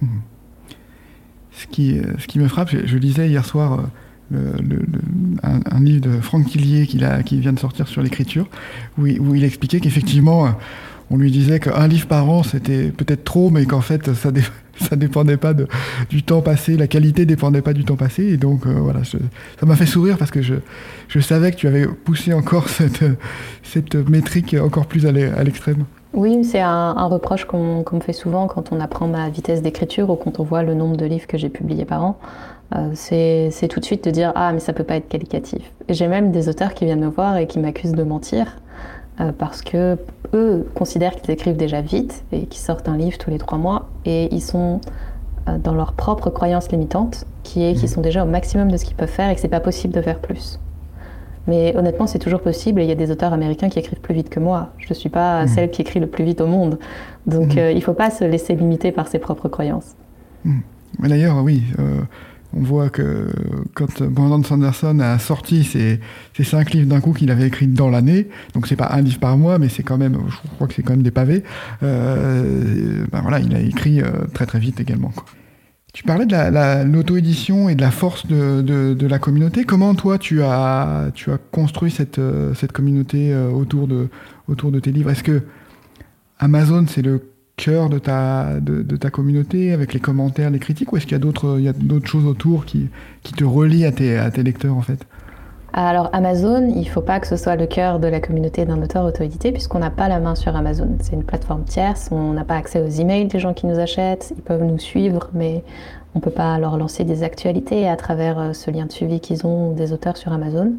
Mm. 0.00 0.06
Ce, 1.52 1.66
qui, 1.66 2.00
ce 2.18 2.26
qui 2.26 2.38
me 2.38 2.48
frappe, 2.48 2.70
je, 2.70 2.96
lisais 2.96 3.28
hier 3.28 3.44
soir 3.44 3.80
un, 4.32 5.80
livre 5.80 6.00
de 6.00 6.20
Franck 6.20 6.48
Tillier 6.48 6.86
qui, 6.86 6.98
vient 7.40 7.52
de 7.52 7.58
sortir 7.58 7.88
sur 7.88 8.02
l'écriture, 8.02 8.48
où, 8.98 9.06
il 9.06 9.44
expliquait 9.44 9.80
qu'effectivement, 9.80 10.56
on 11.10 11.16
lui 11.16 11.30
disait 11.30 11.60
qu'un 11.60 11.86
livre 11.86 12.06
par 12.06 12.28
an, 12.28 12.42
c'était 12.42 12.90
peut-être 12.90 13.24
trop, 13.24 13.50
mais 13.50 13.66
qu'en 13.66 13.80
fait, 13.80 14.14
ça, 14.14 14.30
ça 14.80 14.96
dépendait 14.96 15.36
pas 15.36 15.54
du 16.08 16.22
temps 16.22 16.40
passé, 16.40 16.76
la 16.76 16.86
qualité 16.86 17.26
dépendait 17.26 17.62
pas 17.62 17.72
du 17.72 17.84
temps 17.84 17.96
passé. 17.96 18.24
Et 18.24 18.36
donc, 18.36 18.66
euh, 18.66 18.72
voilà, 18.72 19.02
ça 19.04 19.18
m'a 19.66 19.76
fait 19.76 19.86
sourire 19.86 20.16
parce 20.16 20.30
que 20.30 20.42
je, 20.42 20.54
je 21.08 21.20
savais 21.20 21.52
que 21.52 21.56
tu 21.56 21.68
avais 21.68 21.86
poussé 21.86 22.32
encore 22.32 22.68
cette, 22.70 23.04
cette 23.62 23.94
métrique 23.94 24.56
encore 24.58 24.86
plus 24.86 25.06
à 25.06 25.12
l'extrême. 25.12 25.84
Oui, 26.14 26.44
c'est 26.44 26.60
un, 26.60 27.06
reproche 27.06 27.44
qu'on 27.44 27.84
me 27.92 28.00
fait 28.00 28.12
souvent 28.12 28.46
quand 28.46 28.70
on 28.70 28.78
apprend 28.78 29.08
ma 29.08 29.28
vitesse 29.28 29.62
d'écriture 29.62 30.10
ou 30.10 30.14
quand 30.14 30.38
on 30.38 30.44
voit 30.44 30.62
le 30.62 30.72
nombre 30.74 30.96
de 30.96 31.04
livres 31.04 31.26
que 31.26 31.36
j'ai 31.36 31.48
publiés 31.48 31.84
par 31.84 32.04
an. 32.04 32.16
Euh, 32.76 32.90
c'est 32.94 33.68
tout 33.68 33.80
de 33.80 33.84
suite 33.84 34.04
de 34.04 34.10
dire 34.12 34.32
Ah, 34.36 34.52
mais 34.52 34.60
ça 34.60 34.72
peut 34.72 34.84
pas 34.84 34.94
être 34.94 35.08
qualitatif. 35.08 35.72
J'ai 35.88 36.06
même 36.06 36.30
des 36.30 36.48
auteurs 36.48 36.72
qui 36.74 36.84
viennent 36.84 37.00
me 37.04 37.08
voir 37.08 37.36
et 37.36 37.48
qui 37.48 37.58
m'accusent 37.58 37.94
de 37.94 38.04
mentir 38.04 38.56
euh, 39.20 39.32
parce 39.36 39.60
que 39.60 39.98
eux 40.34 40.68
considèrent 40.76 41.16
qu'ils 41.16 41.32
écrivent 41.32 41.56
déjà 41.56 41.80
vite 41.80 42.24
et 42.30 42.46
qu'ils 42.46 42.62
sortent 42.62 42.88
un 42.88 42.96
livre 42.96 43.18
tous 43.18 43.30
les 43.30 43.38
trois 43.38 43.58
mois 43.58 43.88
et 44.04 44.32
ils 44.32 44.42
sont 44.42 44.80
euh, 45.48 45.58
dans 45.58 45.74
leur 45.74 45.94
propre 45.94 46.30
croyance 46.30 46.70
limitante 46.70 47.24
qui 47.42 47.64
est 47.64 47.74
qu'ils 47.74 47.84
mmh. 47.84 47.92
sont 47.92 48.00
déjà 48.00 48.22
au 48.22 48.28
maximum 48.28 48.70
de 48.70 48.76
ce 48.76 48.84
qu'ils 48.84 48.96
peuvent 48.96 49.08
faire 49.08 49.30
et 49.30 49.34
que 49.34 49.40
c'est 49.40 49.48
pas 49.48 49.60
possible 49.60 49.92
de 49.92 50.00
faire 50.00 50.20
plus. 50.20 50.60
Mais 51.46 51.76
honnêtement, 51.76 52.06
c'est 52.06 52.18
toujours 52.18 52.40
possible 52.40 52.80
et 52.80 52.84
il 52.84 52.88
y 52.88 52.92
a 52.92 52.96
des 52.96 53.10
auteurs 53.10 53.32
américains 53.32 53.68
qui 53.68 53.78
écrivent 53.78 54.00
plus 54.00 54.14
vite 54.14 54.30
que 54.30 54.40
moi. 54.40 54.72
Je 54.78 54.86
ne 54.88 54.94
suis 54.94 55.10
pas 55.10 55.44
mmh. 55.44 55.48
celle 55.48 55.70
qui 55.70 55.82
écrit 55.82 56.00
le 56.00 56.06
plus 56.06 56.24
vite 56.24 56.40
au 56.40 56.46
monde. 56.46 56.78
Donc 57.26 57.54
mmh. 57.54 57.70
il 57.70 57.76
ne 57.76 57.80
faut 57.80 57.94
pas 57.94 58.10
se 58.10 58.24
laisser 58.24 58.54
limiter 58.54 58.92
par 58.92 59.08
ses 59.08 59.18
propres 59.18 59.48
croyances. 59.48 59.94
Mais 60.44 61.08
d'ailleurs, 61.08 61.42
oui, 61.42 61.62
on 62.56 62.62
voit 62.62 62.88
que 62.88 63.28
quand 63.74 64.02
Brandon 64.02 64.42
Sanderson 64.42 65.00
a 65.00 65.18
sorti 65.18 65.64
ces, 65.64 66.00
cinq 66.44 66.72
livres 66.72 66.88
d'un 66.88 67.00
coup 67.00 67.12
qu'il 67.12 67.30
avait 67.30 67.46
écrits 67.46 67.66
dans 67.66 67.90
l'année, 67.90 68.28
donc 68.54 68.66
c'est 68.66 68.76
pas 68.76 68.90
un 68.92 69.00
livre 69.00 69.18
par 69.18 69.36
mois, 69.36 69.58
mais 69.58 69.68
c'est 69.68 69.82
quand 69.82 69.98
même, 69.98 70.18
je 70.28 70.48
crois 70.54 70.66
que 70.68 70.74
c'est 70.74 70.82
quand 70.82 70.92
même 70.92 71.02
des 71.02 71.10
pavés. 71.10 71.42
Euh, 71.82 73.04
ben 73.10 73.20
voilà, 73.22 73.40
il 73.40 73.54
a 73.54 73.60
écrit 73.60 74.00
euh, 74.00 74.26
très 74.32 74.46
très 74.46 74.58
vite 74.58 74.80
également. 74.80 75.12
Tu 75.94 76.02
parlais 76.02 76.26
de 76.26 76.84
l'auto-édition 76.84 77.68
et 77.68 77.76
de 77.76 77.80
la 77.80 77.92
force 77.92 78.26
de, 78.26 79.06
la 79.06 79.18
communauté. 79.20 79.64
Comment 79.64 79.94
toi 79.94 80.18
tu 80.18 80.42
as, 80.42 81.10
tu 81.14 81.30
as 81.30 81.38
construit 81.38 81.92
cette, 81.92 82.20
cette 82.54 82.72
communauté 82.72 83.34
autour 83.34 83.86
de, 83.86 84.08
autour 84.48 84.72
de 84.72 84.80
tes 84.80 84.90
livres? 84.90 85.10
Est-ce 85.10 85.22
que 85.22 85.42
Amazon 86.40 86.84
c'est 86.88 87.00
le 87.00 87.22
cœur 87.56 87.88
de 87.88 88.00
ta, 88.00 88.58
de, 88.60 88.96
ta 88.96 89.10
communauté, 89.10 89.72
avec 89.72 89.94
les 89.94 90.00
commentaires, 90.00 90.50
les 90.50 90.58
critiques, 90.58 90.92
ou 90.92 90.96
est-ce 90.96 91.06
qu'il 91.06 91.12
y 91.12 91.16
a 91.16 91.20
d'autres, 91.20 91.56
il 91.58 91.64
y 91.64 91.68
a 91.68 91.72
d'autres 91.72 92.08
choses 92.08 92.26
autour 92.26 92.64
qui, 92.64 92.88
qui 93.22 93.32
te 93.32 93.44
relient 93.44 93.84
à 93.84 93.92
tes, 93.92 94.18
à 94.18 94.30
tes 94.30 94.42
lecteurs 94.42 94.76
en 94.76 94.82
fait? 94.82 95.06
Alors 95.76 96.08
Amazon, 96.12 96.68
il 96.68 96.82
ne 96.82 96.84
faut 96.84 97.00
pas 97.00 97.18
que 97.18 97.26
ce 97.26 97.36
soit 97.36 97.56
le 97.56 97.66
cœur 97.66 97.98
de 97.98 98.06
la 98.06 98.20
communauté 98.20 98.64
d'un 98.64 98.80
auteur 98.80 99.04
auto-édité 99.04 99.50
puisqu'on 99.50 99.80
n'a 99.80 99.90
pas 99.90 100.08
la 100.08 100.20
main 100.20 100.36
sur 100.36 100.54
Amazon. 100.54 100.88
C'est 101.00 101.14
une 101.14 101.24
plateforme 101.24 101.64
tierce, 101.64 102.10
on 102.12 102.32
n'a 102.32 102.44
pas 102.44 102.54
accès 102.54 102.80
aux 102.80 102.86
emails 102.86 103.26
des 103.26 103.40
gens 103.40 103.54
qui 103.54 103.66
nous 103.66 103.80
achètent, 103.80 104.32
ils 104.36 104.42
peuvent 104.42 104.62
nous 104.62 104.78
suivre, 104.78 105.30
mais 105.32 105.64
on 106.14 106.20
ne 106.20 106.22
peut 106.22 106.30
pas 106.30 106.56
leur 106.60 106.76
lancer 106.76 107.02
des 107.02 107.24
actualités 107.24 107.88
à 107.88 107.96
travers 107.96 108.38
euh, 108.38 108.52
ce 108.52 108.70
lien 108.70 108.86
de 108.86 108.92
suivi 108.92 109.18
qu'ils 109.18 109.48
ont 109.48 109.72
des 109.72 109.92
auteurs 109.92 110.16
sur 110.16 110.32
Amazon. 110.32 110.74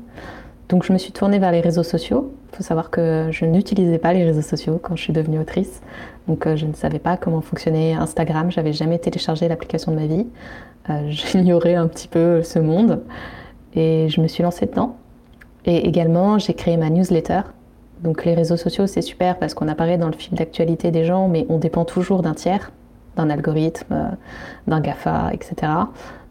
Donc 0.70 0.86
je 0.86 0.94
me 0.94 0.98
suis 0.98 1.12
tournée 1.12 1.40
vers 1.40 1.52
les 1.52 1.60
réseaux 1.60 1.84
sociaux. 1.84 2.34
Il 2.54 2.58
faut 2.58 2.64
savoir 2.64 2.90
que 2.90 3.28
je 3.32 3.44
n'utilisais 3.44 3.98
pas 3.98 4.14
les 4.14 4.24
réseaux 4.24 4.42
sociaux 4.42 4.80
quand 4.82 4.96
je 4.96 5.04
suis 5.04 5.14
devenue 5.14 5.40
autrice. 5.40 5.82
Donc 6.30 6.48
euh, 6.48 6.56
je 6.56 6.66
ne 6.66 6.74
savais 6.74 7.00
pas 7.00 7.18
comment 7.18 7.42
fonctionnait 7.42 7.96
Instagram. 7.96 8.50
J'avais 8.50 8.72
jamais 8.72 8.98
téléchargé 8.98 9.50
l'application 9.50 9.92
de 9.92 9.98
ma 9.98 10.06
vie. 10.06 10.26
Euh, 10.90 11.02
j'ignorais 11.10 11.76
un 11.76 11.88
petit 11.88 12.08
peu 12.08 12.42
ce 12.44 12.60
monde. 12.60 13.02
Et 13.76 14.08
je 14.10 14.22
me 14.22 14.28
suis 14.28 14.44
lancée 14.44 14.66
dedans. 14.66 14.96
Et 15.66 15.88
également, 15.88 16.38
j'ai 16.38 16.54
créé 16.54 16.78
ma 16.78 16.90
newsletter. 16.90 17.42
Donc 18.02 18.26
les 18.26 18.34
réseaux 18.34 18.58
sociaux, 18.58 18.88
c'est 18.88 19.02
super 19.02 19.40
parce 19.40 19.54
qu'on 19.54 19.68
apparaît 19.68 19.98
dans 19.98 20.08
le 20.08 20.14
fil 20.14 20.38
d'actualité 20.38 20.92
des 20.92 21.06
gens, 21.06 21.28
mais 21.28 21.46
on 21.50 21.58
dépend 21.58 21.86
toujours 21.86 22.22
d'un 22.22 22.34
tiers, 22.34 22.72
d'un 23.16 23.30
algorithme, 23.30 23.94
euh, 23.94 24.10
d'un 24.68 24.82
GAFA, 24.82 25.32
etc. 25.34 25.72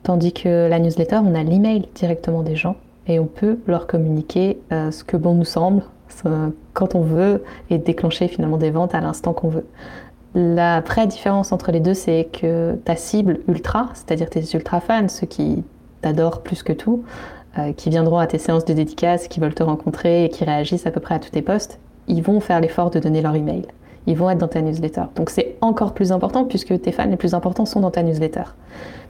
Tandis 0.03 0.33
que 0.33 0.69
la 0.69 0.79
newsletter, 0.79 1.21
on 1.25 1.35
a 1.35 1.43
l'email 1.43 1.89
directement 1.95 2.43
des 2.43 2.57
gens 2.57 2.77
et 3.07 3.19
on 3.19 3.27
peut 3.27 3.59
leur 3.67 3.87
communiquer 3.87 4.61
euh, 4.73 4.91
ce 4.91 5.05
que 5.05 5.17
bon 5.17 5.35
nous 5.35 5.45
semble 5.45 5.83
quand 6.75 6.95
on 6.95 7.01
veut 7.01 7.43
et 7.71 7.79
déclencher 7.79 8.29
finalement 8.29 8.57
des 8.57 8.71
ventes 8.71 8.95
à 8.95 9.01
l'instant 9.01 9.33
qu'on 9.33 9.49
veut. 9.49 9.67
La 10.35 10.81
vraie 10.81 11.07
différence 11.07 11.53
entre 11.53 11.73
les 11.73 11.81
deux, 11.81 11.95
c'est 11.95 12.29
que 12.33 12.75
ta 12.85 12.97
cible 12.97 13.41
ultra, 13.49 13.89
c'est-à-dire 13.95 14.31
tes 14.31 14.43
ultra 14.55 14.81
fans, 14.81 15.09
ceux 15.09 15.27
qui 15.27 15.65
t'adorent 16.03 16.43
plus 16.43 16.63
que 16.63 16.73
tout, 16.73 17.05
qui 17.77 17.91
viendront 17.91 18.19
à 18.19 18.27
tes 18.27 18.39
séances 18.39 18.65
de 18.65 18.73
dédicace, 18.73 19.29
qui 19.29 19.41
veulent 19.41 19.55
te 19.55 19.63
rencontrer 19.63 20.25
et 20.25 20.29
qui 20.29 20.45
réagissent 20.45 20.87
à 20.87 20.91
peu 20.91 21.01
près 21.01 21.15
à 21.15 21.19
tous 21.19 21.31
tes 21.31 21.43
posts, 21.43 21.79
ils 22.09 22.23
vont 22.23 22.41
faire 22.41 22.61
l'effort 22.61 22.91
de 22.91 22.99
donner 22.99 23.23
leur 23.23 23.35
email. 23.35 23.63
Ils 24.07 24.17
vont 24.17 24.29
être 24.29 24.39
dans 24.39 24.49
ta 24.49 24.61
newsletter. 24.61 25.05
Donc 25.17 25.31
c'est 25.31 25.57
encore 25.61 25.95
plus 25.95 26.13
important 26.13 26.45
puisque 26.45 26.79
tes 26.81 26.93
fans 26.93 27.07
les 27.07 27.17
plus 27.17 27.35
importants 27.35 27.65
sont 27.65 27.81
dans 27.81 27.91
ta 27.91 28.03
newsletter. 28.03 28.45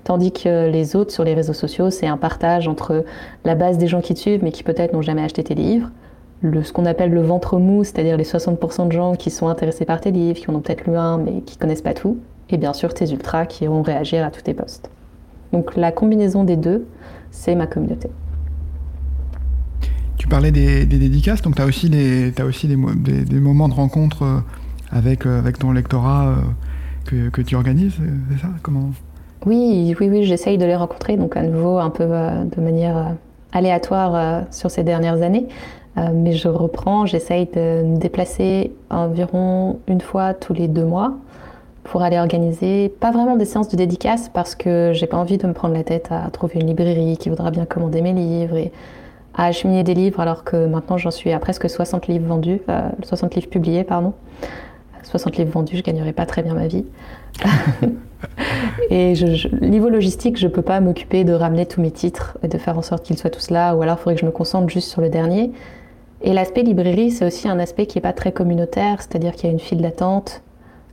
Tandis 0.05 0.33
que 0.33 0.69
les 0.69 0.95
autres 0.95 1.13
sur 1.13 1.25
les 1.25 1.35
réseaux 1.35 1.55
sociaux, 1.55 1.91
c'est 1.91 2.07
un 2.07 2.19
partage 2.19 2.69
entre 2.69 3.05
la 3.45 3.55
base 3.55 3.79
des 3.79 3.87
gens 3.87 4.01
qui 4.01 4.15
te 4.15 4.21
suivent 4.21 4.45
mais 4.45 4.53
qui 4.53 4.63
peut-être 4.63 4.93
n'ont 4.93 5.03
jamais 5.03 5.23
acheté 5.23 5.43
tes 5.43 5.55
livres, 5.55 5.91
le, 6.43 6.63
ce 6.63 6.73
qu'on 6.73 6.85
appelle 6.85 7.11
le 7.11 7.23
ventre 7.23 7.59
mou, 7.59 7.85
c'est-à-dire 7.85 8.17
les 8.17 8.25
60% 8.25 8.89
de 8.89 8.93
gens 8.93 9.15
qui 9.15 9.31
sont 9.31 9.49
intéressés 9.49 9.87
par 9.87 10.01
tes 10.01 10.11
livres, 10.11 10.39
qui 10.39 10.51
en 10.51 10.55
ont 10.55 10.61
peut-être 10.61 10.85
lu 10.85 10.97
un 10.97 11.17
mais 11.17 11.41
qui 11.41 11.57
connaissent 11.57 11.83
pas 11.83 11.95
tout, 11.95 12.19
et 12.51 12.59
bien 12.59 12.75
sûr 12.75 12.93
tes 12.93 13.11
ultras 13.11 13.47
qui 13.47 13.65
iront 13.65 13.83
réagir 13.83 14.25
à 14.25 14.31
tous 14.31 14.43
tes 14.43 14.53
posts. 14.55 14.91
Donc 15.53 15.75
la 15.77 15.91
combinaison 15.91 16.45
des 16.45 16.57
deux, 16.57 16.87
c'est 17.31 17.55
ma 17.55 17.67
communauté. 17.67 18.11
Tu 20.17 20.29
parlais 20.29 20.51
des, 20.51 20.87
dédicaces, 20.87 21.43
donc 21.43 21.57
tu 21.57 21.63
as 21.63 21.67
aussi, 21.67 21.91
des, 21.91 22.33
as 22.39 22.45
aussi 22.45 22.69
des, 22.69 22.77
des, 22.77 23.41
moments 23.41 23.69
de 23.69 23.75
rencontre 23.75 24.23
euh, 24.23 24.39
avec, 24.91 25.27
euh, 25.27 25.39
avec 25.39 25.59
ton 25.59 25.73
lectorat 25.73 26.29
euh, 26.29 26.35
que, 27.05 27.29
que 27.31 27.43
tu 27.43 27.57
organises, 27.57 27.95
c'est 28.31 28.41
ça 28.41 28.49
Comment? 28.63 28.91
Oui, 29.45 29.95
oui, 30.01 30.09
oui, 30.09 30.25
j'essaye 30.25 30.57
de 30.57 30.65
les 30.65 30.77
rencontrer, 30.77 31.17
donc 31.17 31.37
à 31.37 31.43
nouveau 31.43 31.79
un 31.79 31.91
peu 31.91 32.05
de 32.05 32.61
manière 32.61 33.15
aléatoire 33.53 34.45
sur 34.51 34.71
ces 34.71 34.83
dernières 34.83 35.21
années. 35.21 35.47
mais 35.97 36.33
je 36.33 36.49
reprends, 36.49 37.05
j'essaye 37.05 37.47
de 37.55 37.83
me 37.83 37.99
déplacer 37.99 38.73
environ 38.89 39.81
une 39.87 40.01
fois 40.01 40.33
tous 40.33 40.55
les 40.55 40.67
deux 40.67 40.87
mois 40.87 41.13
pour 41.83 42.03
aller 42.03 42.19
organiser, 42.19 42.89
pas 42.89 43.11
vraiment 43.11 43.37
des 43.37 43.45
séances 43.45 43.69
de 43.69 43.77
dédicace 43.77 44.31
parce 44.33 44.55
que 44.55 44.93
j'ai 44.95 45.07
pas 45.07 45.19
envie 45.19 45.37
de 45.37 45.47
me 45.47 45.53
prendre 45.53 45.75
la 45.75 45.85
tête 45.85 46.09
à 46.11 46.31
trouver 46.31 46.61
une 46.61 46.67
librairie 46.67 47.19
qui 47.19 47.29
voudra 47.29 47.51
bien 47.51 47.67
commander 47.67 48.01
mes 48.01 48.15
livres 48.15 48.57
et 48.57 48.73
à 49.35 49.47
acheminer 49.47 49.83
des 49.83 49.95
livres 49.95 50.21
alors 50.21 50.45
que 50.45 50.67
maintenant 50.67 50.97
j'en 50.97 51.11
suis 51.11 51.33
à 51.33 51.39
presque 51.39 51.69
60 51.69 52.07
livres 52.07 52.27
vendus, 52.27 52.61
60 53.03 53.35
livres 53.35 53.49
publiés, 53.49 53.85
pardon. 53.85 54.15
60 55.03 55.37
livres 55.37 55.51
vendus, 55.51 55.77
je 55.77 55.83
gagnerais 55.83 56.13
pas 56.13 56.27
très 56.27 56.43
bien 56.43 56.55
ma 56.55 56.67
vie. 56.67 56.85
et 58.91 59.15
je, 59.15 59.49
niveau 59.65 59.89
logistique, 59.89 60.39
je 60.39 60.49
peux 60.49 60.63
pas 60.63 60.81
m'occuper 60.81 61.25
de 61.25 61.33
ramener 61.33 61.67
tous 61.67 61.81
mes 61.81 61.91
titres 61.91 62.39
et 62.43 62.49
de 62.49 62.59
faire 62.59 62.79
en 62.79 62.83
sorte 62.83 63.05
qu'ils 63.05 63.19
soient 63.19 63.31
tous 63.31 63.51
là, 63.51 63.75
ou 63.75 63.83
alors 63.83 63.97
il 63.99 64.03
faudrait 64.03 64.15
que 64.15 64.21
je 64.21 64.27
me 64.27 64.31
concentre 64.31 64.69
juste 64.69 64.89
sur 64.89 65.01
le 65.01 65.11
dernier. 65.11 65.53
Et 66.23 66.33
l'aspect 66.33 66.63
librairie, 66.63 67.11
c'est 67.11 67.27
aussi 67.27 67.49
un 67.49 67.59
aspect 67.59 67.87
qui 67.87 67.99
est 67.99 68.01
pas 68.01 68.15
très 68.15 68.33
communautaire, 68.33 69.03
c'est-à-dire 69.03 69.33
qu'il 69.33 69.45
y 69.47 69.49
a 69.49 69.53
une 69.53 69.61
file 69.61 69.83
d'attente, 69.83 70.43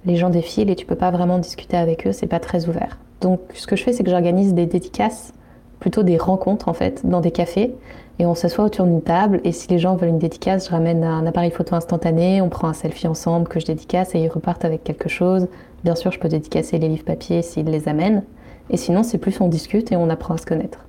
les 0.06 0.18
gens 0.18 0.30
défilent 0.30 0.70
et 0.70 0.76
tu 0.76 0.86
peux 0.86 0.96
pas 0.96 1.12
vraiment 1.12 1.40
discuter 1.40 1.78
avec 1.78 2.06
eux, 2.06 2.12
c'est 2.12 2.28
pas 2.28 2.40
très 2.40 2.68
ouvert. 2.68 2.98
Donc 3.22 3.40
ce 3.54 3.68
que 3.68 3.76
je 3.76 3.84
fais, 3.84 3.94
c'est 3.94 4.04
que 4.04 4.10
j'organise 4.10 4.54
des 4.54 4.66
dédicaces, 4.66 5.34
plutôt 5.82 6.04
des 6.04 6.18
rencontres 6.18 6.70
en 6.70 6.74
fait, 6.74 7.02
dans 7.06 7.20
des 7.20 7.32
cafés, 7.32 7.74
et 8.20 8.26
on 8.26 8.36
s'assoit 8.36 8.64
autour 8.64 8.86
d'une 8.86 9.02
table. 9.02 9.42
Et 9.44 9.52
si 9.52 9.68
les 9.68 9.80
gens 9.80 9.96
veulent 9.96 10.10
une 10.10 10.20
dédicace, 10.20 10.68
je 10.68 10.72
ramène 10.72 11.04
un 11.04 11.26
appareil 11.26 11.50
photo 11.50 11.76
instantané, 11.76 12.40
on 12.42 12.50
prend 12.50 12.68
un 12.68 12.74
selfie 12.74 13.08
ensemble 13.08 13.48
que 13.48 13.60
je 13.60 13.66
dédicace 13.66 14.14
et 14.14 14.20
ils 14.20 14.30
repartent 14.30 14.64
avec 14.64 14.84
quelque 14.84 15.10
chose. 15.10 15.48
Bien 15.84 15.96
sûr, 15.96 16.12
je 16.12 16.20
peux 16.20 16.30
dédicacer 16.30 16.78
les 16.78 16.88
livres 16.88 17.04
papier 17.04 17.42
s'ils 17.42 17.66
les 17.66 17.88
amènent. 17.88 18.24
Et 18.70 18.78
sinon, 18.78 19.02
c'est 19.02 19.18
plus 19.18 19.42
on 19.42 19.48
discute 19.48 19.92
et 19.92 19.96
on 19.96 20.10
apprend 20.12 20.36
à 20.36 20.38
se 20.38 20.46
connaître. 20.46 20.86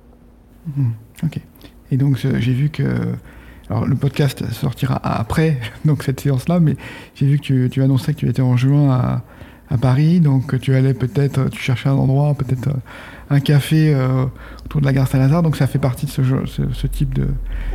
Mhm. 0.77 0.91
ok. 1.23 1.39
Et 1.91 1.97
donc, 1.97 2.17
j'ai 2.17 2.53
vu 2.53 2.69
que. 2.69 2.83
Alors, 3.69 3.87
le 3.87 3.95
podcast 3.95 4.45
sortira 4.51 4.99
après 5.03 5.57
donc 5.85 6.03
cette 6.03 6.19
séance-là, 6.19 6.59
mais 6.59 6.75
j'ai 7.15 7.25
vu 7.25 7.37
que 7.39 7.43
tu, 7.43 7.69
tu, 7.71 7.81
annonçais 7.81 8.13
que 8.13 8.19
tu 8.19 8.29
étais 8.29 8.43
en 8.43 8.57
juin 8.57 8.91
à, 8.91 9.21
à 9.71 9.77
Paris, 9.77 10.19
donc 10.19 10.59
tu 10.59 10.75
allais 10.75 10.93
peut-être, 10.93 11.49
tu 11.49 11.59
cherchais 11.59 11.89
un 11.89 11.95
endroit, 11.95 12.35
peut-être 12.35 12.69
un 13.29 13.39
café 13.39 13.93
euh, 13.93 14.25
autour 14.65 14.81
de 14.81 14.85
la 14.85 14.93
gare 14.93 15.07
Saint-Lazare, 15.07 15.43
donc 15.43 15.55
ça 15.55 15.67
fait 15.67 15.79
partie 15.79 16.05
de 16.05 16.11
ce, 16.11 16.21
ce, 16.45 16.87
type 16.87 17.19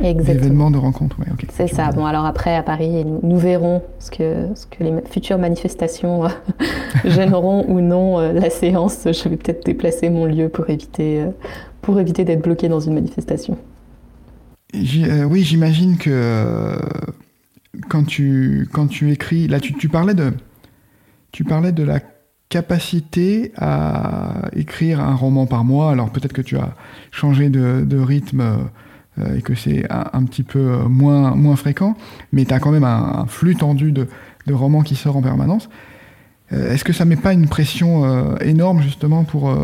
d'événement, 0.01 0.71
de, 0.71 0.77
rencontre. 0.77 1.17
c'est 1.51 1.67
ça. 1.67 1.91
Bon, 1.91 2.05
alors 2.05 2.25
après, 2.25 2.55
à 2.55 2.63
Paris, 2.63 3.05
nous, 3.05 3.37
verrons 3.37 3.81
ce 3.99 4.11
que, 4.11 4.47
ce 4.55 4.65
que 4.65 4.83
les 4.83 4.93
futures 5.09 5.37
manifestations 5.37 6.25
euh, 6.25 6.29
gêneront 7.05 7.65
ou 7.67 7.81
non 7.81 8.19
euh, 8.19 8.33
la 8.33 8.49
séance. 8.49 9.01
Je 9.05 9.29
vais 9.29 9.37
peut-être 9.37 9.65
déplacer 9.65 10.09
mon 10.09 10.25
lieu 10.25 10.49
pour 10.49 10.69
éviter, 10.69 11.25
pour 11.81 11.99
éviter 11.99 12.25
d'être 12.25 12.43
bloqué 12.43 12.69
dans 12.69 12.79
une 12.79 12.93
manifestation. 12.93 13.57
oui, 14.73 15.43
j'imagine 15.43 15.97
que 15.97 16.77
quand, 17.89 18.03
tu, 18.05 18.67
quand 18.71 18.87
tu 18.87 19.11
écris, 19.11 19.47
là 19.47 19.59
tu, 19.59 19.73
tu 19.73 19.89
parlais 19.89 20.13
de, 20.13 20.33
tu 21.31 21.43
parlais 21.43 21.71
de 21.71 21.83
la 21.83 21.99
capacité 22.49 23.51
à 23.57 24.49
écrire 24.55 24.99
un 24.99 25.13
roman 25.13 25.45
par 25.45 25.63
mois. 25.63 25.91
Alors 25.91 26.09
peut-être 26.09 26.33
que 26.33 26.41
tu 26.41 26.57
as 26.57 26.75
changé 27.11 27.49
de, 27.49 27.97
rythme 27.97 28.43
et 29.35 29.41
que 29.41 29.53
c'est 29.53 29.85
un, 29.89 30.23
petit 30.23 30.43
peu 30.43 30.77
moins, 30.87 31.35
moins 31.35 31.55
fréquent, 31.55 31.95
mais 32.31 32.45
tu 32.45 32.53
as 32.53 32.59
quand 32.59 32.71
même 32.71 32.83
un, 32.83 33.25
flux 33.27 33.55
tendu 33.55 33.91
de, 33.91 34.07
de, 34.47 34.53
romans 34.53 34.81
qui 34.81 34.95
sort 34.95 35.15
en 35.15 35.21
permanence. 35.21 35.69
Est-ce 36.51 36.83
que 36.83 36.93
ça 36.93 37.05
met 37.05 37.15
pas 37.15 37.33
une 37.33 37.47
pression 37.47 38.37
énorme 38.39 38.81
justement 38.81 39.23
pour, 39.23 39.55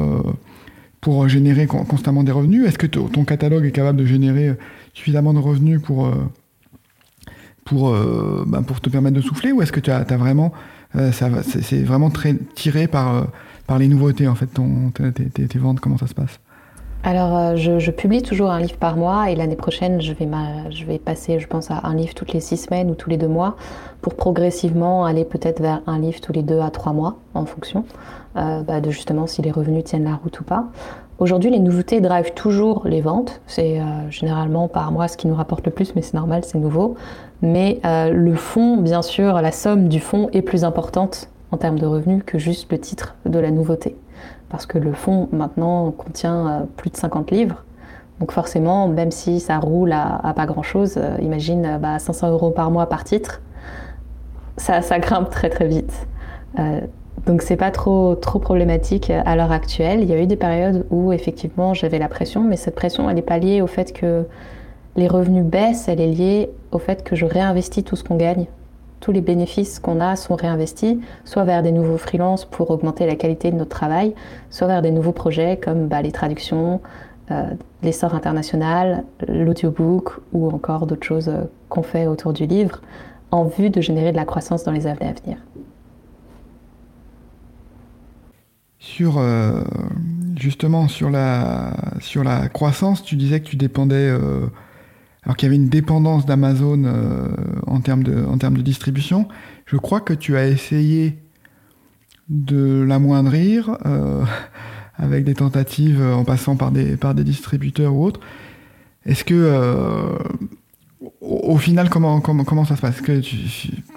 pour 1.02 1.28
générer 1.28 1.66
constamment 1.66 2.24
des 2.24 2.32
revenus? 2.32 2.68
Est-ce 2.68 2.78
que 2.78 2.86
ton 2.88 3.24
catalogue 3.24 3.66
est 3.66 3.72
capable 3.72 3.98
de 3.98 4.06
générer 4.06 4.56
suffisamment 4.94 5.34
de 5.34 5.40
revenus 5.40 5.82
pour, 5.82 6.12
pour, 7.64 7.98
ben, 8.46 8.62
pour 8.62 8.80
te 8.82 8.90
permettre 8.90 9.16
de 9.16 9.22
souffler? 9.22 9.52
Ou 9.52 9.64
est-ce 9.64 9.72
que 9.72 9.80
tu 9.80 9.90
as, 9.90 10.04
vraiment 10.18 10.54
c'est 11.12 11.84
vraiment 11.84 12.10
très 12.10 12.36
tiré 12.56 12.88
par 12.88 13.28
par 13.68 13.80
les 13.80 13.88
nouveautés, 13.88 14.28
en 14.28 14.36
fait, 14.36 14.48
ton, 14.48 14.92
tes, 14.92 15.48
tes, 15.48 15.60
ventes 15.60 15.80
Comment 15.80 15.98
ça 15.98 16.08
se 16.08 16.14
passe? 16.14 16.40
Alors, 17.04 17.38
euh, 17.38 17.56
je, 17.56 17.92
publie 17.92 18.24
toujours 18.24 18.50
un 18.50 18.60
livre 18.60 18.78
par 18.78 18.98
mois 18.98 19.30
et 19.30 19.36
l'année 19.36 19.56
prochaine, 19.56 20.02
je 20.02 20.12
vais, 20.14 20.28
je 20.72 20.86
vais 20.86 20.98
passer, 20.98 21.40
je 21.40 21.48
pense, 21.48 21.70
à 21.70 21.82
un 21.84 21.94
livre 21.94 22.16
toutes 22.16 22.34
les 22.34 22.40
six 22.40 22.58
semaines 22.58 22.90
ou 22.90 22.96
tous 22.96 23.12
les 23.12 23.18
deux 23.18 23.28
mois 23.28 23.58
pour 24.02 24.16
progressivement 24.16 25.06
aller 25.06 25.24
peut-être 25.24 25.62
vers 25.62 25.82
un 25.86 26.00
livre 26.00 26.20
tous 26.20 26.34
les 26.34 26.42
deux 26.42 26.60
à 26.60 26.72
trois 26.72 26.94
mois 26.94 27.18
en 27.36 27.46
fonction 27.46 27.86
euh, 28.38 28.64
bah, 28.64 28.82
de 28.82 28.90
justement 28.90 29.28
si 29.28 29.44
les 29.44 29.52
revenus 29.52 29.84
tiennent 29.84 30.06
la 30.06 30.16
route 30.16 30.40
ou 30.40 30.44
pas. 30.44 30.66
Aujourd'hui, 31.20 31.50
les 31.50 31.60
nouveautés 31.60 32.02
drivent 32.02 32.34
toujours 32.34 32.82
les 32.86 33.02
ventes. 33.02 33.40
C'est 33.46 33.80
euh, 33.80 34.10
généralement 34.10 34.68
par 34.68 34.92
mois 34.92 35.08
ce 35.08 35.16
qui 35.16 35.28
nous 35.28 35.36
rapporte 35.36 35.66
le 35.66 35.72
plus, 35.72 35.96
mais 35.96 36.02
c'est 36.02 36.16
normal, 36.16 36.44
c'est 36.44 36.58
nouveau. 36.58 36.96
Mais 37.46 37.80
le 37.84 38.34
fond, 38.36 38.78
bien 38.78 39.02
sûr, 39.02 39.42
la 39.42 39.52
somme 39.52 39.88
du 39.88 40.00
fond 40.00 40.30
est 40.34 40.42
plus 40.42 40.64
importante 40.64 41.30
en 41.52 41.58
termes 41.58 41.80
de 41.80 41.86
revenus 41.86 42.24
que 42.26 42.38
juste 42.38 42.70
le 42.72 42.80
titre 42.80 43.16
de 43.26 43.40
la 43.40 43.50
nouveauté. 43.50 43.96
Parce 44.50 44.66
que 44.66 44.78
le 44.78 44.94
fonds 44.94 45.30
maintenant 45.32 45.92
contient 45.92 46.48
euh, 46.48 46.60
plus 46.76 46.90
de 46.90 46.98
50 46.98 47.32
livres. 47.32 47.64
Donc 48.20 48.32
forcément, 48.32 48.88
même 48.88 49.12
si 49.12 49.40
ça 49.40 49.58
roule 49.58 49.92
à, 49.94 50.34
pas 50.36 50.46
grand-chose, 50.46 50.96
euh, 50.98 51.18
imagine 51.22 51.66
euh, 51.66 51.78
bah, 51.78 52.00
500 52.00 52.32
euros 52.32 52.52
par 52.52 52.72
mois 52.72 52.88
par 52.88 53.04
titre, 53.04 53.42
ça, 54.58 54.82
ça 54.82 55.00
grimpe 55.00 55.30
très 55.30 55.50
très 55.50 55.68
vite. 55.68 56.08
donc 57.26 57.42
c'est 57.42 57.58
pas 57.58 57.72
trop, 57.72 58.16
trop 58.16 58.40
problématique 58.40 59.10
à 59.10 59.36
l'heure 59.36 59.52
actuelle. 59.52 60.02
Il 60.02 60.10
y 60.10 60.14
a 60.14 60.22
eu 60.22 60.28
des 60.28 60.38
périodes 60.38 60.86
où 60.92 61.12
effectivement 61.12 61.74
j'avais 61.74 62.00
la 62.00 62.08
pression, 62.08 62.42
mais 62.42 62.56
cette 62.56 62.76
pression 62.76 63.10
elle 63.10 63.18
n'est 63.18 63.22
pas 63.22 63.38
liée 63.38 63.62
au 63.62 63.68
fait 63.68 63.92
que 63.92 64.24
les 64.96 65.10
revenus 65.10 65.44
baissent, 65.44 65.90
elle 65.90 66.00
est 66.00 66.08
liée 66.08 66.50
au 66.76 66.80
fait 66.80 67.04
que 67.04 67.16
je 67.16 67.26
réinvestis 67.26 67.84
tout 67.84 67.96
ce 67.96 68.04
qu'on 68.04 68.18
gagne 68.18 68.48
tous 69.06 69.12
les 69.12 69.22
bénéfices 69.22 69.78
qu'on 69.78 70.02
a 70.02 70.16
sont 70.16 70.36
réinvestis, 70.36 71.00
soit 71.26 71.44
vers 71.44 71.62
des 71.62 71.72
nouveaux 71.72 72.00
freelances 72.00 72.44
pour 72.44 72.72
augmenter 72.72 73.06
la 73.06 73.16
qualité 73.16 73.52
de 73.52 73.56
notre 73.56 73.70
travail, 73.70 74.16
soit 74.50 74.66
vers 74.66 74.82
des 74.82 74.90
nouveaux 74.90 75.12
projets 75.12 75.60
comme 75.64 75.88
bah, 75.88 76.02
les 76.02 76.12
traductions, 76.12 76.82
euh, 77.30 77.44
l'essor 77.84 78.16
international, 78.16 79.04
l'audiobook 79.28 80.22
ou 80.34 80.50
encore 80.50 80.88
d'autres 80.88 81.06
choses 81.06 81.30
euh, 81.30 81.44
qu'on 81.70 81.84
fait 81.84 82.08
autour 82.08 82.34
du 82.34 82.48
livre 82.48 82.82
en 83.30 83.44
vue 83.44 83.70
de 83.70 83.80
générer 83.80 84.12
de 84.12 84.18
la 84.18 84.26
croissance 84.26 84.64
dans 84.64 84.72
les 84.72 84.88
années 84.88 85.08
à 85.08 85.14
venir. 85.14 85.38
Sur 88.80 89.20
euh, 89.20 89.62
justement 90.36 90.88
sur 90.88 91.12
la 91.12 91.74
sur 92.00 92.24
la 92.24 92.48
croissance, 92.50 93.04
tu 93.04 93.16
disais 93.16 93.40
que 93.40 93.46
tu 93.46 93.56
dépendais 93.56 94.12
alors 95.26 95.36
qu'il 95.36 95.48
y 95.48 95.50
avait 95.50 95.56
une 95.56 95.70
dépendance 95.70 96.26
d'Amazon 96.26 96.84
euh, 96.86 97.28
en, 97.66 97.82
termes 97.82 98.04
de, 98.04 98.24
en 98.26 98.38
termes 98.38 98.58
de 98.58 98.62
distribution. 98.62 99.28
Je 99.66 99.78
crois 99.78 100.00
que 100.00 100.14
tu 100.14 100.38
as 100.38 100.48
essayé 100.48 101.18
de 102.30 102.84
l'amoindrir 102.88 103.78
euh, 103.86 104.24
avec 104.98 105.26
des 105.26 105.34
tentatives 105.34 106.02
en 106.02 106.24
passant 106.24 106.56
par 106.56 106.72
des, 106.72 106.96
par 106.96 107.16
des 107.16 107.24
distributeurs 107.24 107.94
ou 107.94 108.06
autres. 108.06 108.20
Est-ce 109.06 109.24
que, 109.24 109.34
euh, 109.36 110.18
au, 111.22 111.58
final, 111.58 111.90
comment, 111.90 112.22
comment, 112.22 112.44
comment 112.44 112.66
ça 112.66 112.76
se 112.76 112.82
passe? 112.82 113.02
Que 113.02 113.22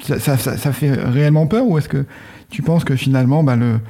ça, 0.01 0.37
ça, 0.39 0.73
fait 0.73 0.93
réellement 0.93 1.47
peur 1.47 1.67
ou 1.67 1.79
est-ce 1.79 1.89
que 1.89 2.05
tu 2.51 2.63
penses 2.63 2.85
que 2.85 2.97
finalement, 2.97 3.43
bah, 3.43 3.57
le, 3.57 3.81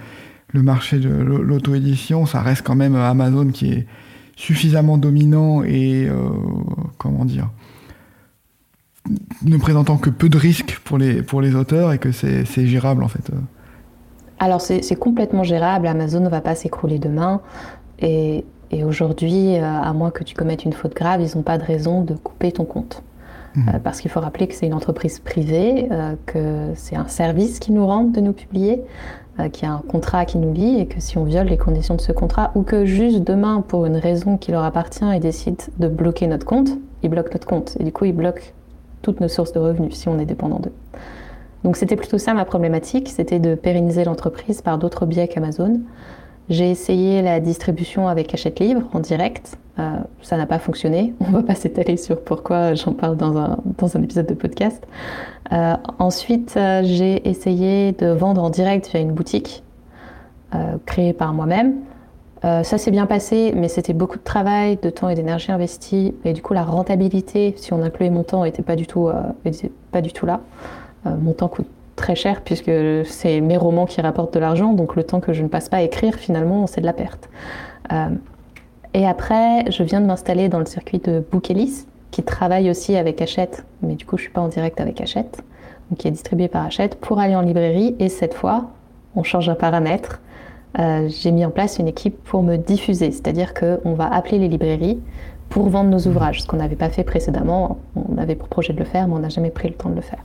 le 0.52 0.62
marché 0.62 0.98
de 0.98 1.08
l'auto-édition, 1.08 2.26
ça 2.26 2.42
reste 2.42 2.62
quand 2.62 2.76
même 2.76 2.94
Amazon 2.96 3.48
qui 3.48 3.72
est 3.72 3.86
suffisamment 4.38 4.98
dominant 4.98 5.64
et 5.64 6.06
euh, 6.06 6.28
comment 6.96 7.24
dire 7.24 7.50
ne 9.42 9.56
présentant 9.56 9.96
que 9.96 10.10
peu 10.10 10.28
de 10.28 10.36
risques 10.36 10.80
pour 10.84 10.96
les, 10.98 11.22
pour 11.22 11.40
les 11.40 11.54
auteurs 11.54 11.92
et 11.92 11.98
que 11.98 12.12
c'est 12.12 12.44
gérable 12.66 13.02
en 13.02 13.08
fait. 13.08 13.30
Alors 14.38 14.60
c'est 14.60 14.98
complètement 14.98 15.42
gérable, 15.42 15.86
Amazon 15.86 16.20
ne 16.20 16.28
va 16.28 16.40
pas 16.40 16.54
s'écrouler 16.54 16.98
demain 16.98 17.40
et, 17.98 18.44
et 18.70 18.84
aujourd'hui, 18.84 19.56
euh, 19.56 19.64
à 19.64 19.92
moins 19.94 20.10
que 20.10 20.22
tu 20.22 20.34
commettes 20.34 20.64
une 20.64 20.74
faute 20.74 20.94
grave, 20.94 21.22
ils 21.22 21.36
n'ont 21.36 21.42
pas 21.42 21.58
de 21.58 21.64
raison 21.64 22.02
de 22.02 22.14
couper 22.14 22.52
ton 22.52 22.64
compte. 22.64 23.02
Mmh. 23.56 23.68
Euh, 23.68 23.78
parce 23.82 24.00
qu'il 24.00 24.10
faut 24.10 24.20
rappeler 24.20 24.46
que 24.46 24.54
c'est 24.54 24.66
une 24.66 24.74
entreprise 24.74 25.18
privée, 25.20 25.88
que 26.26 26.72
c'est 26.74 26.96
un 26.96 27.08
service 27.08 27.58
qui 27.58 27.72
nous 27.72 27.86
rend 27.86 28.04
de 28.04 28.20
nous 28.20 28.34
publier, 28.34 28.82
qu'il 29.52 29.68
y 29.68 29.70
a 29.70 29.74
un 29.74 29.82
contrat 29.86 30.24
qui 30.24 30.38
nous 30.38 30.52
lie 30.52 30.80
et 30.80 30.86
que 30.86 31.00
si 31.00 31.16
on 31.16 31.24
viole 31.24 31.46
les 31.46 31.56
conditions 31.56 31.94
de 31.94 32.00
ce 32.00 32.10
contrat 32.10 32.50
ou 32.54 32.62
que 32.62 32.84
juste 32.84 33.20
demain, 33.20 33.62
pour 33.66 33.86
une 33.86 33.96
raison 33.96 34.36
qui 34.36 34.50
leur 34.50 34.64
appartient, 34.64 35.04
ils 35.14 35.20
décident 35.20 35.64
de 35.78 35.88
bloquer 35.88 36.26
notre 36.26 36.44
compte, 36.44 36.70
ils 37.02 37.08
bloquent 37.08 37.30
notre 37.32 37.46
compte. 37.46 37.76
Et 37.78 37.84
du 37.84 37.92
coup, 37.92 38.04
ils 38.04 38.12
bloquent 38.12 38.42
toutes 39.02 39.20
nos 39.20 39.28
sources 39.28 39.52
de 39.52 39.60
revenus 39.60 39.94
si 39.94 40.08
on 40.08 40.18
est 40.18 40.26
dépendant 40.26 40.58
d'eux. 40.58 40.72
Donc 41.64 41.76
c'était 41.76 41.96
plutôt 41.96 42.18
ça 42.18 42.34
ma 42.34 42.44
problématique, 42.44 43.08
c'était 43.08 43.38
de 43.38 43.54
pérenniser 43.54 44.04
l'entreprise 44.04 44.60
par 44.62 44.78
d'autres 44.78 45.06
biais 45.06 45.28
qu'Amazon. 45.28 45.80
J'ai 46.50 46.70
essayé 46.70 47.20
la 47.20 47.40
distribution 47.40 48.08
avec 48.08 48.32
Hachette 48.32 48.60
Livre 48.60 48.82
en 48.94 49.00
direct. 49.00 49.58
Euh, 49.78 49.98
ça 50.22 50.38
n'a 50.38 50.46
pas 50.46 50.58
fonctionné. 50.58 51.12
On 51.20 51.30
va 51.30 51.42
pas 51.42 51.54
s'étaler 51.54 51.98
sur 51.98 52.22
pourquoi 52.22 52.74
j'en 52.74 52.94
parle 52.94 53.16
dans 53.16 53.36
un, 53.36 53.58
dans 53.76 53.96
un 53.96 54.02
épisode 54.02 54.26
de 54.26 54.34
podcast. 54.34 54.82
Euh, 55.52 55.74
ensuite, 55.98 56.54
euh, 56.56 56.82
j'ai 56.84 57.28
essayé 57.28 57.92
de 57.92 58.06
vendre 58.06 58.42
en 58.42 58.48
direct 58.48 58.88
via 58.88 59.00
une 59.00 59.12
boutique 59.12 59.62
créée 60.86 61.12
par 61.12 61.34
moi-même. 61.34 61.74
ça 62.42 62.78
s'est 62.78 62.90
bien 62.90 63.04
passé, 63.04 63.52
mais 63.54 63.68
c'était 63.68 63.92
beaucoup 63.92 64.16
de 64.16 64.22
travail, 64.22 64.78
de 64.80 64.88
temps 64.88 65.10
et 65.10 65.14
d'énergie 65.14 65.52
investis. 65.52 66.14
Et 66.24 66.32
du 66.32 66.40
coup, 66.40 66.54
la 66.54 66.62
rentabilité, 66.62 67.52
si 67.58 67.74
on 67.74 67.82
incluait 67.82 68.08
mon 68.08 68.22
temps, 68.22 68.44
n'était 68.44 68.62
pas, 68.62 68.74
pas 69.92 70.00
du 70.00 70.12
tout 70.14 70.24
là. 70.24 70.40
mon 71.04 71.34
temps 71.34 71.48
coûte 71.48 71.66
très 71.98 72.14
cher 72.14 72.40
puisque 72.40 72.70
c'est 73.04 73.40
mes 73.40 73.56
romans 73.56 73.86
qui 73.86 74.00
rapportent 74.00 74.32
de 74.32 74.38
l'argent, 74.38 74.72
donc 74.72 74.96
le 74.96 75.04
temps 75.04 75.20
que 75.20 75.32
je 75.32 75.42
ne 75.42 75.48
passe 75.48 75.68
pas 75.68 75.78
à 75.78 75.82
écrire, 75.82 76.14
finalement, 76.14 76.66
c'est 76.66 76.80
de 76.80 76.86
la 76.86 76.94
perte. 76.94 77.28
Euh, 77.92 78.08
et 78.94 79.06
après, 79.06 79.70
je 79.70 79.82
viens 79.82 80.00
de 80.00 80.06
m'installer 80.06 80.48
dans 80.48 80.58
le 80.58 80.64
circuit 80.64 80.98
de 80.98 81.22
Bookelis, 81.30 81.86
qui 82.10 82.22
travaille 82.22 82.70
aussi 82.70 82.96
avec 82.96 83.20
Hachette, 83.20 83.64
mais 83.82 83.94
du 83.94 84.06
coup, 84.06 84.16
je 84.16 84.22
suis 84.22 84.32
pas 84.32 84.40
en 84.40 84.48
direct 84.48 84.80
avec 84.80 85.00
Hachette, 85.00 85.42
donc 85.90 85.98
qui 85.98 86.08
est 86.08 86.10
distribué 86.10 86.48
par 86.48 86.64
Hachette, 86.64 86.98
pour 86.98 87.18
aller 87.18 87.36
en 87.36 87.42
librairie. 87.42 87.94
Et 87.98 88.08
cette 88.08 88.34
fois, 88.34 88.70
on 89.14 89.22
change 89.22 89.48
un 89.48 89.54
paramètre. 89.54 90.20
Euh, 90.78 91.08
j'ai 91.08 91.32
mis 91.32 91.44
en 91.44 91.50
place 91.50 91.78
une 91.78 91.88
équipe 91.88 92.22
pour 92.24 92.42
me 92.42 92.56
diffuser, 92.56 93.10
c'est-à-dire 93.10 93.52
qu'on 93.52 93.92
va 93.94 94.06
appeler 94.06 94.38
les 94.38 94.48
librairies 94.48 95.00
pour 95.48 95.68
vendre 95.68 95.90
nos 95.90 96.00
ouvrages, 96.06 96.42
ce 96.42 96.46
qu'on 96.46 96.58
n'avait 96.58 96.76
pas 96.76 96.90
fait 96.90 97.04
précédemment. 97.04 97.78
On 97.94 98.18
avait 98.18 98.34
pour 98.34 98.48
projet 98.48 98.72
de 98.72 98.78
le 98.78 98.84
faire, 98.84 99.08
mais 99.08 99.14
on 99.14 99.20
n'a 99.20 99.28
jamais 99.28 99.50
pris 99.50 99.68
le 99.68 99.74
temps 99.74 99.90
de 99.90 99.94
le 99.94 100.02
faire. 100.02 100.22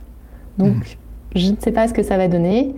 Donc, 0.58 0.76
mmh. 0.76 1.03
Je 1.34 1.50
ne 1.50 1.56
sais 1.58 1.72
pas 1.72 1.88
ce 1.88 1.94
que 1.94 2.02
ça 2.02 2.16
va 2.16 2.28
donner, 2.28 2.74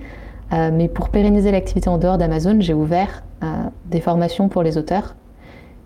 euh, 0.52 0.70
mais 0.72 0.88
pour 0.88 1.10
pérenniser 1.10 1.50
l'activité 1.50 1.88
en 1.88 1.98
dehors 1.98 2.18
d'Amazon, 2.18 2.56
j'ai 2.60 2.74
ouvert 2.74 3.22
euh, 3.42 3.46
des 3.86 4.00
formations 4.00 4.48
pour 4.48 4.62
les 4.62 4.78
auteurs 4.78 5.14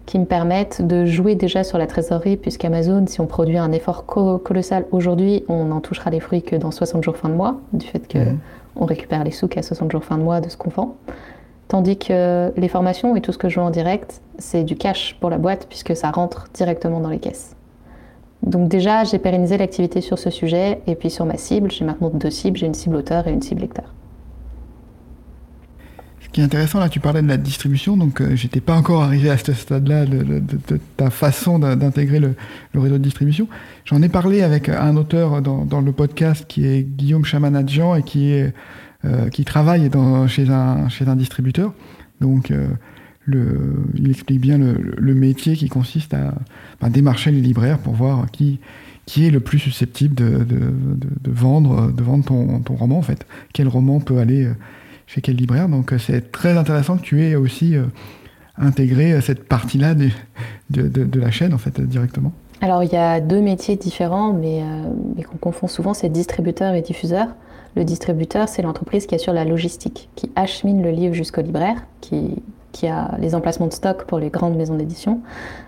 qui 0.06 0.18
me 0.18 0.24
permettent 0.24 0.85
de 0.85 1.04
jouer 1.04 1.35
déjà 1.35 1.62
sur 1.62 1.78
la 1.78 1.87
trésorerie, 1.87 2.37
puisqu'Amazon, 2.37 3.06
si 3.06 3.20
on 3.20 3.26
produit 3.26 3.59
un 3.59 3.70
effort 3.72 4.06
colossal 4.06 4.87
aujourd'hui, 4.90 5.44
on 5.48 5.66
n'en 5.66 5.80
touchera 5.80 6.11
les 6.11 6.20
fruits 6.20 6.42
que 6.42 6.56
dans 6.56 6.70
60 6.70 7.04
jours 7.04 7.16
fin 7.16 7.28
de 7.28 7.35
mois, 7.35 7.61
du 7.72 7.87
fait 7.87 8.11
qu'on 8.11 8.38
on 8.76 8.87
récupère 8.87 9.22
les 9.24 9.30
sous 9.30 9.46
qu'à 9.46 9.62
60 9.62 9.92
jours 9.92 10.04
fin 10.04 10.18
de 10.18 10.22
mois 10.22 10.40
de 10.40 10.48
ce 10.48 10.56
qu'on 10.56 10.70
vend. 10.70 10.96
Tandis 11.68 11.96
que 11.96 12.52
les 12.56 12.68
formations 12.68 13.14
et 13.14 13.20
tout 13.20 13.30
ce 13.30 13.38
que 13.38 13.48
je 13.48 13.54
joue 13.54 13.61
en 13.61 13.70
direct, 13.70 14.20
c'est 14.38 14.64
du 14.64 14.74
cash 14.74 15.16
pour 15.20 15.30
la 15.30 15.38
boîte, 15.38 15.66
puisque 15.68 15.95
ça 15.95 16.11
rentre 16.11 16.49
directement 16.55 16.99
dans 16.99 17.11
les 17.11 17.20
caisses. 17.20 17.55
Donc 18.43 18.68
déjà, 18.68 19.05
j'ai 19.05 19.18
pérennisé 19.18 19.59
l'activité 19.59 20.01
sur 20.01 20.18
ce 20.18 20.30
sujet, 20.30 20.80
et 20.86 20.95
puis 20.95 21.11
sur 21.11 21.26
ma 21.26 21.36
cible, 21.36 21.70
j'ai 21.70 21.84
maintenant 21.84 22.11
deux 22.11 22.30
cibles, 22.30 22.57
j'ai 22.57 22.66
une 22.66 22.74
cible 22.74 22.97
auteur 22.97 23.26
et 23.28 23.32
une 23.32 23.43
cible 23.43 23.61
lecteur. 23.61 23.93
Ce 26.20 26.28
qui 26.32 26.41
est 26.41 26.45
intéressant, 26.45 26.78
là, 26.78 26.88
tu 26.88 27.01
parlais 27.01 27.22
de 27.22 27.28
la 27.28 27.36
distribution, 27.36 27.97
donc 27.97 28.20
euh, 28.20 28.36
j'étais 28.36 28.61
pas 28.61 28.76
encore 28.76 29.03
arrivé 29.03 29.30
à 29.30 29.36
ce 29.36 29.53
stade-là 29.53 30.07
de, 30.07 30.41
ta 30.97 31.11
façon 31.11 31.59
d'intégrer 31.59 32.20
le, 32.20 32.36
réseau 32.74 32.99
de 32.99 33.03
distribution. 33.03 33.49
J'en 33.84 34.01
ai 34.01 34.09
parlé 34.09 34.43
avec 34.43 34.68
un 34.68 34.97
auteur 34.97 35.43
dans, 35.43 35.80
le 35.80 35.93
podcast 35.93 36.45
qui 36.47 36.66
est 36.66 36.82
Guillaume 36.82 37.24
Chamanadjian 37.24 37.97
et 37.97 38.05
qui, 38.05 38.32
euh, 39.05 39.28
travaille 39.45 39.91
chez, 40.28 40.49
un, 40.49 40.88
chez 40.88 41.09
un 41.09 41.16
distributeur. 41.16 41.72
Donc, 42.20 42.53
euh, 42.53 42.68
il 43.95 44.11
explique 44.11 44.41
bien 44.41 44.59
le, 44.59 45.14
métier 45.14 45.55
qui 45.57 45.68
consiste 45.68 46.14
à, 46.14 46.35
démarcher 46.89 47.31
les 47.31 47.41
libraires 47.41 47.78
pour 47.78 47.95
voir 47.95 48.31
qui, 48.31 48.59
est 49.18 49.31
le 49.31 49.41
plus 49.41 49.59
susceptible 49.59 50.14
de, 50.14 50.45
vendre, 51.28 51.93
de 51.93 52.03
vendre 52.03 52.24
ton, 52.24 52.74
roman 52.74 52.99
en 52.99 53.03
fait. 53.03 53.26
Quel 53.53 53.68
roman 53.68 54.01
peut 54.01 54.18
aller 54.18 54.45
euh, 54.45 54.55
chez 55.07 55.20
quel 55.20 55.37
libraire. 55.37 55.68
Donc 55.68 55.93
euh, 55.93 55.99
c'est 55.99 56.31
très 56.33 56.57
intéressant 56.57 56.97
que 56.97 57.03
tu 57.03 57.22
aies 57.22 57.35
aussi 57.35 57.76
euh, 57.76 57.85
intégré 58.57 59.20
cette 59.20 59.49
partie-là 59.49 59.95
de, 59.95 61.18
la 61.18 61.31
chaîne 61.31 61.55
en 61.55 61.59
fait 61.59 61.81
directement. 61.81 62.33
Alors 62.61 62.85
il 62.85 62.93
y 62.93 62.97
a 62.97 63.20
deux 63.20 63.41
métiers 63.41 63.76
différents, 63.76 64.33
mais, 64.33 64.62
mais 65.16 65.22
qu'on 65.22 65.39
confond 65.39 65.66
souvent, 65.66 65.95
c'est 65.95 66.11
distributeur 66.11 66.74
et 66.74 66.83
diffuseur. 66.83 67.28
Le 67.76 67.85
distributeur, 67.85 68.49
c'est 68.49 68.62
l'entreprise 68.62 69.07
qui 69.07 69.14
assure 69.14 69.33
la 69.33 69.45
logistique, 69.45 70.09
qui 70.16 70.31
achemine 70.35 70.83
le 70.83 70.91
livre 70.91 71.14
jusqu'au 71.14 71.41
libraire, 71.41 71.87
qui, 72.01 72.35
qui 72.73 72.87
a 72.87 73.16
les 73.18 73.35
emplacements 73.35 73.66
de 73.66 73.73
stock 73.73 74.05
pour 74.05 74.18
les 74.18 74.31
grandes 74.31 74.57
maisons 74.57 74.77
d'édition, 74.77 75.21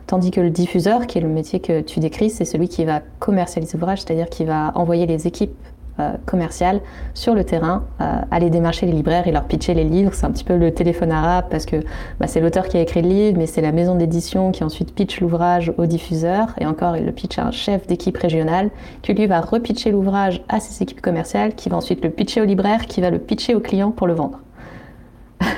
tandis 0.07 0.31
que 0.31 0.41
le 0.41 0.51
diffuseur, 0.51 1.07
qui 1.07 1.19
est 1.19 1.23
le 1.23 1.29
métier 1.29 1.61
que 1.61 1.81
tu 1.81 2.01
décris, 2.01 2.31
c'est 2.31 2.45
celui 2.45 2.69
qui 2.69 2.85
va 2.85 3.01
commercialiser 3.19 3.79
l'ouvrage, 3.79 4.03
c'est-à-dire 4.03 4.29
qui 4.29 4.45
va 4.45 4.73
envoyer 4.75 5.07
les 5.07 5.27
équipes 5.27 5.57
euh, 6.01 6.13
commerciales 6.25 6.81
sur 7.13 7.35
le 7.35 7.45
terrain, 7.45 7.85
euh, 8.01 8.23
aller 8.31 8.49
démarcher 8.49 8.87
les 8.87 8.93
libraires 8.93 9.29
et 9.29 9.31
leur 9.31 9.45
pitcher 9.45 9.75
les 9.75 9.85
livres. 9.85 10.15
C'est 10.15 10.25
un 10.25 10.31
petit 10.31 10.43
peu 10.43 10.57
le 10.57 10.73
téléphone 10.73 11.13
arabe 11.13 11.45
parce 11.51 11.67
que 11.67 11.77
bah, 12.19 12.27
c'est 12.27 12.41
l'auteur 12.41 12.69
qui 12.69 12.79
a 12.79 12.81
écrit 12.81 13.03
le 13.03 13.11
livre, 13.11 13.39
mais 13.39 13.47
c'est 13.47 13.61
la 13.61 13.73
maison 13.73 13.95
d'édition 13.95 14.53
qui 14.53 14.65
ensuite 14.65 14.95
pitch 14.95 15.21
l'ouvrage 15.21 15.71
au 15.77 15.85
diffuseur. 15.85 16.47
Et 16.59 16.65
encore, 16.65 16.97
il 16.97 17.05
le 17.05 17.13
pitch 17.13 17.39
à 17.39 17.47
un 17.47 17.51
chef 17.51 17.87
d'équipe 17.87 18.17
régionale 18.17 18.71
qui 19.03 19.13
lui 19.13 19.27
va 19.27 19.43
repitcher 19.43 19.91
l'ouvrage 19.91 20.43
à 20.49 20.61
ses 20.61 20.83
équipes 20.83 21.03
commerciales, 21.03 21.55
qui 21.55 21.69
va 21.69 21.77
ensuite 21.77 22.03
le 22.03 22.09
pitcher 22.09 22.41
au 22.41 22.47
libraire, 22.47 22.87
qui 22.87 23.03
va 23.03 23.11
le 23.11 23.19
pitcher 23.19 23.55
au 23.55 23.61
client 23.61 23.91
pour 23.91 24.07
le 24.07 24.15
vendre. 24.15 24.41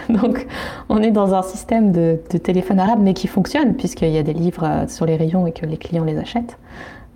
Donc, 0.23 0.47
on 0.89 1.03
est 1.03 1.11
dans 1.11 1.35
un 1.35 1.43
système 1.43 1.93
de, 1.93 2.19
téléphone 2.43 2.79
arabe, 2.79 3.01
mais 3.01 3.15
qui 3.15 3.27
fonctionne, 3.27 3.75
puisqu'il 3.75 4.11
y 4.11 4.19
a 4.19 4.23
des 4.23 4.33
livres 4.33 4.65
euh, 4.65 4.89
sur 4.89 5.07
les 5.07 5.17
rayons 5.17 5.47
et 5.47 5.53
que 5.53 5.67
les 5.67 5.77
clients 5.77 6.05
les 6.05 6.19
achètent. 6.19 6.59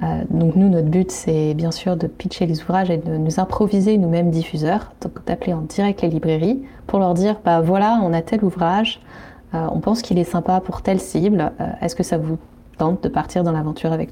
Euh, 0.03 0.23
donc, 0.31 0.57
nous, 0.57 0.69
notre 0.69 0.89
but, 0.89 1.11
c'est 1.11 1.55
bien 1.55 1.71
sûr 1.71 1.97
de 1.97 2.07
pitcher 2.07 2.47
les 2.47 2.63
ouvrages 2.63 2.91
et 2.91 2.99
de 2.99 3.17
nous 3.17 3.41
improviser 3.41 3.99
nous-mêmes 3.99 4.31
diffuseurs, 4.31 4.93
donc 5.01 5.25
d'appeler 5.27 5.55
en 5.55 5.63
direct 5.63 6.03
les 6.03 6.09
librairies 6.09 6.63
pour 6.87 7.01
leur 7.01 7.15
dire 7.15 7.37
bah 7.45 7.61
voilà, 7.61 8.01
on 8.03 8.13
a 8.13 8.23
tel 8.23 8.45
ouvrage, 8.45 9.01
euh, 9.55 9.67
on 9.73 9.81
pense 9.81 10.03
qu'il 10.03 10.19
est 10.19 10.25
sympa 10.25 10.61
pour 10.61 10.83
telle 10.83 11.01
cible, 11.01 11.53
est-ce 11.83 11.97
que 11.97 12.05
ça 12.05 12.17
vous 12.17 12.39
tente 12.79 13.03
de 13.03 13.09
partir 13.09 13.43
dans 13.43 13.53
l'aventure 13.53 13.93
avec 13.93 14.11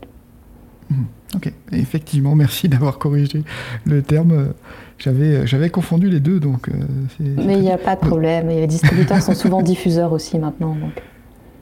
nous? 0.91 0.97
Mmh. 0.97 1.05
Ok, 1.37 1.53
effectivement, 1.73 2.35
merci 2.35 2.69
d'avoir 2.69 2.99
corrigé 2.99 3.43
le 3.85 4.03
terme. 4.03 4.53
J'avais, 4.99 5.37
euh, 5.37 5.47
j'avais 5.47 5.69
confondu 5.69 6.09
les 6.09 6.21
deux, 6.21 6.41
donc. 6.41 6.69
Euh, 6.69 6.73
mais 7.21 7.55
il 7.55 7.61
n'y 7.61 7.71
a 7.71 7.79
pas 7.79 7.97
de 7.97 8.01
problème. 8.01 8.49
les 8.49 8.67
distributeurs 8.67 9.23
sont 9.23 9.35
souvent 9.35 9.63
diffuseurs 9.63 10.13
aussi 10.13 10.39
maintenant. 10.39 10.75
Donc. 10.75 10.93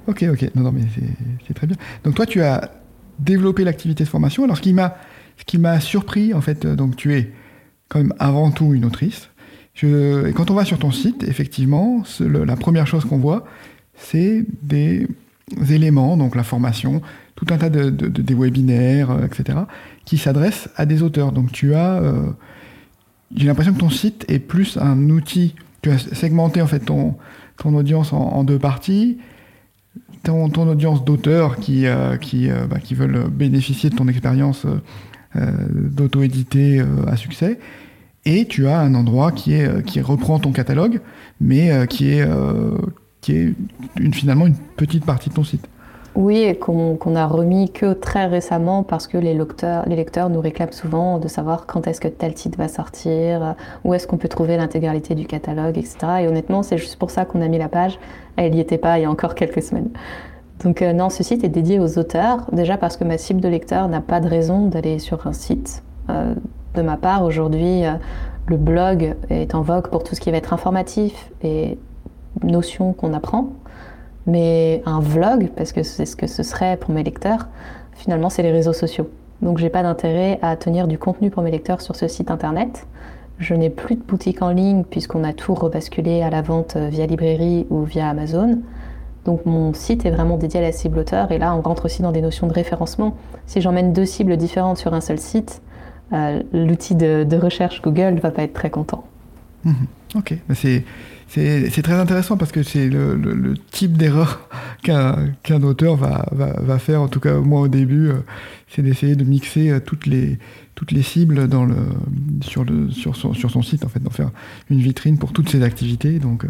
Ok, 0.07 0.25
ok. 0.31 0.51
Non, 0.55 0.63
non, 0.63 0.73
mais 0.73 0.83
c'est, 1.47 1.55
très 1.55 1.67
bien. 1.67 1.77
Donc 2.05 2.15
toi, 2.15 2.27
tu 2.27 2.43
as 2.43 2.71
développé 3.19 3.65
l'activité 3.65 4.05
de 4.05 4.09
formation. 4.09 4.45
Alors 4.45 4.57
ce 4.57 4.63
qui 4.63 4.73
m'a, 4.73 4.97
ce 5.37 5.45
qui 5.45 5.59
m'a 5.59 5.81
surpris, 5.81 6.33
en 6.33 6.41
fait, 6.41 6.65
euh, 6.65 6.77
donc 6.77 6.97
tu 6.97 7.15
es 7.15 7.33
quand 7.89 7.99
même 7.99 8.15
avant 8.19 8.51
tout 8.51 8.73
une 8.73 8.85
autrice. 8.85 9.31
Je, 9.75 10.29
et 10.29 10.33
quand 10.33 10.51
on 10.51 10.55
va 10.55 10.65
sur 10.65 10.79
ton 10.79 10.93
site, 10.93 11.25
effectivement, 11.25 12.05
la 12.21 12.55
première 12.55 12.87
chose 12.87 13.05
qu'on 13.05 13.19
voit, 13.19 13.45
c'est 13.97 14.45
des 14.63 15.09
éléments, 15.69 16.17
donc 16.17 16.37
la 16.37 16.45
formation, 16.45 17.03
tout 17.35 17.47
un 17.51 17.59
tas 17.59 17.71
de, 17.71 17.91
des 17.91 18.35
webinaires, 18.35 19.11
etc., 19.25 19.59
qui 20.05 20.17
s'adressent 20.17 20.69
à 20.77 20.87
des 20.87 21.03
auteurs. 21.03 21.33
Donc 21.33 21.51
tu 21.51 21.75
as 21.75 22.01
j'ai 23.35 23.47
l'impression 23.47 23.73
que 23.73 23.81
ton 23.81 23.91
site 23.91 24.25
est 24.29 24.39
plus 24.39 24.77
un 24.77 25.11
outil. 25.11 25.55
Tu 25.83 25.91
as 25.91 25.99
segmenté 25.99 26.63
en 26.63 26.67
fait 26.67 26.81
ton, 26.81 27.17
ton 27.57 27.75
audience 27.75 28.13
en, 28.13 28.45
deux 28.45 28.59
parties. 28.59 29.19
Ton, 30.23 30.49
ton 30.49 30.69
audience 30.69 31.05
d'auteurs 31.05 31.57
qui, 31.57 31.87
euh, 31.87 32.17
qui, 32.17 32.51
euh, 32.51 32.67
bah, 32.67 32.79
qui 32.79 32.95
veulent 32.95 33.29
bénéficier 33.29 33.91
de 33.91 33.97
ton 33.97 34.09
expérience 34.09 34.65
euh, 35.37 35.51
d'auto-édité 35.71 36.83
à 37.07 37.17
succès. 37.17 37.59
Et 38.25 38.47
tu 38.47 38.67
as 38.67 38.81
un 38.81 38.95
endroit 38.95 39.33
qui, 39.33 39.53
est, 39.53 39.85
qui 39.85 40.01
reprend 40.01 40.39
ton 40.39 40.53
catalogue, 40.53 41.01
mais 41.41 41.87
qui 41.89 42.09
est, 42.09 42.27
qui 43.21 43.33
est 43.33 43.55
une, 44.01 44.15
finalement 44.15 44.47
une 44.47 44.57
petite 44.77 45.05
partie 45.05 45.29
de 45.29 45.35
ton 45.35 45.45
site. 45.45 45.69
Oui, 46.15 46.39
et 46.39 46.57
qu'on 46.57 47.17
a 47.17 47.27
remis 47.27 47.71
que 47.71 47.93
très 47.93 48.27
récemment 48.27 48.85
parce 48.85 49.09
que 49.09 49.19
les 49.19 49.35
lecteurs, 49.35 49.83
les 49.89 49.97
lecteurs 49.97 50.31
nous 50.31 50.41
réclament 50.41 50.73
souvent 50.73 51.19
de 51.19 51.27
savoir 51.27 51.67
quand 51.67 51.89
est-ce 51.89 52.01
que 52.01 52.07
tel 52.07 52.35
titre 52.35 52.57
va 52.57 52.69
sortir, 52.69 53.57
où 53.85 53.95
est-ce 53.95 54.07
qu'on 54.07 54.17
peut 54.17 54.29
trouver 54.29 54.57
l'intégralité 54.57 55.17
du 55.17 55.27
catalogue, 55.27 55.77
etc. 55.77 55.97
Et 56.21 56.29
honnêtement, 56.29 56.63
c'est 56.63 56.79
juste 56.79 56.97
pour 57.01 57.11
ça 57.11 57.25
qu'on 57.25 57.43
a 57.43 57.49
mis 57.49 57.59
la 57.59 57.69
page. 57.69 57.99
Elle 58.37 58.53
n'y 58.53 58.61
était 58.61 58.79
pas 58.79 58.99
il 58.99 59.03
y 59.03 59.05
a 59.07 59.11
encore 59.11 59.35
quelques 59.35 59.63
semaines. 59.63 59.91
Donc 60.63 60.83
euh, 60.83 60.93
non, 60.93 61.11
ce 61.11 61.23
site 61.23 61.45
est 61.45 61.49
dédié 61.49 61.81
aux 61.81 61.99
auteurs, 61.99 62.47
déjà 62.53 62.77
parce 62.77 62.97
que 62.97 63.05
ma 63.05 63.19
cible 63.19 63.41
de 63.41 63.49
lecteur 63.49 63.89
n'a 63.89 64.01
pas 64.01 64.21
de 64.21 64.29
raison 64.29 64.67
d'aller 64.67 64.99
sur 64.99 65.27
un 65.27 65.33
site. 65.33 65.83
Euh, 66.11 66.35
de 66.75 66.83
ma 66.83 66.97
part, 66.97 67.25
aujourd'hui, 67.25 67.85
euh, 67.85 67.93
le 68.47 68.57
blog 68.57 69.17
est 69.31 69.55
en 69.55 69.63
vogue 69.63 69.89
pour 69.89 70.05
tout 70.05 70.15
ce 70.15 70.21
qui 70.21 70.31
va 70.31 70.37
être 70.37 70.53
informatif 70.53 71.33
et 71.43 71.79
notions 72.43 72.93
qu'on 72.93 73.13
apprend. 73.13 73.51
Mais 74.27 74.83
un 74.87 75.01
vlog, 75.01 75.51
parce 75.55 75.73
que 75.73 75.83
c'est 75.83 76.07
ce 76.07 76.17
que 76.17 76.27
ce 76.27 76.43
serait 76.43 76.77
pour 76.77 76.91
mes 76.91 77.03
lecteurs, 77.03 77.49
finalement, 77.93 78.31
c'est 78.31 78.43
les 78.43 78.53
réseaux 78.53 78.73
sociaux. 78.73 79.11
Donc, 79.43 79.59
j'ai 79.59 79.69
pas 79.69 79.83
d'intérêt 79.83 80.39
à 80.43 80.57
tenir 80.57 80.89
du 80.89 80.99
contenu 80.99 81.31
pour 81.31 81.43
mes 81.43 81.51
lecteurs 81.51 81.81
sur 81.81 81.97
ce 81.97 82.09
site 82.09 82.31
internet. 82.31 82.87
Je 83.39 83.55
n'ai 83.55 83.71
plus 83.71 83.97
de 83.97 84.03
boutique 84.03 84.43
en 84.43 84.51
ligne 84.51 84.85
puisqu'on 84.85 85.25
a 85.25 85.33
tout 85.33 85.55
rebasculé 85.55 86.23
à 86.23 86.31
la 86.31 86.41
vente 86.41 86.77
via 86.77 87.05
librairie 87.07 87.67
ou 87.69 87.83
via 87.83 88.09
Amazon. 88.09 88.61
Donc 89.25 89.47
mon 89.47 89.73
site 89.73 90.05
est 90.05 90.11
vraiment 90.11 90.37
dédié 90.37 90.61
à 90.61 90.63
la 90.63 90.73
cible 90.73 90.99
auteur 90.99 91.33
et 91.33 91.39
là 91.39 91.55
on 91.57 91.63
rentre 91.63 91.87
aussi 91.87 92.03
dans 92.03 92.13
des 92.13 92.21
notions 92.21 92.47
de 92.47 92.53
référencement. 92.53 93.17
Si 93.47 93.61
j'emmène 93.61 93.93
deux 93.93 94.05
cibles 94.05 94.37
différentes 94.37 94.77
sur 94.77 94.95
un 94.95 95.01
seul 95.01 95.19
site, 95.19 95.63
euh, 96.13 96.43
l'outil 96.53 96.95
de, 96.95 97.37
recherche 97.37 97.81
Google 97.83 98.15
ne 98.15 98.21
va 98.21 98.31
pas 98.31 98.43
être 98.43 98.53
très 98.53 98.71
content. 98.71 99.05
Mmh. 99.65 99.73
ok, 100.17 100.35
c'est 100.55 100.85
c'est 101.35 101.83
très 101.83 101.95
intéressant 101.95 102.37
parce 102.37 102.53
que 102.53 102.63
c'est 102.63 102.89
le, 102.89 103.55
type 103.71 103.97
d'erreur 103.97 104.49
qu'un 104.83 105.63
auteur 105.63 105.97
va, 105.97 106.27
va, 106.33 106.79
faire, 106.79 107.03
en 107.03 107.09
tout 107.09 107.21
cas 107.21 107.35
moi 107.41 107.63
au 107.63 107.69
début, 107.69 108.09
euh, 108.09 108.15
c'est 108.69 108.83
d'essayer 108.83 109.17
de 109.17 109.25
mixer 109.25 109.71
euh, 109.71 109.81
toutes 109.81 110.07
les, 110.07 110.39
toutes 110.75 110.93
les 110.93 111.03
cibles 111.03 111.49
dans 111.49 111.65
le, 111.65 111.77
sur, 112.43 112.65
le, 112.65 112.91
sur, 112.91 113.17
son, 113.17 113.35
sur 113.35 113.51
son 113.51 113.63
site, 113.63 113.85
en 113.85 113.89
fait, 113.89 114.01
d'en 114.01 114.11
faire 114.11 114.31
une 114.71 114.79
vitrine 114.79 115.19
pour 115.19 115.33
toutes 115.33 115.49
ses 115.49 115.63
activités. 115.63 116.19
Donc, 116.19 116.45
euh, 116.45 116.49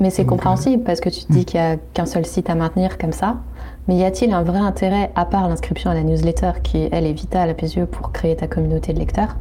mais 0.00 0.10
c'est 0.10 0.24
compréhensible 0.24 0.82
parce 0.82 1.00
que 1.00 1.08
tu 1.08 1.24
te 1.24 1.32
dis 1.32 1.40
hmm. 1.40 1.44
qu'il 1.44 1.60
n'y 1.60 1.66
a 1.66 1.76
qu'un 1.94 2.06
seul 2.06 2.26
site 2.26 2.50
à 2.50 2.54
maintenir 2.54 2.98
comme 2.98 3.12
ça. 3.12 3.42
Mais 3.88 3.96
y 3.96 4.04
a-t-il 4.04 4.32
un 4.32 4.42
vrai 4.42 4.58
intérêt, 4.58 5.10
à 5.16 5.24
part 5.24 5.48
l'inscription 5.48 5.90
à 5.90 5.94
la 5.94 6.02
newsletter, 6.02 6.52
qui 6.62 6.88
elle 6.92 7.06
est 7.06 7.12
vitale 7.12 7.50
à 7.50 7.54
mes 7.54 7.68
yeux 7.68 7.86
pour 7.86 8.12
créer 8.12 8.36
ta 8.36 8.46
communauté 8.46 8.92
de 8.92 8.98
lecteurs? 8.98 9.36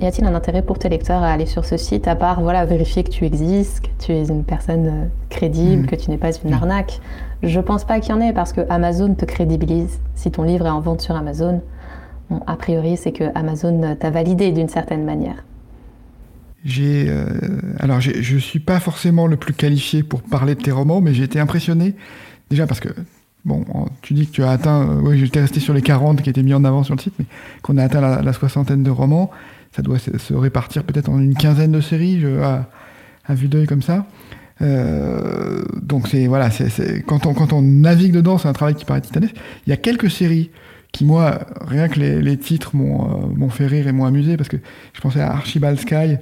Y 0.00 0.06
a-t-il 0.06 0.26
un 0.26 0.34
intérêt 0.34 0.62
pour 0.62 0.78
tes 0.78 0.88
lecteurs 0.88 1.22
à 1.22 1.30
aller 1.30 1.46
sur 1.46 1.64
ce 1.64 1.76
site, 1.76 2.08
à 2.08 2.16
part 2.16 2.40
voilà, 2.40 2.64
vérifier 2.64 3.04
que 3.04 3.10
tu 3.10 3.24
existes, 3.24 3.82
que 3.82 4.04
tu 4.04 4.12
es 4.12 4.28
une 4.28 4.44
personne 4.44 4.86
euh, 4.86 5.04
crédible, 5.28 5.82
mm. 5.82 5.86
que 5.86 5.96
tu 5.96 6.10
n'es 6.10 6.18
pas 6.18 6.30
une 6.44 6.50
mm. 6.50 6.54
arnaque? 6.54 7.00
Je 7.42 7.60
pense 7.60 7.84
pas 7.84 8.00
qu'il 8.00 8.10
y 8.10 8.18
en 8.18 8.20
ait, 8.20 8.32
parce 8.32 8.52
que 8.52 8.62
Amazon 8.68 9.14
te 9.14 9.24
crédibilise. 9.24 10.00
Si 10.14 10.30
ton 10.30 10.42
livre 10.42 10.66
est 10.66 10.70
en 10.70 10.80
vente 10.80 11.00
sur 11.00 11.14
Amazon, 11.14 11.62
a 12.46 12.56
priori, 12.56 12.96
c'est 12.96 13.12
que 13.12 13.24
Amazon 13.34 13.96
t'a 14.00 14.10
validé 14.10 14.50
d'une 14.50 14.68
certaine 14.68 15.04
manière. 15.04 15.44
J'ai, 16.64 17.06
euh, 17.08 17.26
alors, 17.78 18.00
je 18.00 18.38
suis 18.38 18.60
pas 18.60 18.80
forcément 18.80 19.26
le 19.26 19.36
plus 19.36 19.52
qualifié 19.52 20.02
pour 20.02 20.22
parler 20.22 20.54
de 20.54 20.62
tes 20.62 20.70
romans, 20.70 21.02
mais 21.02 21.12
j'ai 21.12 21.24
été 21.24 21.38
impressionné 21.38 21.94
déjà 22.48 22.66
parce 22.66 22.80
que 22.80 22.88
Bon, 23.44 23.62
tu 24.00 24.14
dis 24.14 24.26
que 24.26 24.32
tu 24.32 24.42
as 24.42 24.50
atteint, 24.50 24.88
euh, 24.88 25.00
oui, 25.02 25.18
j'étais 25.18 25.40
resté 25.40 25.60
sur 25.60 25.74
les 25.74 25.82
40 25.82 26.22
qui 26.22 26.30
étaient 26.30 26.42
mis 26.42 26.54
en 26.54 26.64
avant 26.64 26.82
sur 26.82 26.94
le 26.94 27.00
site, 27.00 27.14
mais 27.18 27.26
qu'on 27.62 27.76
a 27.76 27.84
atteint 27.84 28.00
la, 28.00 28.32
soixantaine 28.32 28.82
de 28.82 28.90
romans 28.90 29.30
ça 29.74 29.82
doit 29.82 29.98
se, 29.98 30.34
répartir 30.34 30.84
peut-être 30.84 31.08
en 31.08 31.18
une 31.18 31.34
quinzaine 31.34 31.72
de 31.72 31.80
séries 31.80 32.20
je, 32.20 32.40
à, 32.40 33.34
vue 33.34 33.48
d'œil 33.48 33.66
comme 33.66 33.82
ça. 33.82 34.06
Euh, 34.62 35.64
donc 35.82 36.06
c'est 36.06 36.28
voilà, 36.28 36.50
c'est, 36.50 37.02
quand, 37.04 37.26
on, 37.26 37.34
quand 37.34 37.52
on 37.52 37.60
navigue 37.60 38.12
dedans, 38.12 38.38
c'est 38.38 38.48
un 38.48 38.52
travail 38.52 38.76
qui 38.76 38.84
paraît 38.84 39.00
titanesque. 39.00 39.34
Il 39.66 39.70
y 39.70 39.72
a 39.72 39.76
quelques 39.76 40.10
séries 40.10 40.50
qui 40.92 41.04
moi, 41.04 41.40
rien 41.60 41.88
que 41.88 41.98
les, 41.98 42.36
titres 42.36 42.70
euh, 42.74 42.78
m'ont, 42.78 43.50
fait 43.50 43.66
rire 43.66 43.88
et 43.88 43.92
m'ont 43.92 44.04
amusé 44.04 44.36
parce 44.36 44.48
que 44.48 44.58
je 44.92 45.00
pensais 45.00 45.20
à 45.20 45.32
Archibald 45.32 45.78
Sky, 45.80 46.18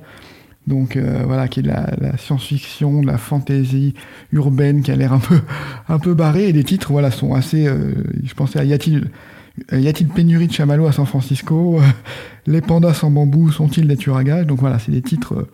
donc 0.66 0.96
euh, 0.96 1.22
voilà, 1.26 1.48
qui 1.48 1.60
est 1.60 1.62
de 1.62 1.68
la, 1.68 2.16
science-fiction, 2.16 3.02
de 3.02 3.06
la 3.06 3.18
fantasy 3.18 3.94
urbaine, 4.32 4.82
qui 4.82 4.90
a 4.90 4.96
l'air 4.96 5.12
un 5.12 5.18
peu 5.18 5.40
un 5.88 5.98
peu 5.98 6.14
barré 6.14 6.48
et 6.48 6.52
les 6.52 6.64
titres 6.64 6.92
voilà 6.92 7.10
sont 7.10 7.34
assez. 7.34 7.64
je 7.64 8.34
pensais 8.34 8.58
à 8.58 8.64
y 8.64 8.72
a-t-il 8.72 9.10
euh, 9.72 9.78
y 9.78 9.88
a-t-il 9.88 10.08
pénurie 10.08 10.46
de 10.46 10.52
chamallows 10.52 10.86
à 10.86 10.92
San 10.92 11.06
Francisco? 11.06 11.80
Les 12.46 12.60
pandas 12.60 12.94
sans 12.94 13.10
bambou 13.10 13.50
sont-ils 13.50 13.86
des 13.86 13.96
tueurs 13.96 14.16
à 14.16 14.24
gages 14.24 14.46
Donc 14.46 14.60
voilà, 14.60 14.78
c'est 14.78 14.92
des 14.92 15.02
titres 15.02 15.34
euh, 15.34 15.48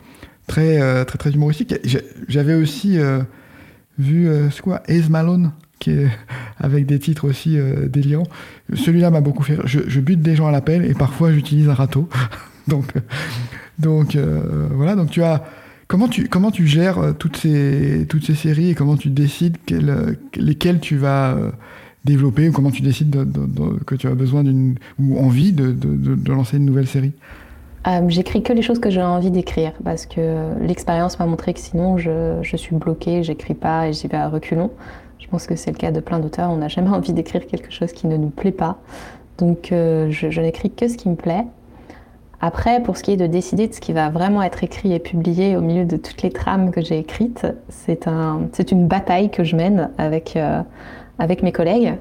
très, 0.47 0.81
euh, 0.81 1.05
très, 1.05 1.19
très 1.19 1.31
humoristiques. 1.31 1.75
J'avais 2.29 2.55
aussi 2.55 2.99
vu, 3.99 4.29
c'est 4.51 4.63
quoi, 4.63 4.83
Ace 4.89 5.09
Malone 5.09 5.53
qui 5.79 5.91
est 5.91 6.09
avec 6.59 6.87
des 6.87 6.99
titres 6.99 7.29
aussi 7.29 7.59
délirants. 7.87 8.27
Celui-là 8.73 9.11
m'a 9.11 9.21
beaucoup 9.21 9.43
fait 9.43 9.59
Je, 9.65 10.01
bute 10.01 10.21
des 10.21 10.35
gens 10.37 10.49
à 10.49 10.51
l'appel 10.51 10.85
et 10.85 10.95
parfois 10.95 11.33
j'utilise 11.33 11.69
un 11.69 11.75
râteau. 11.75 12.09
donc, 13.79 14.17
donc 14.17 14.17
voilà, 14.73 14.95
donc 14.95 15.11
tu 15.11 15.23
as. 15.23 15.45
Comment 15.87 16.09
tu, 16.09 16.29
comment 16.29 16.51
tu 16.51 16.67
gères 16.67 17.15
toutes 17.19 17.39
ces, 17.39 18.05
toutes 18.11 18.23
ces 18.23 18.35
séries 18.35 18.71
et 18.71 18.75
comment 18.75 18.99
tu 18.99 19.09
décides 19.09 19.57
lesquelles 20.37 20.81
tu 20.81 20.99
vas 20.99 21.35
développer 22.05 22.49
ou 22.49 22.53
comment 22.53 22.71
tu 22.71 22.83
décides 22.83 23.15
que 23.87 23.95
tu 23.95 24.07
as 24.07 24.15
besoin 24.15 24.43
d'une 24.45 24.77
ou 24.99 25.19
envie 25.19 25.53
de, 25.53 25.75
lancer 26.31 26.57
une 26.57 26.65
nouvelle 26.65 26.87
série? 26.87 27.13
Euh, 27.87 28.01
J'écris 28.09 28.43
que 28.43 28.53
les 28.53 28.63
choses 28.63 28.81
que 28.81 28.91
j'ai 28.91 29.03
envie 29.03 29.31
d'écrire 29.31 29.73
parce 29.85 30.07
que 30.07 30.59
l'expérience 30.61 31.19
m'a 31.19 31.27
montré 31.27 31.55
que 31.55 31.61
sinon 31.61 31.97
je, 31.99 32.57
suis 32.57 32.75
bloquée, 32.77 33.23
j'écris 33.23 33.55
pas 33.55 33.89
et 33.89 33.93
j'y 33.93 34.09
vais 34.09 34.17
à 34.17 34.29
reculons. 34.29 34.71
Je 35.19 35.27
pense 35.29 35.47
que 35.47 35.57
c'est 35.57 35.71
le 35.71 35.77
cas 35.77 35.91
de 35.91 36.01
plein 36.01 36.19
d'auteurs. 36.19 36.51
On 36.51 36.57
n'a 36.57 36.69
jamais 36.69 36.91
envie 36.99 37.13
d'écrire 37.13 37.47
quelque 37.47 37.73
chose 37.73 37.93
qui 37.93 38.07
ne 38.07 38.17
nous 38.17 38.31
plaît 38.31 38.53
pas. 38.53 38.79
Donc 39.39 39.71
euh, 39.71 40.11
je, 40.11 40.41
n'écris 40.41 40.71
que 40.71 40.89
ce 40.89 40.97
qui 40.97 41.09
me 41.09 41.17
plaît. 41.17 41.45
Après, 42.41 42.81
pour 42.83 42.97
ce 42.97 43.03
qui 43.03 43.13
est 43.13 43.17
de 43.17 43.27
décider 43.27 43.67
de 43.67 43.75
ce 43.75 43.81
qui 43.81 43.93
va 43.93 44.11
vraiment 44.11 44.43
être 44.43 44.63
écrit 44.63 44.93
et 44.93 45.01
publié 45.01 45.57
au 45.57 45.61
milieu 45.61 45.85
de 45.85 45.97
toutes 45.97 46.23
les 46.23 46.31
trames 46.31 46.71
que 46.71 46.81
j'ai 46.81 46.99
écrites, 46.99 47.47
c'est 47.69 48.07
un, 48.07 48.43
une 48.71 48.87
bataille 48.87 49.31
que 49.31 49.43
je 49.43 49.57
mène 49.57 49.91
avec, 49.99 50.37
euh, 50.37 50.63
avec 51.19 51.43
mes 51.43 51.51
collègues 51.51 51.95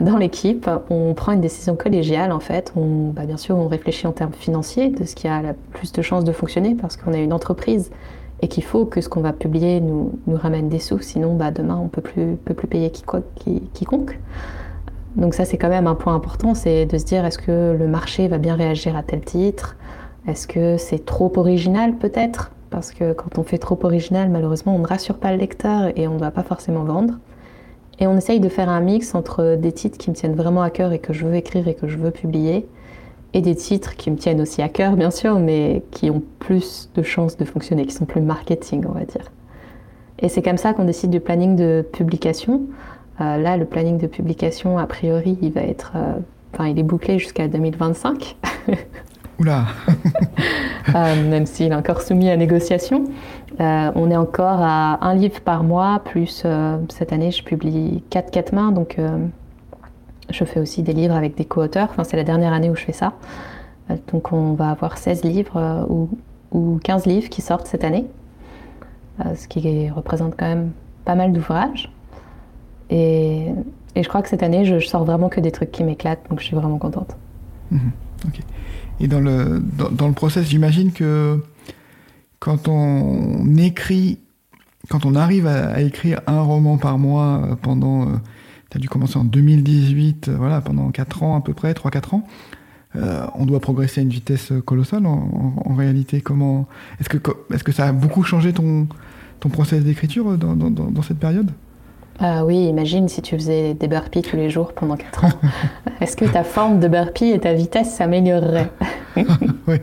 dans 0.00 0.16
l'équipe. 0.16 0.68
On 0.90 1.14
prend 1.14 1.32
une 1.32 1.40
décision 1.40 1.76
collégiale 1.76 2.32
en 2.32 2.40
fait. 2.40 2.72
On, 2.74 3.10
bah, 3.10 3.26
bien 3.26 3.36
sûr, 3.36 3.56
on 3.56 3.68
réfléchit 3.68 4.08
en 4.08 4.12
termes 4.12 4.32
financiers 4.32 4.88
de 4.88 5.04
ce 5.04 5.14
qui 5.14 5.28
a 5.28 5.40
la 5.40 5.54
plus 5.54 5.92
de 5.92 6.02
chances 6.02 6.24
de 6.24 6.32
fonctionner 6.32 6.74
parce 6.74 6.96
qu'on 6.96 7.12
est 7.12 7.22
une 7.22 7.32
entreprise 7.32 7.90
et 8.42 8.48
qu'il 8.48 8.64
faut 8.64 8.86
que 8.86 9.00
ce 9.00 9.08
qu'on 9.08 9.22
va 9.22 9.32
publier 9.32 9.80
nous, 9.80 10.18
nous, 10.26 10.36
ramène 10.36 10.68
des 10.68 10.80
sous. 10.80 10.98
Sinon, 10.98 11.36
bah, 11.36 11.52
demain, 11.52 11.80
on 11.82 11.88
peut 11.88 12.02
plus, 12.02 12.36
peut 12.44 12.54
plus 12.54 12.66
payer 12.66 12.90
quiconque. 12.90 14.18
Donc 15.16 15.34
ça, 15.34 15.44
c'est 15.44 15.56
quand 15.56 15.70
même 15.70 15.86
un 15.86 15.94
point 15.94 16.14
important, 16.14 16.54
c'est 16.54 16.84
de 16.84 16.98
se 16.98 17.04
dire 17.04 17.24
est-ce 17.24 17.38
que 17.38 17.74
le 17.78 17.88
marché 17.88 18.28
va 18.28 18.38
bien 18.38 18.54
réagir 18.54 18.96
à 18.96 19.02
tel 19.02 19.22
titre? 19.22 19.76
Est-ce 20.28 20.46
que 20.46 20.76
c'est 20.76 21.04
trop 21.04 21.32
original 21.36 21.96
peut-être? 21.96 22.52
Parce 22.68 22.90
que 22.92 23.12
quand 23.12 23.38
on 23.38 23.42
fait 23.42 23.58
trop 23.58 23.78
original, 23.82 24.28
malheureusement, 24.28 24.74
on 24.74 24.80
ne 24.80 24.86
rassure 24.86 25.16
pas 25.16 25.32
le 25.32 25.38
lecteur 25.38 25.90
et 25.96 26.06
on 26.06 26.14
ne 26.14 26.18
va 26.18 26.30
pas 26.30 26.42
forcément 26.42 26.84
vendre. 26.84 27.14
Et 27.98 28.06
on 28.06 28.16
essaye 28.16 28.40
de 28.40 28.48
faire 28.50 28.68
un 28.68 28.80
mix 28.80 29.14
entre 29.14 29.56
des 29.56 29.72
titres 29.72 29.96
qui 29.96 30.10
me 30.10 30.14
tiennent 30.14 30.34
vraiment 30.34 30.62
à 30.62 30.68
cœur 30.68 30.92
et 30.92 30.98
que 30.98 31.14
je 31.14 31.24
veux 31.24 31.34
écrire 31.34 31.66
et 31.66 31.74
que 31.74 31.88
je 31.88 31.96
veux 31.96 32.10
publier, 32.10 32.68
et 33.32 33.40
des 33.40 33.54
titres 33.54 33.96
qui 33.96 34.10
me 34.10 34.16
tiennent 34.16 34.40
aussi 34.40 34.60
à 34.60 34.68
cœur, 34.68 34.96
bien 34.96 35.10
sûr, 35.10 35.38
mais 35.38 35.82
qui 35.92 36.10
ont 36.10 36.22
plus 36.38 36.90
de 36.94 37.02
chances 37.02 37.38
de 37.38 37.44
fonctionner, 37.44 37.86
qui 37.86 37.94
sont 37.94 38.04
plus 38.04 38.20
marketing, 38.20 38.84
on 38.86 38.92
va 38.92 39.04
dire. 39.04 39.32
Et 40.18 40.28
c'est 40.28 40.42
comme 40.42 40.58
ça 40.58 40.74
qu'on 40.74 40.84
décide 40.84 41.10
du 41.10 41.20
planning 41.20 41.56
de 41.56 41.86
publication. 41.92 42.62
Euh, 43.20 43.38
là, 43.38 43.56
le 43.56 43.64
planning 43.64 43.98
de 43.98 44.06
publication, 44.06 44.78
a 44.78 44.86
priori, 44.86 45.38
il 45.40 45.52
va 45.52 45.62
être, 45.62 45.92
euh, 45.96 46.12
enfin, 46.52 46.68
il 46.68 46.78
est 46.78 46.82
bouclé 46.82 47.18
jusqu'à 47.18 47.48
2025. 47.48 48.36
Oula 49.40 49.64
euh, 50.94 51.28
Même 51.28 51.46
s'il 51.46 51.72
est 51.72 51.74
encore 51.74 52.02
soumis 52.02 52.30
à 52.30 52.36
négociation. 52.36 53.04
on 53.58 54.10
est 54.10 54.16
encore 54.16 54.60
à 54.60 55.06
un 55.06 55.14
livre 55.14 55.40
par 55.40 55.62
mois, 55.62 56.00
plus 56.04 56.46
cette 56.88 57.12
année, 57.12 57.30
je 57.30 57.42
publie 57.42 58.02
4 58.10 58.30
quatre 58.30 58.52
mains, 58.52 58.72
donc 58.72 58.98
je 60.30 60.44
fais 60.44 60.58
aussi 60.60 60.82
des 60.82 60.94
livres 60.94 61.14
avec 61.14 61.36
des 61.36 61.44
co-auteurs. 61.44 61.88
Enfin, 61.90 62.04
c'est 62.04 62.16
la 62.16 62.24
dernière 62.24 62.52
année 62.52 62.70
où 62.70 62.76
je 62.76 62.84
fais 62.84 62.92
ça. 62.92 63.12
donc, 64.12 64.32
on 64.32 64.54
va 64.54 64.70
avoir 64.70 64.96
16 64.96 65.24
livres 65.24 65.86
ou, 65.90 66.08
ou 66.52 66.80
15 66.82 67.04
livres 67.04 67.28
qui 67.28 67.42
sortent 67.42 67.66
cette 67.66 67.84
année, 67.84 68.06
ce 69.34 69.48
qui 69.48 69.90
représente 69.90 70.34
quand 70.38 70.48
même 70.48 70.70
pas 71.04 71.14
mal 71.14 71.32
d'ouvrages. 71.32 71.90
Et, 72.90 73.46
je 73.96 74.08
crois 74.08 74.22
que 74.22 74.28
cette 74.28 74.42
année, 74.42 74.64
je, 74.64 74.78
sors 74.80 75.04
vraiment 75.04 75.28
que 75.28 75.40
des 75.40 75.52
trucs 75.52 75.70
qui 75.72 75.82
m'éclatent, 75.82 76.28
donc 76.28 76.40
je 76.40 76.44
suis 76.44 76.56
vraiment 76.56 76.78
contente. 76.78 77.16
Ok. 77.72 78.40
Et 79.00 79.08
dans 79.08 79.20
le, 79.20 79.62
dans, 79.92 80.08
le 80.08 80.14
process, 80.14 80.48
j'imagine 80.48 80.92
que 80.92 81.42
quand 82.38 82.68
on 82.68 83.56
écrit, 83.56 84.18
quand 84.88 85.04
on 85.04 85.14
arrive 85.14 85.46
à, 85.46 85.80
écrire 85.82 86.20
un 86.26 86.40
roman 86.40 86.78
par 86.78 86.98
mois 86.98 87.42
euh, 87.44 87.56
pendant, 87.56 88.02
euh, 88.02 88.12
tu 88.70 88.78
as 88.78 88.80
dû 88.80 88.88
commencer 88.88 89.18
en 89.18 89.24
2018, 89.24 90.28
euh, 90.28 90.36
voilà, 90.36 90.60
pendant 90.60 90.90
4 90.90 91.22
ans 91.22 91.36
à 91.36 91.40
peu 91.40 91.52
près, 91.52 91.72
3-4 91.72 92.14
ans, 92.16 92.26
on 93.34 93.44
doit 93.44 93.60
progresser 93.60 94.00
à 94.00 94.04
une 94.04 94.08
vitesse 94.08 94.54
colossale 94.64 95.04
en, 95.04 95.74
réalité. 95.76 96.22
Comment 96.22 96.66
est-ce 96.98 97.10
que, 97.10 97.18
est-ce 97.52 97.62
que 97.62 97.72
ça 97.72 97.88
a 97.88 97.92
beaucoup 97.92 98.22
changé 98.22 98.54
ton, 98.54 98.88
ton 99.38 99.50
process 99.50 99.84
d'écriture 99.84 100.38
dans, 100.38 100.56
dans, 100.56 100.70
dans 100.70 101.02
cette 101.02 101.18
période? 101.18 101.50
Ah 102.18 102.44
oui, 102.44 102.66
imagine 102.66 103.08
si 103.08 103.20
tu 103.20 103.36
faisais 103.36 103.74
des 103.74 103.88
burpees 103.88 104.22
tous 104.22 104.36
les 104.36 104.48
jours 104.48 104.72
pendant 104.72 104.96
4 104.96 105.24
ans. 105.24 105.28
Est-ce 106.00 106.16
que 106.16 106.24
ta 106.24 106.44
forme 106.44 106.80
de 106.80 106.88
burpee 106.88 107.30
et 107.30 107.38
ta 107.38 107.52
vitesse 107.52 107.90
s'amélioreraient 107.90 108.70
Oui. 109.68 109.76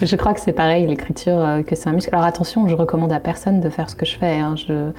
Je 0.00 0.14
crois 0.14 0.34
que 0.34 0.40
c'est 0.40 0.52
pareil, 0.52 0.86
l'écriture, 0.86 1.38
euh, 1.38 1.62
que 1.62 1.74
c'est 1.74 1.88
un 1.88 1.92
muscle. 1.92 2.10
Alors 2.14 2.24
attention, 2.24 2.68
je 2.68 2.74
recommande 2.74 3.12
à 3.12 3.18
personne 3.18 3.60
de 3.60 3.68
faire 3.70 3.90
ce 3.90 3.96
que 3.96 4.06
je 4.06 4.16
fais. 4.16 4.38
Hein. 4.38 4.54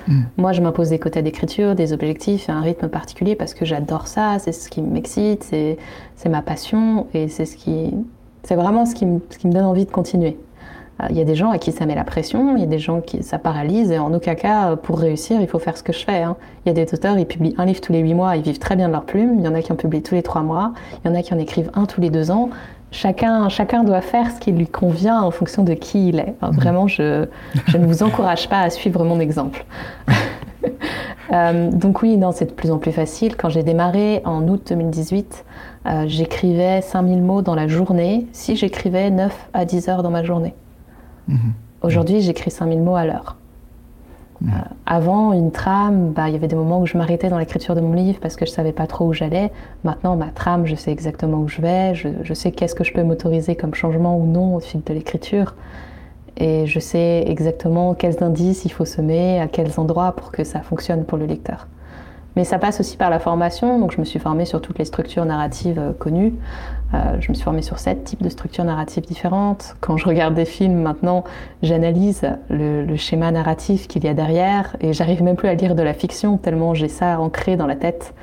Mm. 0.07 0.21
Moi, 0.37 0.51
je 0.51 0.61
m'impose 0.61 0.89
des 0.89 0.99
quotas 0.99 1.21
d'écriture, 1.21 1.75
des 1.75 1.93
objectifs 1.93 2.49
et 2.49 2.51
un 2.51 2.61
rythme 2.61 2.89
particulier 2.89 3.35
parce 3.35 3.53
que 3.53 3.63
j'adore 3.63 4.07
ça, 4.07 4.37
c'est 4.39 4.51
ce 4.51 4.69
qui 4.69 4.81
m'excite, 4.81 5.43
c'est 5.43 6.29
ma 6.29 6.41
passion 6.41 7.07
et 7.13 7.29
c'est 7.29 7.45
ce 7.45 7.55
qui, 7.55 7.93
c'est 8.43 8.55
vraiment 8.55 8.85
ce 8.85 8.95
qui, 8.95 9.05
ce 9.29 9.37
qui 9.37 9.47
me 9.47 9.53
donne 9.53 9.65
envie 9.65 9.85
de 9.85 9.91
continuer. 9.91 10.37
Il 11.09 11.17
y 11.17 11.21
a 11.21 11.23
des 11.23 11.35
gens 11.35 11.51
à 11.51 11.57
qui 11.57 11.71
ça 11.71 11.85
met 11.85 11.95
la 11.95 12.03
pression, 12.03 12.55
il 12.55 12.61
y 12.61 12.63
a 12.63 12.67
des 12.67 12.79
gens 12.79 12.99
qui 12.99 13.23
ça 13.23 13.39
paralyse, 13.39 13.91
et 13.91 13.99
en 13.99 14.13
aucun 14.13 14.35
cas, 14.35 14.75
pour 14.75 14.99
réussir, 14.99 15.39
il 15.41 15.47
faut 15.47 15.59
faire 15.59 15.77
ce 15.77 15.83
que 15.83 15.93
je 15.93 16.03
fais. 16.03 16.23
Hein. 16.23 16.35
Il 16.65 16.69
y 16.69 16.71
a 16.71 16.73
des 16.73 16.93
auteurs, 16.93 17.17
ils 17.17 17.25
publient 17.25 17.55
un 17.57 17.65
livre 17.65 17.79
tous 17.79 17.93
les 17.93 17.99
huit 17.99 18.13
mois, 18.13 18.35
ils 18.35 18.41
vivent 18.41 18.59
très 18.59 18.75
bien 18.75 18.87
de 18.87 18.93
leur 18.93 19.05
plume. 19.05 19.35
Il 19.39 19.45
y 19.45 19.47
en 19.47 19.55
a 19.55 19.61
qui 19.61 19.71
en 19.71 19.75
publient 19.75 20.01
tous 20.01 20.15
les 20.15 20.23
trois 20.23 20.41
mois, 20.41 20.73
il 21.03 21.09
y 21.09 21.13
en 21.13 21.15
a 21.15 21.21
qui 21.21 21.33
en 21.33 21.39
écrivent 21.39 21.71
un 21.73 21.85
tous 21.85 22.01
les 22.01 22.09
deux 22.09 22.31
ans. 22.31 22.49
Chacun, 22.91 23.49
chacun 23.49 23.83
doit 23.83 24.01
faire 24.01 24.31
ce 24.31 24.39
qui 24.39 24.51
lui 24.51 24.65
convient 24.65 25.21
en 25.21 25.31
fonction 25.31 25.63
de 25.63 25.73
qui 25.73 26.09
il 26.09 26.19
est. 26.19 26.35
Mhm. 26.41 26.51
vraiment, 26.51 26.87
je, 26.87 27.27
je 27.67 27.77
ne 27.77 27.85
vous 27.85 28.03
encourage 28.03 28.49
pas 28.49 28.61
à 28.61 28.69
suivre 28.69 29.03
mon 29.03 29.19
exemple. 29.19 29.65
Euh, 31.31 31.69
donc 31.69 32.01
oui, 32.01 32.17
non, 32.17 32.31
c'est 32.31 32.45
de 32.45 32.51
plus 32.51 32.71
en 32.71 32.79
plus 32.79 32.91
facile. 32.91 33.35
Quand 33.37 33.49
j'ai 33.49 33.61
démarré 33.61 34.23
en 34.25 34.47
août 34.47 34.65
2018, 34.69 35.45
euh, 35.85 36.03
j'écrivais 36.07 36.81
5000 36.81 37.21
mots 37.21 37.43
dans 37.43 37.53
la 37.53 37.67
journée 37.67 38.25
si 38.33 38.55
j'écrivais 38.55 39.11
9 39.11 39.49
à 39.53 39.63
10 39.63 39.89
heures 39.89 40.03
dans 40.03 40.09
ma 40.09 40.23
journée. 40.23 40.55
Mhm. 41.29 41.53
Aujourd'hui, 41.81 42.21
j'écris 42.21 42.51
5000 42.51 42.81
mots 42.81 42.95
à 42.95 43.05
l'heure. 43.05 43.37
Mhm. 44.41 44.49
Euh, 44.49 44.57
avant, 44.85 45.33
une 45.33 45.51
trame, 45.51 46.11
bah, 46.11 46.27
il 46.27 46.33
y 46.33 46.35
avait 46.35 46.47
des 46.47 46.55
moments 46.55 46.81
où 46.81 46.85
je 46.85 46.97
m'arrêtais 46.97 47.29
dans 47.29 47.37
l'écriture 47.37 47.75
de 47.75 47.81
mon 47.81 47.93
livre 47.93 48.19
parce 48.21 48.35
que 48.35 48.45
je 48.45 48.51
savais 48.51 48.71
pas 48.71 48.87
trop 48.87 49.07
où 49.07 49.13
j'allais. 49.13 49.51
Maintenant, 49.83 50.15
ma 50.15 50.27
trame, 50.27 50.65
je 50.65 50.75
sais 50.75 50.91
exactement 50.91 51.37
où 51.37 51.47
je 51.47 51.61
vais, 51.61 51.95
je, 51.95 52.33
sais 52.33 52.51
qu'est-ce 52.51 52.75
que 52.75 52.83
je 52.83 52.93
peux 52.93 53.03
m'autoriser 53.03 53.55
comme 53.55 53.73
changement 53.73 54.17
ou 54.17 54.25
non 54.25 54.55
au 54.55 54.59
fil 54.59 54.81
de 54.83 54.93
l'écriture. 54.93 55.55
Et 56.37 56.65
je 56.65 56.79
sais 56.79 57.25
exactement 57.27 57.93
quels 57.93 58.23
indices 58.23 58.63
il 58.63 58.71
faut 58.71 58.85
semer, 58.85 59.39
à 59.41 59.47
quels 59.47 59.77
endroits 59.77 60.13
pour 60.13 60.31
que 60.31 60.45
ça 60.45 60.61
fonctionne 60.61 61.03
pour 61.03 61.17
le 61.17 61.25
lecteur. 61.25 61.67
Mais 62.39 62.45
ça 62.45 62.57
passe 62.57 62.79
aussi 62.79 62.95
par 62.95 63.09
la 63.09 63.19
formation, 63.19 63.79
donc 63.79 63.91
je 63.91 63.99
me 63.99 64.05
suis 64.05 64.17
formée 64.17 64.45
sur 64.45 64.61
toutes 64.61 64.79
les 64.79 64.85
structures 64.85 65.25
narratives 65.25 65.77
euh, 65.77 65.91
connues. 65.91 66.35
Euh, 66.93 67.19
je 67.19 67.27
me 67.27 67.33
suis 67.33 67.43
formée 67.43 67.61
sur 67.61 67.79
sept 67.79 68.05
types 68.05 68.23
de 68.23 68.29
structures 68.29 68.63
narratives 68.63 69.03
différentes. 69.03 69.75
Quand 69.81 69.97
je 69.97 70.05
regarde 70.05 70.35
des 70.35 70.45
films 70.45 70.81
maintenant, 70.81 71.25
j'analyse 71.63 72.21
le, 72.49 72.95
schéma 72.95 73.29
narratif 73.31 73.89
qu'il 73.89 74.05
y 74.05 74.07
a 74.07 74.13
derrière 74.13 74.77
et 74.79 74.93
j'arrive 74.93 75.21
même 75.21 75.35
plus 75.35 75.49
à 75.49 75.53
lire 75.53 75.75
de 75.75 75.83
la 75.83 75.93
fiction 75.93 76.37
tellement 76.37 76.73
j'ai 76.73 76.87
ça 76.87 77.19
ancré 77.19 77.57
dans 77.57 77.67
la 77.67 77.75
tête, 77.75 78.13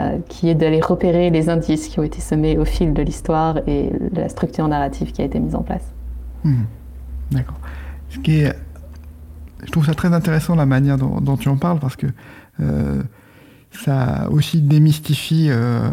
euh, 0.00 0.18
qui 0.28 0.50
est 0.50 0.54
d'aller 0.54 0.82
repérer 0.82 1.30
les 1.30 1.48
indices 1.48 1.88
qui 1.88 1.98
ont 1.98 2.02
été 2.02 2.20
semés 2.20 2.58
au 2.58 2.66
fil 2.66 2.92
de 2.92 3.00
l'histoire 3.00 3.60
et 3.66 3.88
de 3.88 4.20
la 4.20 4.28
structure 4.28 4.68
narrative 4.68 5.12
qui 5.12 5.22
a 5.22 5.24
été 5.24 5.40
mise 5.40 5.54
en 5.54 5.62
place. 5.62 5.94
Hmm. 6.44 6.64
D'accord. 7.30 7.56
Ce 8.10 8.18
qui 8.18 8.44
je 9.64 9.70
trouve 9.70 9.86
ça 9.86 9.94
très 9.94 10.12
intéressant 10.12 10.56
la 10.56 10.66
manière 10.66 10.98
dont, 10.98 11.36
tu 11.38 11.48
en 11.48 11.56
parles 11.56 11.78
parce 11.78 11.96
que 11.96 12.08
ça 13.72 14.28
aussi 14.30 14.60
démystifie 14.60 15.48
euh, 15.50 15.88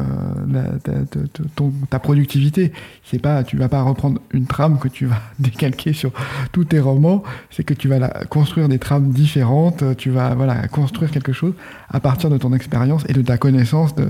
ta, 1.89 1.99
productivité. 1.99 2.71
C'est 3.03 3.19
pas, 3.19 3.43
tu 3.43 3.57
vas 3.57 3.69
pas 3.69 3.81
reprendre 3.81 4.21
une 4.31 4.45
trame 4.45 4.79
que 4.79 4.87
tu 4.87 5.05
vas 5.05 5.21
décalquer 5.39 5.93
sur 5.93 6.11
tous 6.51 6.65
tes 6.65 6.79
romans. 6.79 7.23
C'est 7.51 7.63
que 7.63 7.73
tu 7.73 7.87
vas 7.87 8.09
construire 8.29 8.67
des 8.67 8.79
trames 8.79 9.09
différentes. 9.09 9.83
Tu 9.97 10.09
vas 10.09 10.35
voilà 10.35 10.67
construire 10.67 11.11
quelque 11.11 11.33
chose 11.33 11.53
à 11.89 11.99
partir 11.99 12.29
de 12.29 12.37
ton 12.37 12.53
expérience 12.53 13.03
et 13.07 13.13
de 13.13 13.21
ta 13.21 13.37
connaissance 13.37 13.95
de, 13.95 14.07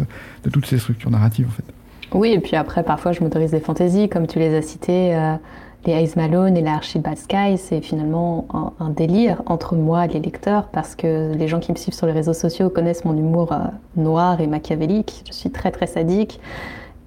toutes 0.51 0.65
ces 0.65 0.79
structures 0.79 1.11
narratives 1.11 1.47
en 1.47 1.51
fait. 1.51 1.63
Oui, 2.11 2.31
et 2.31 2.39
puis 2.39 2.55
après, 2.55 2.81
parfois, 2.81 3.11
je 3.11 3.21
m'autorise 3.21 3.51
des 3.51 3.59
fantaisies, 3.59 4.09
comme 4.09 4.25
tu 4.25 4.39
les 4.39 4.55
as 4.55 4.63
citées. 4.63 5.15
Euh, 5.15 5.35
les 5.85 6.03
Ice 6.03 6.15
Malone 6.15 6.57
et 6.57 6.61
la 6.61 6.81
Bad 6.95 7.17
Sky, 7.17 7.57
c'est 7.57 7.81
finalement 7.81 8.45
un, 8.79 8.89
délire 8.89 9.41
entre 9.45 9.75
moi 9.75 10.05
et 10.05 10.07
les 10.09 10.19
lecteurs 10.19 10.67
parce 10.67 10.95
que 10.95 11.33
les 11.33 11.47
gens 11.47 11.59
qui 11.59 11.71
me 11.71 11.77
suivent 11.77 11.93
sur 11.93 12.05
les 12.05 12.11
réseaux 12.11 12.33
sociaux 12.33 12.69
connaissent 12.69 13.05
mon 13.05 13.15
humour 13.15 13.53
euh, 13.53 13.59
noir 13.95 14.41
et 14.41 14.47
machiavélique. 14.47 15.23
Je 15.27 15.33
suis 15.33 15.51
très 15.51 15.71
très 15.71 15.87
sadique 15.87 16.39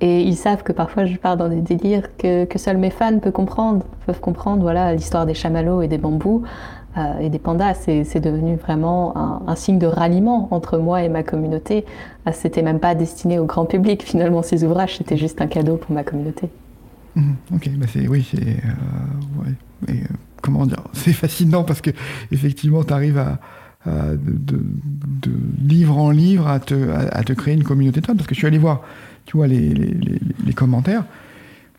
et 0.00 0.22
ils 0.22 0.36
savent 0.36 0.62
que 0.62 0.72
parfois 0.72 1.04
je 1.04 1.16
pars 1.16 1.36
dans 1.36 1.48
des 1.48 1.60
délires 1.60 2.16
que, 2.16 2.44
que 2.44 2.58
seuls 2.58 2.78
mes 2.78 2.90
fans 2.90 3.18
peuvent 3.18 3.32
comprendre. 3.32 3.84
Peuvent 4.06 4.20
comprendre 4.20 4.62
voilà 4.62 4.94
l'histoire 4.94 5.26
des 5.26 5.34
chamallows 5.34 5.82
et 5.82 5.88
des 5.88 5.98
bambous 5.98 6.42
euh, 6.96 7.18
et 7.20 7.28
des 7.28 7.38
pandas. 7.38 7.74
C'est 7.74 8.20
devenu 8.20 8.56
vraiment 8.56 9.14
un, 9.46 9.54
signe 9.54 9.78
de 9.78 9.86
ralliement 9.86 10.48
entre 10.50 10.78
moi 10.78 11.02
et 11.02 11.10
ma 11.10 11.22
communauté. 11.22 11.84
Euh, 12.26 12.30
c'était 12.32 12.62
même 12.62 12.80
pas 12.80 12.94
destiné 12.94 13.38
au 13.38 13.44
grand 13.44 13.66
public 13.66 14.02
finalement 14.02 14.42
ces 14.42 14.64
ouvrages, 14.64 14.96
c'était 14.96 15.18
juste 15.18 15.42
un 15.42 15.46
cadeau 15.46 15.76
pour 15.76 15.92
ma 15.92 16.04
communauté. 16.04 16.48
Mhm. 17.14 17.36
ok, 17.54 17.70
bah 17.76 17.86
c'est 17.92 18.08
oui, 18.08 18.26
c'est 18.28 18.40
euh, 18.40 19.42
ouais, 19.42 19.54
euh, 19.90 20.04
comment 20.40 20.66
dire, 20.66 20.82
c'est 20.92 21.12
fascinant 21.12 21.64
parce 21.64 21.80
que 21.80 21.90
effectivement, 22.30 22.84
tu 22.84 22.92
arrives 22.92 23.18
à, 23.18 23.38
de, 23.84 24.60
livre 25.60 25.98
en 25.98 26.10
livre 26.10 26.46
à 26.46 26.60
te, 26.60 26.90
à, 26.90 27.24
te 27.24 27.32
créer 27.32 27.54
une 27.54 27.64
communauté 27.64 28.00
de 28.00 28.06
fans 28.06 28.14
parce 28.14 28.28
que 28.28 28.34
je 28.34 28.38
suis 28.38 28.46
allé 28.46 28.58
voir, 28.58 28.82
tu 29.26 29.36
vois, 29.36 29.46
les, 29.46 29.70
les, 29.70 29.96
les, 30.46 30.52
commentaires. 30.52 31.04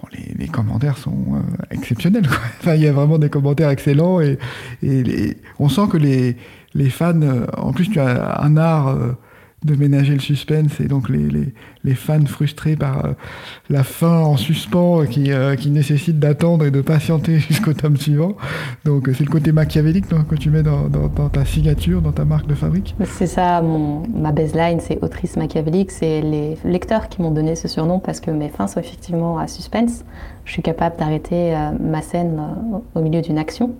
Bon, 0.01 0.09
les, 0.37 0.47
commentaires 0.49 0.97
sont 0.97 1.35
euh, 1.35 1.39
exceptionnels. 1.71 2.27
Quoi. 2.27 2.37
Enfin, 2.59 2.75
il 2.75 2.81
y 2.81 2.87
a 2.87 2.91
vraiment 2.91 3.17
des 3.17 3.29
commentaires 3.29 3.69
excellents 3.69 4.19
et, 4.19 4.37
et 4.83 5.37
on 5.59 5.69
sent 5.69 5.87
que 5.89 5.97
les, 5.97 6.35
les 6.73 6.89
fans, 6.89 7.19
en 7.57 7.71
plus, 7.71 7.89
tu 7.89 7.99
as 7.99 8.41
un 8.41 8.57
art 8.57 8.97
de 9.65 9.75
ménager 9.75 10.13
le 10.13 10.19
suspense 10.19 10.79
et 10.79 10.85
donc 10.85 11.09
les, 11.09 11.29
les, 11.29 11.53
les 11.83 11.95
fans 11.95 12.25
frustrés 12.25 12.75
par 12.75 13.05
euh, 13.05 13.13
la 13.69 13.83
fin 13.83 14.19
en 14.19 14.37
suspens 14.37 15.05
qui, 15.05 15.31
euh, 15.31 15.55
qui 15.55 15.69
nécessite 15.69 16.19
d'attendre 16.19 16.65
et 16.65 16.71
de 16.71 16.81
patienter 16.81 17.39
jusqu'au 17.39 17.73
tome 17.73 17.97
suivant. 17.97 18.35
Donc 18.85 19.09
c'est 19.13 19.23
le 19.23 19.29
côté 19.29 19.51
machiavélique 19.51 20.05
que 20.07 20.35
tu 20.35 20.49
mets 20.49 20.63
dans, 20.63 20.87
dans, 20.89 21.29
ta 21.29 21.45
signature, 21.45 22.01
dans 22.01 22.11
ta 22.11 22.25
marque 22.25 22.47
de 22.47 22.55
fabrique. 22.55 22.95
C'est 23.03 23.27
ça, 23.27 23.61
mon, 23.61 24.03
ma 24.13 24.31
baseline, 24.31 24.79
c'est 24.79 25.01
autrice 25.03 25.37
machiavélique. 25.37 25.91
C'est 25.91 26.21
les 26.21 26.57
lecteurs 26.63 27.09
qui 27.09 27.21
m'ont 27.21 27.31
donné 27.31 27.55
ce 27.55 27.67
surnom 27.67 27.99
parce 27.99 28.19
que 28.19 28.31
mes 28.31 28.49
fins 28.49 28.67
sont 28.67 28.79
effectivement 28.79 29.37
à 29.37 29.47
suspense. 29.47 30.03
Je 30.45 30.51
suis 30.51 30.61
capable 30.61 30.97
d'arrêter 30.97 31.55
euh, 31.55 31.71
ma 31.79 32.01
scène 32.01 32.39
au 32.95 33.01
milieu 33.01 33.21
d'une 33.21 33.37
action. 33.37 33.71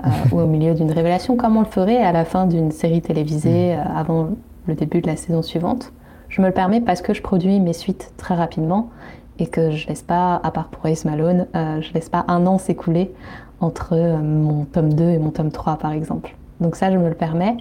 ou 0.30 0.38
au 0.38 0.46
milieu 0.46 0.74
d'une 0.74 0.92
révélation, 0.92 1.36
comme 1.36 1.56
on 1.56 1.60
le 1.62 1.66
ferait 1.66 1.96
à 1.96 2.12
la 2.12 2.24
fin 2.24 2.46
d'une 2.46 2.70
série 2.70 3.02
télévisée 3.02 3.74
mm. 3.74 3.96
avant 3.96 4.28
le 4.68 4.74
début 4.74 5.00
de 5.00 5.06
la 5.06 5.16
saison 5.16 5.42
suivante. 5.42 5.92
Je 6.28 6.40
me 6.42 6.46
le 6.46 6.52
permets 6.52 6.80
parce 6.80 7.02
que 7.02 7.14
je 7.14 7.22
produis 7.22 7.58
mes 7.58 7.72
suites 7.72 8.12
très 8.16 8.34
rapidement 8.34 8.90
et 9.38 9.46
que 9.46 9.70
je 9.70 9.88
laisse 9.88 10.02
pas, 10.02 10.40
à 10.42 10.50
part 10.50 10.68
pour 10.68 10.86
Ace 10.86 11.04
Malone, 11.04 11.46
euh, 11.56 11.80
je 11.80 11.92
laisse 11.94 12.08
pas 12.08 12.24
un 12.28 12.46
an 12.46 12.58
s'écouler 12.58 13.12
entre 13.60 13.94
euh, 13.94 14.18
mon 14.18 14.64
tome 14.64 14.92
2 14.92 15.04
et 15.04 15.18
mon 15.18 15.30
tome 15.30 15.50
3 15.50 15.78
par 15.78 15.92
exemple. 15.92 16.36
Donc 16.60 16.76
ça, 16.76 16.90
je 16.90 16.98
me 16.98 17.08
le 17.08 17.14
permets. 17.14 17.56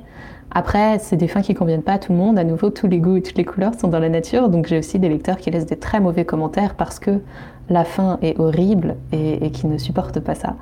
Après, 0.51 0.97
c'est 0.99 1.17
des 1.17 1.27
fins 1.27 1.41
qui 1.41 1.53
conviennent 1.53 1.83
pas 1.83 1.93
à 1.93 1.99
tout 1.99 2.11
le 2.11 2.17
monde. 2.17 2.39
À 2.39 2.43
nouveau, 2.43 2.69
tous 2.69 2.87
les 2.87 2.99
goûts 2.99 3.17
et 3.17 3.21
toutes 3.21 3.37
les 3.37 3.45
couleurs 3.45 3.75
sont 3.75 3.87
dans 3.87 3.99
la 3.99 4.09
nature. 4.09 4.49
Donc 4.49 4.67
j'ai 4.67 4.79
aussi 4.79 4.97
des 4.97 5.09
lecteurs 5.09 5.37
qui 5.37 5.51
laissent 5.51 5.65
des 5.65 5.77
très 5.77 5.99
mauvais 5.99 6.25
commentaires 6.25 6.75
parce 6.75 6.99
que 6.99 7.19
la 7.69 7.83
fin 7.83 8.17
est 8.21 8.39
horrible 8.39 8.95
et, 9.11 9.45
et 9.45 9.51
qui 9.51 9.67
ne 9.67 9.77
supportent 9.77 10.19
pas 10.19 10.35
ça. 10.35 10.55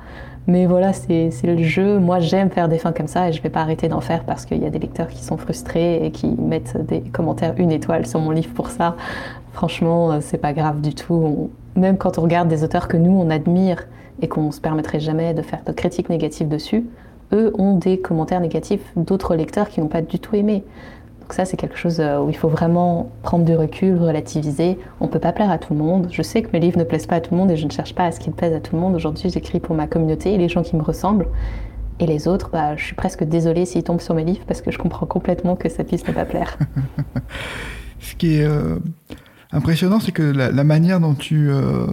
Mais 0.48 0.66
voilà, 0.66 0.92
c'est 0.92 1.30
le 1.42 1.62
jeu. 1.62 1.98
Moi, 1.98 2.20
j'aime 2.20 2.50
faire 2.50 2.68
des 2.68 2.78
fins 2.78 2.92
comme 2.92 3.08
ça 3.08 3.28
et 3.28 3.32
je 3.32 3.42
vais 3.42 3.50
pas 3.50 3.60
arrêter 3.60 3.88
d'en 3.88 4.00
faire 4.00 4.24
parce 4.24 4.46
qu'il 4.46 4.62
y 4.62 4.66
a 4.66 4.70
des 4.70 4.78
lecteurs 4.78 5.08
qui 5.08 5.24
sont 5.24 5.36
frustrés 5.36 6.04
et 6.04 6.12
qui 6.12 6.28
mettent 6.28 6.76
des 6.86 7.00
commentaires 7.00 7.54
une 7.56 7.72
étoile 7.72 8.06
sur 8.06 8.20
mon 8.20 8.30
livre 8.30 8.52
pour 8.54 8.70
ça. 8.70 8.96
Franchement, 9.52 10.12
euh, 10.12 10.18
c'est 10.20 10.38
pas 10.38 10.52
grave 10.52 10.80
du 10.80 10.94
tout. 10.94 11.50
même 11.74 11.98
quand 11.98 12.18
on 12.18 12.22
regarde 12.22 12.48
des 12.48 12.62
auteurs 12.62 12.86
que 12.86 12.96
nous, 12.96 13.10
on 13.10 13.28
admire 13.30 13.86
et 14.22 14.28
qu'on 14.28 14.52
se 14.52 14.60
permettrait 14.60 15.00
jamais 15.00 15.34
de 15.34 15.42
faire 15.42 15.62
de 15.66 15.72
critiques 15.72 16.08
négatives 16.08 16.48
dessus, 16.48 16.86
eux 17.32 17.52
ont 17.58 17.76
des 17.76 17.98
commentaires 17.98 18.40
négatifs 18.40 18.92
d'autres 18.94 19.34
lecteurs 19.34 19.68
qui 19.68 19.80
n'ont 19.80 19.88
pas 19.88 20.00
du 20.02 20.20
tout 20.20 20.36
aimé. 20.36 20.64
Donc 21.26 21.32
ça, 21.32 21.44
c'est 21.44 21.56
quelque 21.56 21.76
chose 21.76 21.98
euh, 21.98 22.20
où 22.20 22.30
il 22.30 22.36
faut 22.36 22.48
vraiment 22.48 23.10
prendre 23.24 23.44
du 23.44 23.56
recul, 23.56 23.98
relativiser. 23.98 24.78
On 25.00 25.06
ne 25.06 25.10
peut 25.10 25.18
pas 25.18 25.32
plaire 25.32 25.50
à 25.50 25.58
tout 25.58 25.74
le 25.74 25.80
monde. 25.80 26.06
Je 26.12 26.22
sais 26.22 26.40
que 26.40 26.50
mes 26.52 26.60
livres 26.60 26.78
ne 26.78 26.84
plaisent 26.84 27.08
pas 27.08 27.16
à 27.16 27.20
tout 27.20 27.34
le 27.34 27.40
monde 27.40 27.50
et 27.50 27.56
je 27.56 27.66
ne 27.66 27.70
cherche 27.72 27.96
pas 27.96 28.04
à 28.04 28.12
ce 28.12 28.20
qu'ils 28.20 28.32
plaisent 28.32 28.52
à 28.52 28.60
tout 28.60 28.76
le 28.76 28.80
monde. 28.80 28.94
Aujourd'hui, 28.94 29.28
j'écris 29.28 29.58
pour 29.58 29.74
ma 29.74 29.88
communauté 29.88 30.34
et 30.34 30.38
les 30.38 30.48
gens 30.48 30.62
qui 30.62 30.76
me 30.76 30.82
ressemblent. 30.82 31.26
Et 31.98 32.06
les 32.06 32.28
autres, 32.28 32.50
bah, 32.52 32.76
je 32.76 32.84
suis 32.84 32.94
presque 32.94 33.24
désolée 33.24 33.66
s'ils 33.66 33.82
tombent 33.82 34.00
sur 34.00 34.14
mes 34.14 34.22
livres 34.22 34.44
parce 34.46 34.60
que 34.60 34.70
je 34.70 34.78
comprends 34.78 35.06
complètement 35.06 35.56
que 35.56 35.68
ça 35.68 35.82
puisse 35.82 36.06
ne 36.06 36.12
pas 36.12 36.26
plaire. 36.26 36.56
ce 37.98 38.14
qui 38.14 38.36
est 38.36 38.44
euh, 38.44 38.76
impressionnant, 39.50 39.98
c'est 39.98 40.12
que 40.12 40.22
la, 40.22 40.52
manière 40.62 41.00
dont 41.00 41.14
tu... 41.14 41.50
Euh, 41.50 41.88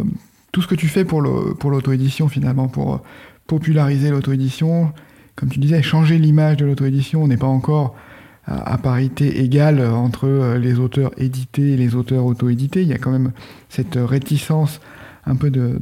tout 0.51 0.61
ce 0.61 0.67
que 0.67 0.75
tu 0.75 0.87
fais 0.87 1.05
pour 1.05 1.23
l'auto-édition, 1.23 2.27
finalement, 2.27 2.67
pour 2.67 3.01
populariser 3.47 4.11
l'auto-édition, 4.11 4.93
comme 5.35 5.49
tu 5.49 5.57
disais, 5.57 5.81
changer 5.81 6.19
l'image 6.19 6.57
de 6.57 6.65
l'auto-édition, 6.65 7.23
on 7.23 7.27
n'est 7.27 7.37
pas 7.37 7.47
encore 7.47 7.95
à, 8.45 8.77
parité 8.77 9.41
égale 9.41 9.81
entre 9.81 10.27
euh, 10.27 10.57
les 10.57 10.79
auteurs 10.79 11.11
édités 11.17 11.73
et 11.73 11.77
les 11.77 11.95
auteurs 11.95 12.25
auto-édités. 12.25 12.81
Il 12.81 12.87
y 12.87 12.93
a 12.93 12.97
quand 12.97 13.11
même 13.11 13.31
cette 13.69 13.95
réticence 13.95 14.81
un 15.25 15.37
peu 15.37 15.49
de, 15.49 15.79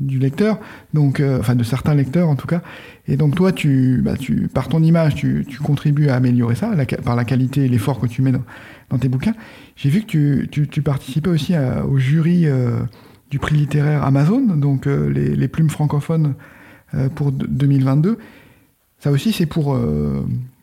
du 0.00 0.18
lecteur, 0.18 0.58
donc, 0.94 1.20
euh, 1.20 1.38
enfin 1.38 1.54
de 1.54 1.62
certains 1.62 1.94
lecteurs 1.94 2.30
en 2.30 2.36
tout 2.36 2.46
cas. 2.46 2.62
Et 3.06 3.18
donc 3.18 3.34
toi, 3.34 3.52
tu, 3.52 4.00
bah, 4.02 4.16
tu, 4.16 4.48
par 4.48 4.68
ton 4.68 4.82
image, 4.82 5.16
tu, 5.16 5.44
contribues 5.62 6.08
à 6.08 6.14
améliorer 6.14 6.54
ça 6.54 6.72
par 7.04 7.14
la 7.14 7.24
qualité 7.26 7.66
et 7.66 7.68
l'effort 7.68 8.00
que 8.00 8.06
tu 8.06 8.22
mets 8.22 8.32
dans, 8.32 8.98
tes 8.98 9.10
bouquins. 9.10 9.34
J'ai 9.76 9.90
vu 9.90 10.00
que 10.00 10.46
tu, 10.46 10.82
participais 10.82 11.28
aussi 11.28 11.52
au 11.86 11.98
jury 11.98 12.46
euh, 12.46 12.80
du 13.30 13.38
prix 13.38 13.54
littéraire 13.54 14.02
Amazon, 14.02 14.40
donc 14.40 14.86
les, 14.86 15.36
les, 15.36 15.48
plumes 15.48 15.68
francophones 15.68 16.34
pour 17.14 17.30
2022. 17.32 18.16
Ça 18.98 19.10
aussi, 19.10 19.32
c'est 19.32 19.44
pour 19.44 19.78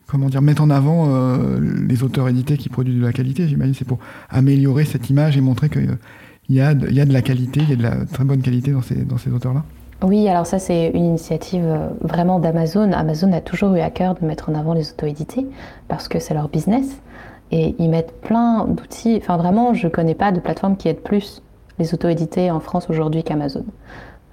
comment 0.08 0.30
dire, 0.30 0.42
mettre 0.42 0.62
en 0.62 0.70
avant 0.70 1.08
euh, 1.10 1.60
les 1.88 2.04
auteurs 2.04 2.28
édités 2.30 2.58
qui 2.58 2.70
produisent 2.70 3.00
de 3.00 3.06
la 3.06 3.14
qualité, 3.14 3.48
j'imagine, 3.48 3.74
c'est 3.74 3.88
pour 3.88 4.00
améliorer 4.30 4.86
cette 4.86 5.10
image 5.10 5.38
et 5.38 5.42
montrer 5.42 5.70
qu'il 5.70 5.88
de, 5.88 5.98
y 6.52 6.60
a 6.62 6.74
de 6.74 7.14
la 7.14 7.22
qualité, 7.22 7.62
il 7.62 7.70
y 7.70 7.74
a 7.74 7.76
de 7.76 7.84
la 7.84 8.06
très 8.06 8.24
bonne 8.24 8.42
qualité 8.42 8.72
dans 8.72 8.82
ces, 8.82 8.96
dans 8.96 9.18
ces 9.18 9.32
auteurs-là. 9.32 9.64
Oui, 10.04 10.28
alors 10.28 10.46
ça 10.46 10.60
c'est 10.60 10.92
une 10.94 11.06
initiative 11.06 11.64
euh, 11.66 11.88
vraiment 12.02 12.40
d'Amazon. 12.40 12.92
Amazon 12.92 13.32
a 13.32 13.42
toujours 13.42 13.74
eu 13.76 13.80
à 13.80 13.90
cœur 13.90 14.16
de 14.16 14.26
mettre 14.26 14.50
en 14.50 14.56
avant 14.56 14.74
les 14.74 14.92
auto-édités 14.92 15.48
parce 15.88 16.08
que 16.08 16.20
c'est 16.20 16.34
leur 16.34 16.50
business 16.50 17.02
et 17.52 17.76
ils 17.80 17.90
mettent 17.90 18.14
plein 18.22 18.66
d'outils. 18.66 19.18
Enfin 19.22 19.38
vraiment, 19.38 19.74
je 19.74 19.88
ne 19.88 19.92
connais 19.92 20.16
pas 20.16 20.32
de 20.32 20.40
plateforme 20.40 20.76
qui 20.76 20.90
aide 20.90 21.00
plus 21.00 21.42
les 21.80 21.94
auto-édités 21.94 22.52
en 22.52 22.60
France 22.60 22.90
aujourd'hui 22.90 23.24
qu'Amazon 23.24 23.66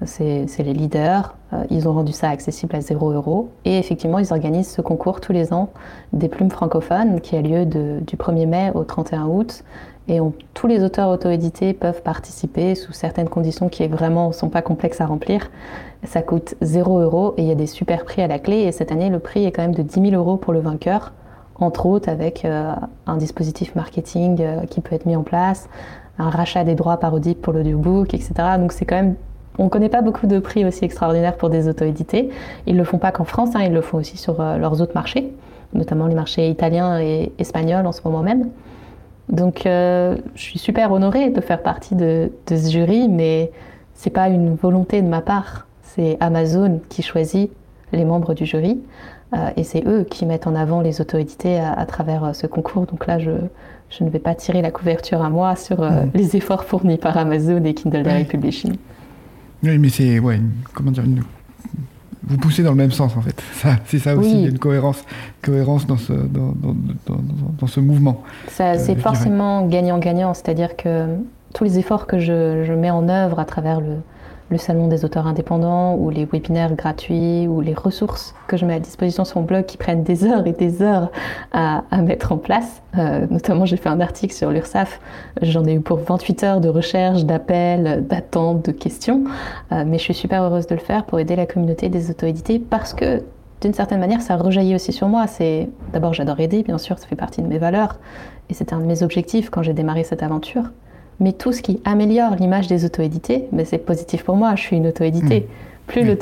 c'est 0.07 0.47
les 0.59 0.73
leaders. 0.73 1.35
Euh, 1.53 1.65
ils 1.71 1.89
ont 1.89 1.93
rendu 1.93 2.13
ça 2.13 2.29
accessible 2.29 2.75
à 2.77 2.81
0 2.81 3.11
euros. 3.13 3.51
Et 3.65 3.79
effectivement, 3.79 4.19
ils 4.19 4.33
organisent 4.33 4.71
ce 4.71 4.81
concours 4.81 5.21
tous 5.21 5.33
les 5.33 5.53
ans 5.53 5.71
des 6.13 6.29
plumes 6.29 6.51
francophones 6.51 7.21
qui 7.21 7.37
a 7.37 7.43
lieu 7.43 7.67
du 7.67 8.17
1er 8.17 8.47
mai 8.47 8.73
au 8.75 8.85
31 8.85 9.27
août. 9.27 9.65
Et 10.09 10.19
tous 10.55 10.67
les 10.67 10.83
auteurs 10.83 11.09
auto-édités 11.11 11.73
peuvent 11.73 12.03
participer 12.03 12.75
sous 12.75 12.93
certaines 12.93 13.29
conditions 13.29 13.69
qui 13.69 13.87
vraiment 13.87 14.33
sont 14.33 14.49
pas 14.49 14.63
complexes 14.63 15.01
à 15.01 15.07
remplir. 15.07 15.49
Ça 16.05 16.23
coûte 16.23 16.57
0 16.61 16.99
euros 16.99 17.35
et 17.37 17.43
il 17.43 17.49
y 17.49 17.53
a 17.53 17.55
des 17.55 17.69
super 17.69 18.05
prix 18.05 18.23
à 18.23 18.27
la 18.27 18.41
clé. 18.41 18.63
Et 18.63 18.73
cette 18.73 18.91
année, 18.91 19.11
le 19.11 19.21
prix 19.21 19.45
est 19.45 19.53
quand 19.53 19.63
même 19.63 19.75
de 19.75 19.83
10 19.83 20.11
000 20.11 20.15
euros 20.15 20.37
pour 20.37 20.53
le 20.53 20.59
vainqueur, 20.59 21.13
entre 21.57 21.87
autres 21.87 22.09
avec 22.09 22.45
euh, 22.45 22.75
un 23.07 23.17
dispositif 23.17 23.77
marketing 23.77 24.39
euh, 24.41 24.63
qui 24.63 24.81
peut 24.81 24.97
être 24.97 25.07
mis 25.07 25.15
en 25.15 25.23
place, 25.23 25.69
un 26.19 26.31
rachat 26.31 26.65
des 26.65 26.75
droits 26.75 26.97
parodiques 26.97 27.41
pour 27.41 27.53
l'audiobook, 27.53 28.13
etc. 28.15 28.33
Donc 28.59 28.73
c'est 28.73 28.85
quand 28.85 28.97
même 28.97 29.15
on 29.59 29.65
ne 29.65 29.69
connaît 29.69 29.89
pas 29.89 30.03
beaucoup 30.03 30.27
de 30.27 30.39
prix 30.39 30.65
aussi 30.65 30.85
extraordinaires 30.85 31.37
pour 31.37 31.51
des 31.51 31.69
auto-édités. 31.69 32.31
Ils 32.67 32.75
ne 32.75 32.79
le 32.79 32.85
font 32.85 32.99
pas 32.99 33.13
qu'en 33.13 33.25
France, 33.25 33.51
hein, 33.55 33.61
ils 33.63 33.73
le 33.73 33.83
font 33.83 33.99
aussi 33.99 34.17
sur 34.17 34.41
euh, 34.41 34.57
leurs 34.57 34.81
autres 34.81 34.95
marchés, 34.95 35.31
notamment 35.75 36.07
les 36.07 36.15
marchés 36.15 36.49
italiens 36.49 37.01
et 37.01 37.33
espagnols 37.39 37.87
en 37.87 37.93
ce 37.93 38.01
moment 38.05 38.23
même. 38.23 38.49
Donc 39.29 39.67
euh, 39.67 40.17
je 40.35 40.43
suis 40.43 40.59
super 40.59 40.93
honorée 40.93 41.31
de 41.31 41.41
faire 41.41 41.63
partie 41.63 41.95
de, 41.95 42.31
ce 42.49 42.71
jury, 42.71 43.09
mais 43.09 43.51
ce 43.95 44.09
n'est 44.09 44.13
pas 44.13 44.29
une 44.29 44.55
volonté 44.55 45.03
de 45.03 45.09
ma 45.09 45.21
part. 45.21 45.67
C'est 45.83 46.17
Amazon 46.21 46.81
qui 46.89 47.03
choisit 47.03 47.51
les 47.93 48.05
membres 48.07 48.33
du 48.33 48.47
jury 48.47 48.81
euh, 49.35 49.51
et 49.57 49.65
c'est 49.65 49.87
eux 49.87 50.05
qui 50.05 50.25
mettent 50.25 50.47
en 50.47 50.55
avant 50.55 50.81
les 50.81 51.03
auto-édités 51.03 51.61
à, 51.61 51.85
travers 51.85 52.35
ce 52.35 52.47
concours. 52.47 52.87
Donc 52.87 53.07
là, 53.07 53.19
je, 53.19 53.33
ne 54.01 54.09
vais 54.09 54.19
pas 54.19 54.35
tirer 54.35 54.63
la 54.63 54.71
couverture 54.71 55.23
à 55.23 55.29
moi 55.29 55.57
sur 55.57 55.83
mmh. 55.83 56.11
les 56.15 56.37
efforts 56.37 56.65
fournis 56.65 56.97
par 56.97 57.19
Amazon 57.19 57.63
et 57.65 57.75
Kindle 57.75 58.03
Direct 58.03 58.31
Publishing. 58.31 58.77
Oui, 59.63 59.79
mais 59.79 59.89
c'est, 59.89 60.19
ouais, 60.19 60.41
comment 60.75 60.91
dire, 60.91 61.05
vous 62.25 62.37
poussez 62.37 62.63
dans 62.63 62.71
le 62.71 62.77
même 62.77 62.93
sens 62.93 63.17
en 63.17 63.23
fait. 63.23 63.43
C'est 63.87 63.99
ça 63.99 64.17
aussi, 64.17 64.33
il 64.33 64.41
y 64.41 64.45
a 64.47 64.49
une 64.49 64.59
cohérence, 64.59 65.05
cohérence 65.43 65.87
dans 65.87 65.97
ce, 65.97 66.13
dans, 66.13 66.53
dans, 66.53 66.77
dans, 67.59 67.67
ce 67.67 67.81
mouvement. 67.81 68.23
Ça, 68.49 68.79
c'est 68.79 68.97
forcément 68.97 69.67
gagnant-gagnant, 69.67 70.35
c'est-à-dire 70.35 70.77
que 70.77 71.07
tous 71.55 71.65
les 71.65 71.79
efforts 71.79 72.07
que 72.07 72.19
je, 72.19 72.65
je, 72.65 72.73
mets 72.73 72.91
en 72.91 73.09
œuvre 73.09 73.39
à 73.39 73.45
travers 73.45 73.81
le, 73.81 73.97
le 74.53 74.59
salon 74.59 74.87
des 74.87 75.05
auteurs 75.05 75.27
indépendants 75.27 75.97
ou 75.97 76.11
les 76.11 76.25
webinaires 76.27 76.75
gratuits 76.75 77.49
ou 77.49 77.61
les 77.61 77.75
ressources 77.75 78.35
que 78.47 78.57
je 78.57 78.65
mets 78.65 78.75
à 78.75 78.81
disposition 78.81 79.25
sur 79.25 79.41
mon 79.41 79.47
blog 79.47 79.65
qui 79.65 79.77
prennent 79.77 80.05
des 80.05 80.25
heures 80.25 80.47
et 80.47 80.53
des 80.53 80.83
heures 80.83 81.11
à, 81.53 81.83
mettre 82.03 82.33
en 82.33 82.37
place. 82.37 82.83
Euh, 82.99 83.27
notamment, 83.31 83.65
j'ai 83.65 83.77
fait 83.77 83.89
un 83.89 84.01
article 84.01 84.35
sur 84.35 84.51
l'URSAF. 84.51 85.01
J'en 85.41 85.65
ai 85.65 85.75
eu 85.75 85.81
pour 85.81 85.99
28 85.99 86.45
heures 86.45 86.61
de 86.61 86.69
recherche, 86.69 87.25
d'appels, 87.25 88.07
d'attentes, 88.07 88.65
de 88.65 88.73
questions. 88.73 89.25
Euh, 89.73 89.85
mais 89.87 89.99
je 89.99 90.05
suis 90.05 90.15
super 90.15 90.43
heureuse 90.43 90.67
de 90.67 90.75
le 90.75 90.81
faire 90.81 91.05
pour 91.05 91.19
aider 91.19 91.35
la 91.35 91.47
communauté 91.47 91.89
des 91.89 92.11
auto-édités 92.11 92.59
parce 92.59 92.93
que 92.93 93.23
d'une 93.63 93.75
certaine 93.75 94.01
manière, 94.01 94.21
ça 94.21 94.37
rejaillit 94.37 94.75
aussi 94.75 94.93
sur 94.93 95.09
moi. 95.09 95.27
C'est 95.27 95.69
d'abord, 95.93 96.13
j'adore 96.13 96.41
aider, 96.41 96.63
bien 96.63 96.79
sûr, 96.79 96.99
ça 96.99 97.07
fait 97.07 97.17
partie 97.17 97.41
de 97.43 97.47
mes 97.47 97.59
valeurs 97.59 97.99
et 98.51 98.55
c'était 98.55 98.75
un 98.75 98.81
de 98.81 98.87
mes 98.87 99.03
objectifs 99.03 99.51
quand 99.51 99.63
j'ai 99.63 99.73
démarré 99.73 100.05
cette 100.05 100.23
aventure 100.23 100.65
mais 101.21 101.33
tout 101.33 101.53
ce 101.53 101.63
qui 101.63 101.81
améliore 101.85 102.37
l'image 102.37 102.67
des 102.67 102.85
auto-édités, 102.85 103.47
mais 103.53 103.65
c'est 103.65 103.79
positif 103.79 104.25
pour 104.25 104.37
moi, 104.37 104.55
je 104.57 104.63
suis 104.63 104.77
une 104.77 104.87
auto-éditée. 104.87 105.41
Hmm. 105.41 105.87
Plus 105.87 106.05
hmm. 106.05 106.17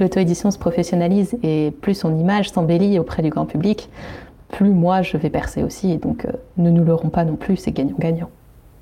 l'auto-édition 0.00 0.50
se 0.50 0.58
professionnalise 0.58 1.36
et 1.42 1.72
plus 1.80 1.94
son 1.94 2.18
image 2.18 2.50
s'embellit 2.50 2.98
auprès 2.98 3.22
du 3.22 3.30
grand 3.30 3.46
public, 3.46 3.88
plus 4.48 4.70
moi 4.70 5.02
je 5.02 5.16
vais 5.16 5.30
percer 5.30 5.62
aussi. 5.62 5.90
Et 5.90 5.98
donc 5.98 6.24
euh, 6.24 6.32
ne 6.58 6.70
nous 6.70 6.84
l'aurons 6.84 7.08
pas 7.08 7.24
non 7.24 7.36
plus, 7.36 7.56
c'est 7.56 7.72
gagnant-gagnant. 7.72 8.30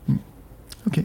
Hmm. 0.09 0.17
Ok. 0.87 1.05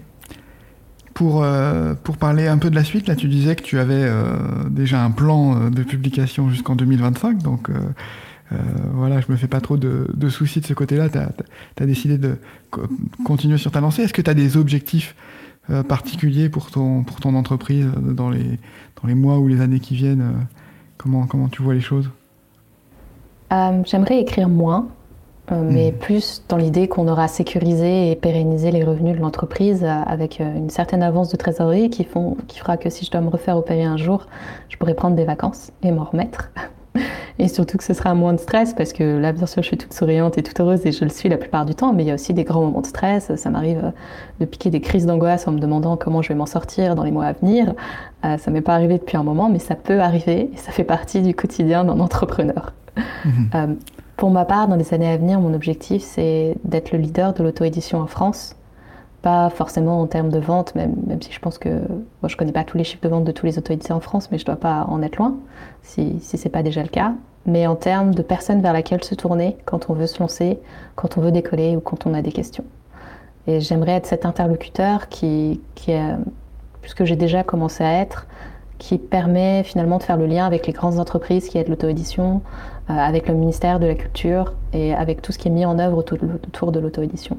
Pour, 1.13 1.43
euh, 1.43 1.95
pour 2.01 2.17
parler 2.17 2.47
un 2.47 2.57
peu 2.57 2.69
de 2.69 2.75
la 2.75 2.83
suite, 2.83 3.07
là 3.07 3.15
tu 3.15 3.27
disais 3.27 3.55
que 3.55 3.63
tu 3.63 3.77
avais 3.77 4.03
euh, 4.03 4.23
déjà 4.69 5.03
un 5.03 5.11
plan 5.11 5.69
de 5.69 5.83
publication 5.83 6.49
jusqu'en 6.49 6.75
2025, 6.75 7.43
donc 7.43 7.69
euh, 8.51 8.55
voilà, 8.93 9.21
je 9.21 9.31
me 9.31 9.37
fais 9.37 9.47
pas 9.47 9.61
trop 9.61 9.77
de, 9.77 10.29
soucis 10.29 10.59
de 10.61 10.65
ce 10.65 10.73
côté-là. 10.73 11.09
Tu 11.09 11.17
as, 11.17 11.85
décidé 11.85 12.17
de 12.17 12.37
continuer 13.23 13.57
sur 13.57 13.71
ta 13.71 13.81
lancée. 13.81 14.03
Est-ce 14.03 14.13
que 14.13 14.21
tu 14.21 14.29
as 14.29 14.33
des 14.33 14.57
objectifs 14.57 15.15
euh, 15.69 15.83
particuliers 15.83 16.49
pour 16.49 16.71
ton, 16.71 17.03
pour 17.03 17.19
ton 17.19 17.35
entreprise 17.35 17.85
euh, 17.85 18.13
dans 18.13 18.31
les, 18.31 18.59
dans 19.01 19.07
les 19.07 19.13
mois 19.13 19.37
ou 19.37 19.47
les 19.47 19.61
années 19.61 19.79
qui 19.79 19.93
viennent 19.93 20.47
comment, 20.97 21.27
comment 21.27 21.47
tu 21.47 21.61
vois 21.61 21.75
les 21.75 21.81
choses? 21.81 22.09
J'aimerais 23.85 24.19
écrire 24.19 24.49
moins. 24.49 24.87
euh, 25.51 25.61
mais 25.63 25.91
hmm. 25.91 25.97
plus 25.97 26.43
dans 26.47 26.57
l'idée 26.57 26.87
qu'on 26.87 27.07
aura 27.07 27.27
sécurisé 27.27 28.11
et 28.11 28.15
pérennisé 28.15 28.71
les 28.71 28.83
revenus 28.83 29.15
de 29.15 29.21
l'entreprise 29.21 29.83
avec 29.83 30.39
une 30.39 30.69
certaine 30.69 31.03
avance 31.03 31.29
de 31.29 31.37
trésorerie 31.37 31.89
qui, 31.89 32.03
font, 32.03 32.37
qui 32.47 32.59
fera 32.59 32.77
que 32.77 32.89
si 32.89 33.05
je 33.05 33.11
dois 33.11 33.21
me 33.21 33.29
refaire 33.29 33.57
opérer 33.57 33.83
un 33.83 33.97
jour, 33.97 34.27
je 34.69 34.77
pourrai 34.77 34.95
prendre 34.95 35.15
des 35.15 35.25
vacances 35.25 35.71
et 35.83 35.91
m'en 35.91 36.03
remettre. 36.03 36.51
Et 37.39 37.47
surtout 37.47 37.77
que 37.77 37.83
ce 37.83 37.93
sera 37.93 38.13
moins 38.13 38.33
de 38.33 38.39
stress 38.39 38.73
parce 38.73 38.93
que 38.93 39.17
là, 39.17 39.31
bien 39.31 39.45
sûr, 39.45 39.61
je 39.61 39.67
suis 39.67 39.77
toute 39.77 39.93
souriante 39.93 40.37
et 40.37 40.43
toute 40.43 40.59
heureuse 40.59 40.85
et 40.85 40.91
je 40.91 41.03
le 41.03 41.09
suis 41.09 41.29
la 41.29 41.37
plupart 41.37 41.65
du 41.65 41.75
temps, 41.75 41.93
mais 41.93 42.03
il 42.03 42.07
y 42.07 42.11
a 42.11 42.13
aussi 42.13 42.33
des 42.33 42.43
grands 42.43 42.61
moments 42.61 42.81
de 42.81 42.87
stress. 42.87 43.35
Ça 43.35 43.49
m'arrive 43.49 43.91
de 44.39 44.45
piquer 44.45 44.69
des 44.69 44.81
crises 44.81 45.05
d'angoisse 45.05 45.47
en 45.47 45.51
me 45.51 45.59
demandant 45.59 45.97
comment 45.97 46.21
je 46.21 46.29
vais 46.29 46.35
m'en 46.35 46.45
sortir 46.45 46.95
dans 46.95 47.03
les 47.03 47.11
mois 47.11 47.25
à 47.25 47.33
venir. 47.33 47.73
Euh, 48.25 48.37
ça 48.37 48.51
m'est 48.51 48.61
pas 48.61 48.73
arrivé 48.73 48.97
depuis 48.97 49.17
un 49.17 49.23
moment, 49.23 49.49
mais 49.49 49.59
ça 49.59 49.75
peut 49.75 50.01
arriver 50.01 50.49
et 50.53 50.57
ça 50.57 50.71
fait 50.71 50.83
partie 50.83 51.21
du 51.21 51.33
quotidien 51.33 51.83
d'un 51.85 51.99
entrepreneur. 51.99 52.73
Mhm. 53.25 53.49
Euh, 53.55 53.67
pour 54.17 54.31
ma 54.31 54.43
part, 54.43 54.67
dans 54.67 54.75
les 54.75 54.93
années 54.93 55.09
à 55.09 55.15
venir, 55.15 55.39
mon 55.39 55.53
objectif, 55.53 56.03
c'est 56.03 56.55
d'être 56.65 56.91
le 56.91 56.97
leader 56.97 57.33
de 57.33 57.41
l'auto-édition 57.41 58.01
en 58.01 58.07
France 58.07 58.55
pas 59.21 59.49
forcément 59.49 60.01
en 60.01 60.07
termes 60.07 60.29
de 60.29 60.39
vente, 60.39 60.75
même, 60.75 60.95
même 61.05 61.21
si 61.21 61.31
je 61.31 61.39
pense 61.39 61.57
que 61.57 61.81
je 62.25 62.37
connais 62.37 62.51
pas 62.51 62.63
tous 62.63 62.77
les 62.77 62.83
chiffres 62.83 63.03
de 63.03 63.09
vente 63.09 63.25
de 63.25 63.31
tous 63.31 63.45
les 63.45 63.57
auto-édités 63.57 63.93
en 63.93 63.99
France, 63.99 64.29
mais 64.31 64.37
je 64.37 64.45
dois 64.45 64.55
pas 64.55 64.85
en 64.89 65.01
être 65.01 65.17
loin, 65.17 65.35
si, 65.83 66.19
si 66.21 66.37
c'est 66.37 66.49
pas 66.49 66.63
déjà 66.63 66.81
le 66.81 66.89
cas. 66.89 67.13
Mais 67.45 67.67
en 67.67 67.75
termes 67.75 68.13
de 68.13 68.21
personnes 68.21 68.61
vers 68.61 68.73
laquelle 68.73 69.03
se 69.03 69.15
tourner 69.15 69.57
quand 69.65 69.89
on 69.89 69.93
veut 69.93 70.07
se 70.07 70.19
lancer, 70.19 70.59
quand 70.95 71.17
on 71.17 71.21
veut 71.21 71.31
décoller 71.31 71.75
ou 71.75 71.79
quand 71.79 72.05
on 72.05 72.13
a 72.13 72.21
des 72.21 72.31
questions. 72.31 72.65
Et 73.47 73.59
j'aimerais 73.59 73.93
être 73.93 74.05
cet 74.05 74.25
interlocuteur 74.25 75.09
qui, 75.09 75.61
qui 75.75 75.93
puisque 76.81 77.03
j'ai 77.05 77.15
déjà 77.15 77.43
commencé 77.43 77.83
à 77.83 77.93
être, 77.93 78.27
qui 78.77 78.97
permet 78.97 79.63
finalement 79.63 79.97
de 79.97 80.03
faire 80.03 80.17
le 80.17 80.25
lien 80.25 80.45
avec 80.45 80.65
les 80.65 80.73
grandes 80.73 80.99
entreprises 80.99 81.49
qui 81.49 81.57
aident 81.57 81.67
l'auto-édition, 81.67 82.41
euh, 82.89 82.93
avec 82.93 83.27
le 83.27 83.35
ministère 83.35 83.79
de 83.79 83.85
la 83.85 83.95
Culture 83.95 84.53
et 84.73 84.93
avec 84.93 85.21
tout 85.21 85.31
ce 85.31 85.37
qui 85.37 85.49
est 85.49 85.51
mis 85.51 85.65
en 85.65 85.77
œuvre 85.79 85.97
autour 85.97 86.71
de 86.71 86.79
l'auto-édition. 86.79 87.37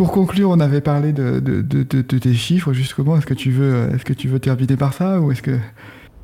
Pour 0.00 0.12
conclure, 0.12 0.48
on 0.48 0.60
avait 0.60 0.80
parlé 0.80 1.12
de, 1.12 1.82
tes 1.82 2.32
chiffres, 2.32 2.72
justement. 2.72 3.18
Est-ce 3.18 3.26
que 3.26 3.34
tu 3.34 3.50
veux, 3.50 3.90
est-ce 3.94 4.06
que 4.06 4.14
tu 4.14 4.28
veux 4.28 4.38
terminer 4.38 4.74
par 4.74 4.94
ça 4.94 5.20
ou 5.20 5.30
est-ce 5.30 5.42
que 5.42 5.58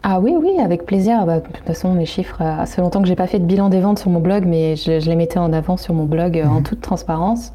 ah 0.03 0.19
oui, 0.19 0.35
oui, 0.35 0.59
avec 0.65 0.87
plaisir. 0.87 1.27
Bah, 1.27 1.41
de 1.41 1.47
toute 1.47 1.67
façon, 1.67 1.93
mes 1.93 2.07
chiffres, 2.07 2.41
euh, 2.41 2.65
ça 2.65 2.77
fait 2.77 2.81
longtemps 2.81 3.03
que 3.03 3.07
j'ai 3.07 3.17
pas 3.17 3.27
fait 3.27 3.39
de 3.39 3.45
bilan 3.45 3.69
des 3.69 3.81
ventes 3.81 3.99
sur 3.99 4.09
mon 4.09 4.21
blog, 4.21 4.47
mais 4.47 4.77
je, 4.77 5.07
les 5.07 5.15
mettais 5.15 5.39
en 5.39 5.53
avant 5.53 5.77
sur 5.77 5.93
mon 5.93 6.07
blog 6.07 6.39
euh, 6.39 6.47
en 6.47 6.61
mhm. 6.61 6.63
toute 6.63 6.81
transparence. 6.81 7.53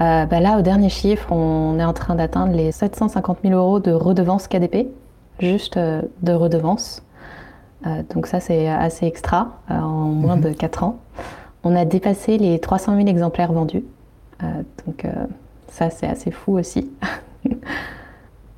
Euh, 0.00 0.24
bah 0.26 0.38
là, 0.38 0.56
au 0.60 0.62
dernier 0.62 0.88
chiffre, 0.88 1.32
on 1.32 1.80
est 1.80 1.84
en 1.84 1.94
train 1.94 2.14
d'atteindre 2.14 2.54
les 2.54 2.70
750 2.70 3.38
000 3.42 3.54
euros 3.54 3.80
de 3.80 3.90
redevances 3.90 4.46
KDP, 4.46 4.86
juste 5.40 5.76
de 5.76 6.32
redevances. 6.32 7.02
donc 8.14 8.28
ça, 8.28 8.38
c'est 8.38 8.68
assez 8.68 9.06
extra 9.06 9.58
en 9.68 10.04
moins 10.04 10.36
mhm. 10.36 10.42
de 10.42 10.50
4 10.50 10.84
ans. 10.84 11.00
On 11.64 11.74
a 11.74 11.84
dépassé 11.84 12.38
les 12.38 12.60
300 12.60 12.94
000 12.98 13.08
exemplaires 13.08 13.52
vendus. 13.52 13.82
donc 14.86 15.04
ça, 15.76 15.90
c'est 15.90 16.06
assez 16.06 16.30
fou 16.30 16.58
aussi. 16.58 16.90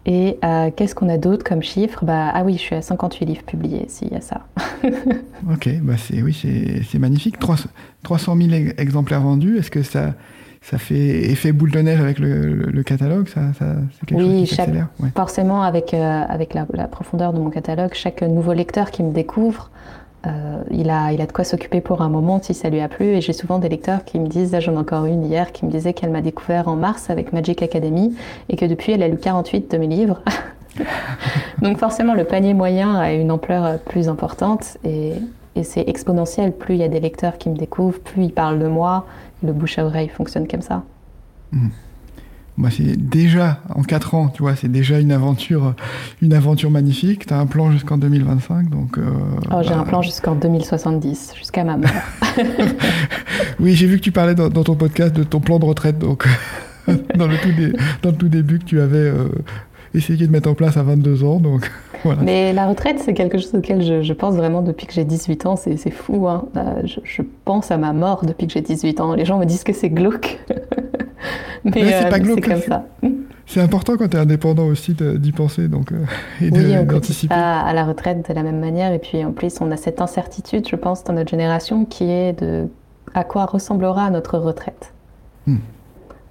Et 0.07 0.39
euh, 0.43 0.71
qu'est-ce 0.75 0.95
qu'on 0.95 1.09
a 1.11 1.19
d'autre 1.19 1.45
comme 1.45 1.62
chiffre 1.62 2.05
bah, 2.05 2.31
Ah 2.33 2.43
oui, 2.45 2.55
je 2.55 2.61
suis 2.61 2.75
à 2.75 2.81
58 2.81 3.27
livres 3.27 3.43
publiés, 3.43 3.87
s'il 3.89 4.09
y 4.09 4.14
a 4.14 4.21
ça. 4.21 4.47
ok, 4.85 5.69
bah 5.83 5.95
c'est, 5.99 6.23
oui, 6.23 6.33
c'est, 6.33 6.99
magnifique. 6.99 7.39
300, 7.39 8.37
000 8.37 8.51
exemplaires 8.79 9.21
vendus, 9.21 9.59
est-ce 9.59 9.71
que 9.71 9.83
ça, 9.83 10.14
ça 10.62 10.79
fait 10.79 11.31
effet 11.31 11.53
boule 11.53 11.73
de 11.73 11.81
neige 11.81 12.01
avec 12.01 12.21
le, 12.21 12.83
catalogue? 12.85 13.29
Ça, 13.29 13.41
c'est 13.59 14.07
quelque 14.07 14.23
oui, 14.23 14.47
chose 14.47 14.64
qui 14.64 15.11
forcément, 15.14 15.62
avec, 15.62 15.93
euh, 15.93 16.23
avec 16.27 16.55
la, 16.55 16.66
la, 16.73 16.87
profondeur 16.87 17.35
de 17.35 17.41
mon 17.41 17.51
catalogue, 17.51 17.91
chaque 17.93 18.23
nouveau 18.23 18.55
lecteur 18.55 18.91
qui 18.91 19.03
me 19.03 19.12
découvre 19.12 19.71
euh, 20.27 20.62
il, 20.71 20.91
a, 20.91 21.12
il 21.12 21.21
a 21.21 21.27
de 21.27 21.33
quoi 21.33 21.45
s'occuper 21.45 21.81
pour 21.81 22.03
un 22.03 22.09
moment 22.09 22.41
si 22.43 22.55
ça 22.55 22.71
lui 22.71 22.81
a 22.81 22.89
plu. 22.89 23.07
Et 23.07 23.21
j'ai 23.21 23.33
souvent 23.33 23.59
des 23.59 23.69
lecteurs 23.69 24.05
qui 24.05 24.19
me 24.19 24.27
disent, 24.27 24.57
j'en 24.61 24.75
ai 24.75 24.79
encore 24.79 25.07
une 25.07 25.25
hier, 25.25 25.53
qui 25.53 25.64
me 25.64 25.71
disait 25.71 25.93
qu'elle 25.93 26.11
m'a 26.11 26.21
découvert 26.23 26.69
en 26.69 26.77
mars 26.77 27.11
avec 27.11 27.33
Magic 27.33 27.62
Academy 27.62 28.16
et 28.49 28.57
que 28.57 28.64
depuis 28.64 28.93
elle 28.93 29.03
a 29.03 29.09
lu 29.09 29.19
48 29.19 29.71
de 29.71 29.79
mes 29.79 29.87
livres. 29.87 30.21
Donc 31.62 31.79
forcément 31.79 32.14
le 32.14 32.25
panier 32.25 32.55
moyen 32.55 32.95
a 32.97 33.12
une 33.12 33.33
ampleur 33.33 33.79
plus 33.81 34.09
importante 34.09 34.79
et, 34.85 35.14
c'est 35.64 35.89
exponentiel. 35.89 36.53
Plus 36.53 36.77
il 36.77 36.81
y 36.81 36.85
a 36.85 36.89
des 36.89 37.01
lecteurs 37.01 37.37
qui 37.37 37.49
me 37.49 37.57
découvrent, 37.57 37.99
plus 37.99 38.27
ils 38.27 38.33
parlent 38.33 38.61
de 38.61 38.69
moi. 38.69 39.07
Le 39.43 39.53
bouche 39.53 39.77
à 39.81 39.85
oreille 39.85 40.09
fonctionne 40.09 40.47
comme 40.47 40.62
ça. 40.62 40.85
Mmh 41.51 41.69
moi 42.59 42.71
c'est 42.71 42.97
déjà 42.97 43.61
en 43.75 43.83
4 43.83 44.15
ans, 44.17 44.29
tu 44.29 44.43
vois, 44.43 44.57
c'est 44.57 44.71
déjà 44.71 44.99
une 44.99 45.13
aventure, 45.13 45.75
une 46.21 46.35
aventure 46.35 46.71
magnifique. 46.71 47.25
Tu 47.27 47.33
as 47.33 47.39
un 47.39 47.47
plan 47.47 47.71
jusqu'en 47.71 47.97
2025, 47.97 48.69
donc. 48.69 48.99
Euh, 48.99 49.05
oh, 49.53 49.61
j'ai 49.63 49.73
un 49.73 49.79
bah, 49.79 49.85
plan 49.85 50.03
jusqu'en 50.03 50.35
2070, 50.35 51.35
jusqu'à 51.37 51.63
ma 51.63 51.77
mort. 51.77 51.91
oui, 53.61 53.75
j'ai 53.75 53.87
vu 53.87 53.99
que 53.99 54.03
tu 54.03 54.11
parlais 54.11 54.35
dans, 54.35 54.51
ton 54.51 54.75
podcast 54.75 55.15
de 55.15 55.23
ton 55.23 55.39
plan 55.39 55.61
de 55.61 55.65
retraite, 55.65 56.01
donc 56.01 56.27
dans, 56.89 57.29
le 57.29 57.37
tout 57.37 57.79
dans 58.03 58.11
le 58.11 58.17
tout 58.17 58.29
début 58.29 58.59
que 58.59 58.65
tu 58.65 58.81
avais 58.81 58.99
euh, 58.99 59.29
essayé 59.95 60.27
de 60.27 60.33
mettre 60.33 60.51
en 60.51 60.55
place 60.55 60.77
à 60.77 60.83
22 60.83 61.25
ans, 61.25 61.41
donc. 61.41 61.71
Voilà. 62.05 62.23
Mais 62.23 62.53
la 62.53 62.69
retraite, 62.69 63.01
c'est 63.05 63.13
quelque 63.13 63.39
chose 63.39 63.53
auquel 63.55 64.05
je, 64.05 64.13
pense 64.13 64.37
vraiment 64.37 64.63
depuis 64.63 64.87
que 64.87 64.93
j'ai 64.93 65.03
18 65.03 65.47
ans. 65.47 65.57
C'est 65.57 65.91
fou. 65.91 66.29
Hein. 66.29 66.47
Euh, 66.57 66.83
je, 66.85 67.01
je, 67.03 67.23
pense 67.45 67.73
à 67.73 67.77
ma 67.77 67.93
mort 67.93 68.25
depuis 68.25 68.47
que 68.47 68.53
j'ai 68.53 68.61
18 68.61 69.01
ans. 69.01 69.15
Les 69.15 69.25
gens 69.25 69.37
me 69.37 69.45
disent 69.45 69.65
que 69.65 69.73
c'est 69.73 69.91
glauque. 69.91 70.39
Mais 71.65 71.91
c'est 71.91 72.09
pas 72.09 72.19
euh, 72.19 72.37
comme 72.37 72.61
ça. 72.61 72.85
C'est 73.47 73.61
important 73.61 73.97
quand 73.97 74.09
tu 74.09 74.17
es 74.17 74.21
indépendant 74.21 74.67
aussi 74.67 74.95
d'y 74.95 75.33
penser 75.33 75.69
donc, 75.69 75.93
euh, 75.93 76.05
et 76.41 76.51
d'anticiper. 76.51 77.35
Pas 77.35 77.61
à 77.61 77.73
la 77.73 77.85
retraite 77.85 78.29
de 78.29 78.35
la 78.35 78.43
même 78.43 78.61
manière. 78.61 78.93
Et 78.93 78.99
puis 78.99 79.25
en 79.25 79.33
plus, 79.33 79.61
on 79.61 79.71
a 79.71 79.77
cette 79.77 80.01
incertitude, 80.01 80.69
je 80.69 80.77
pense, 80.77 81.03
dans 81.05 81.15
notre 81.15 81.31
génération 81.31 81.85
qui 81.85 82.05
est 82.11 82.39
de 82.41 82.69
à 83.15 83.25
quoi 83.25 83.47
ressemblera 83.47 84.11
notre 84.11 84.39
retraite. 84.39 84.93
Hmm. 85.47 85.57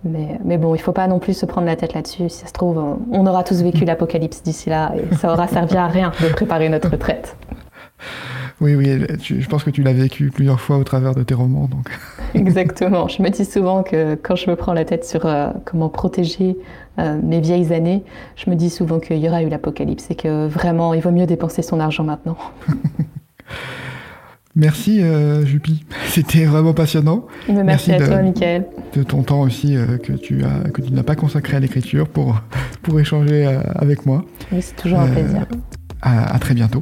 Mais, 0.03 0.39
mais, 0.45 0.59
bon, 0.59 0.75
il 0.75 0.77
ne 0.77 0.83
faut 0.83 0.91
pas 0.91 1.07
non 1.07 1.17
plus 1.17 1.35
se 1.35 1.47
prendre 1.47 1.65
la 1.65 1.75
tête 1.75 1.95
là-dessus. 1.95 2.29
Si 2.29 2.41
ça 2.41 2.47
se 2.47 2.53
trouve, 2.53 2.77
on 3.11 3.25
aura 3.25 3.43
tous 3.43 3.63
vécu 3.63 3.83
hmm. 3.83 3.87
l'apocalypse 3.87 4.43
d'ici 4.43 4.69
là 4.69 4.93
et 4.95 5.15
ça 5.15 5.33
aura 5.33 5.47
servi 5.47 5.75
à 5.75 5.87
rien 5.87 6.11
de 6.21 6.29
préparer 6.29 6.69
notre 6.69 6.91
retraite. 6.91 7.35
Oui, 8.59 8.73
oui, 8.73 9.05
je 9.21 9.47
pense 9.47 9.63
que 9.63 9.69
tu 9.69 9.83
l'as 9.83 9.93
vécu 9.93 10.31
plusieurs 10.31 10.59
fois 10.59 10.77
au 10.77 10.83
travers 10.83 11.13
de 11.13 11.21
tes 11.21 11.35
romans. 11.35 11.67
Donc. 11.67 11.89
Exactement. 12.33 13.07
Je 13.07 13.21
me 13.21 13.29
dis 13.29 13.45
souvent 13.45 13.83
que 13.83 14.15
quand 14.15 14.35
je 14.35 14.49
me 14.49 14.55
prends 14.55 14.73
la 14.73 14.83
tête 14.83 15.05
sur 15.05 15.25
euh, 15.25 15.49
comment 15.65 15.89
protéger 15.89 16.57
euh, 16.99 17.19
mes 17.21 17.39
vieilles 17.39 17.71
années, 17.71 18.03
je 18.35 18.49
me 18.49 18.55
dis 18.55 18.71
souvent 18.71 18.99
qu'il 18.99 19.17
y 19.17 19.27
aura 19.27 19.43
eu 19.43 19.49
l'apocalypse 19.49 20.09
et 20.09 20.15
que 20.15 20.47
vraiment, 20.47 20.95
il 20.95 21.01
vaut 21.01 21.11
mieux 21.11 21.27
dépenser 21.27 21.61
son 21.61 21.79
argent 21.79 22.03
maintenant. 22.03 22.37
Merci 24.55 25.03
euh, 25.03 25.45
Jupi, 25.45 25.85
c'était 26.07 26.45
vraiment 26.45 26.73
passionnant. 26.73 27.27
Merci, 27.47 27.93
à 27.93 27.99
toi 27.99 28.23
Michael. 28.23 28.65
De 28.95 29.03
ton 29.03 29.21
temps 29.21 29.41
aussi 29.41 29.77
euh, 29.77 29.99
que 29.99 30.13
tu 30.13 30.43
as 30.43 30.71
que 30.71 30.81
tu 30.81 30.91
n'as 30.91 31.03
pas 31.03 31.15
consacré 31.15 31.57
à 31.57 31.59
l'écriture 31.59 32.07
pour 32.07 32.41
pour 32.81 32.99
échanger 32.99 33.45
avec 33.75 34.07
moi. 34.07 34.25
Oui, 34.51 34.63
c'est 34.63 34.75
toujours 34.75 34.99
un 34.99 35.07
plaisir. 35.09 35.45
à 36.01 36.39
très 36.39 36.55
bientôt. 36.55 36.81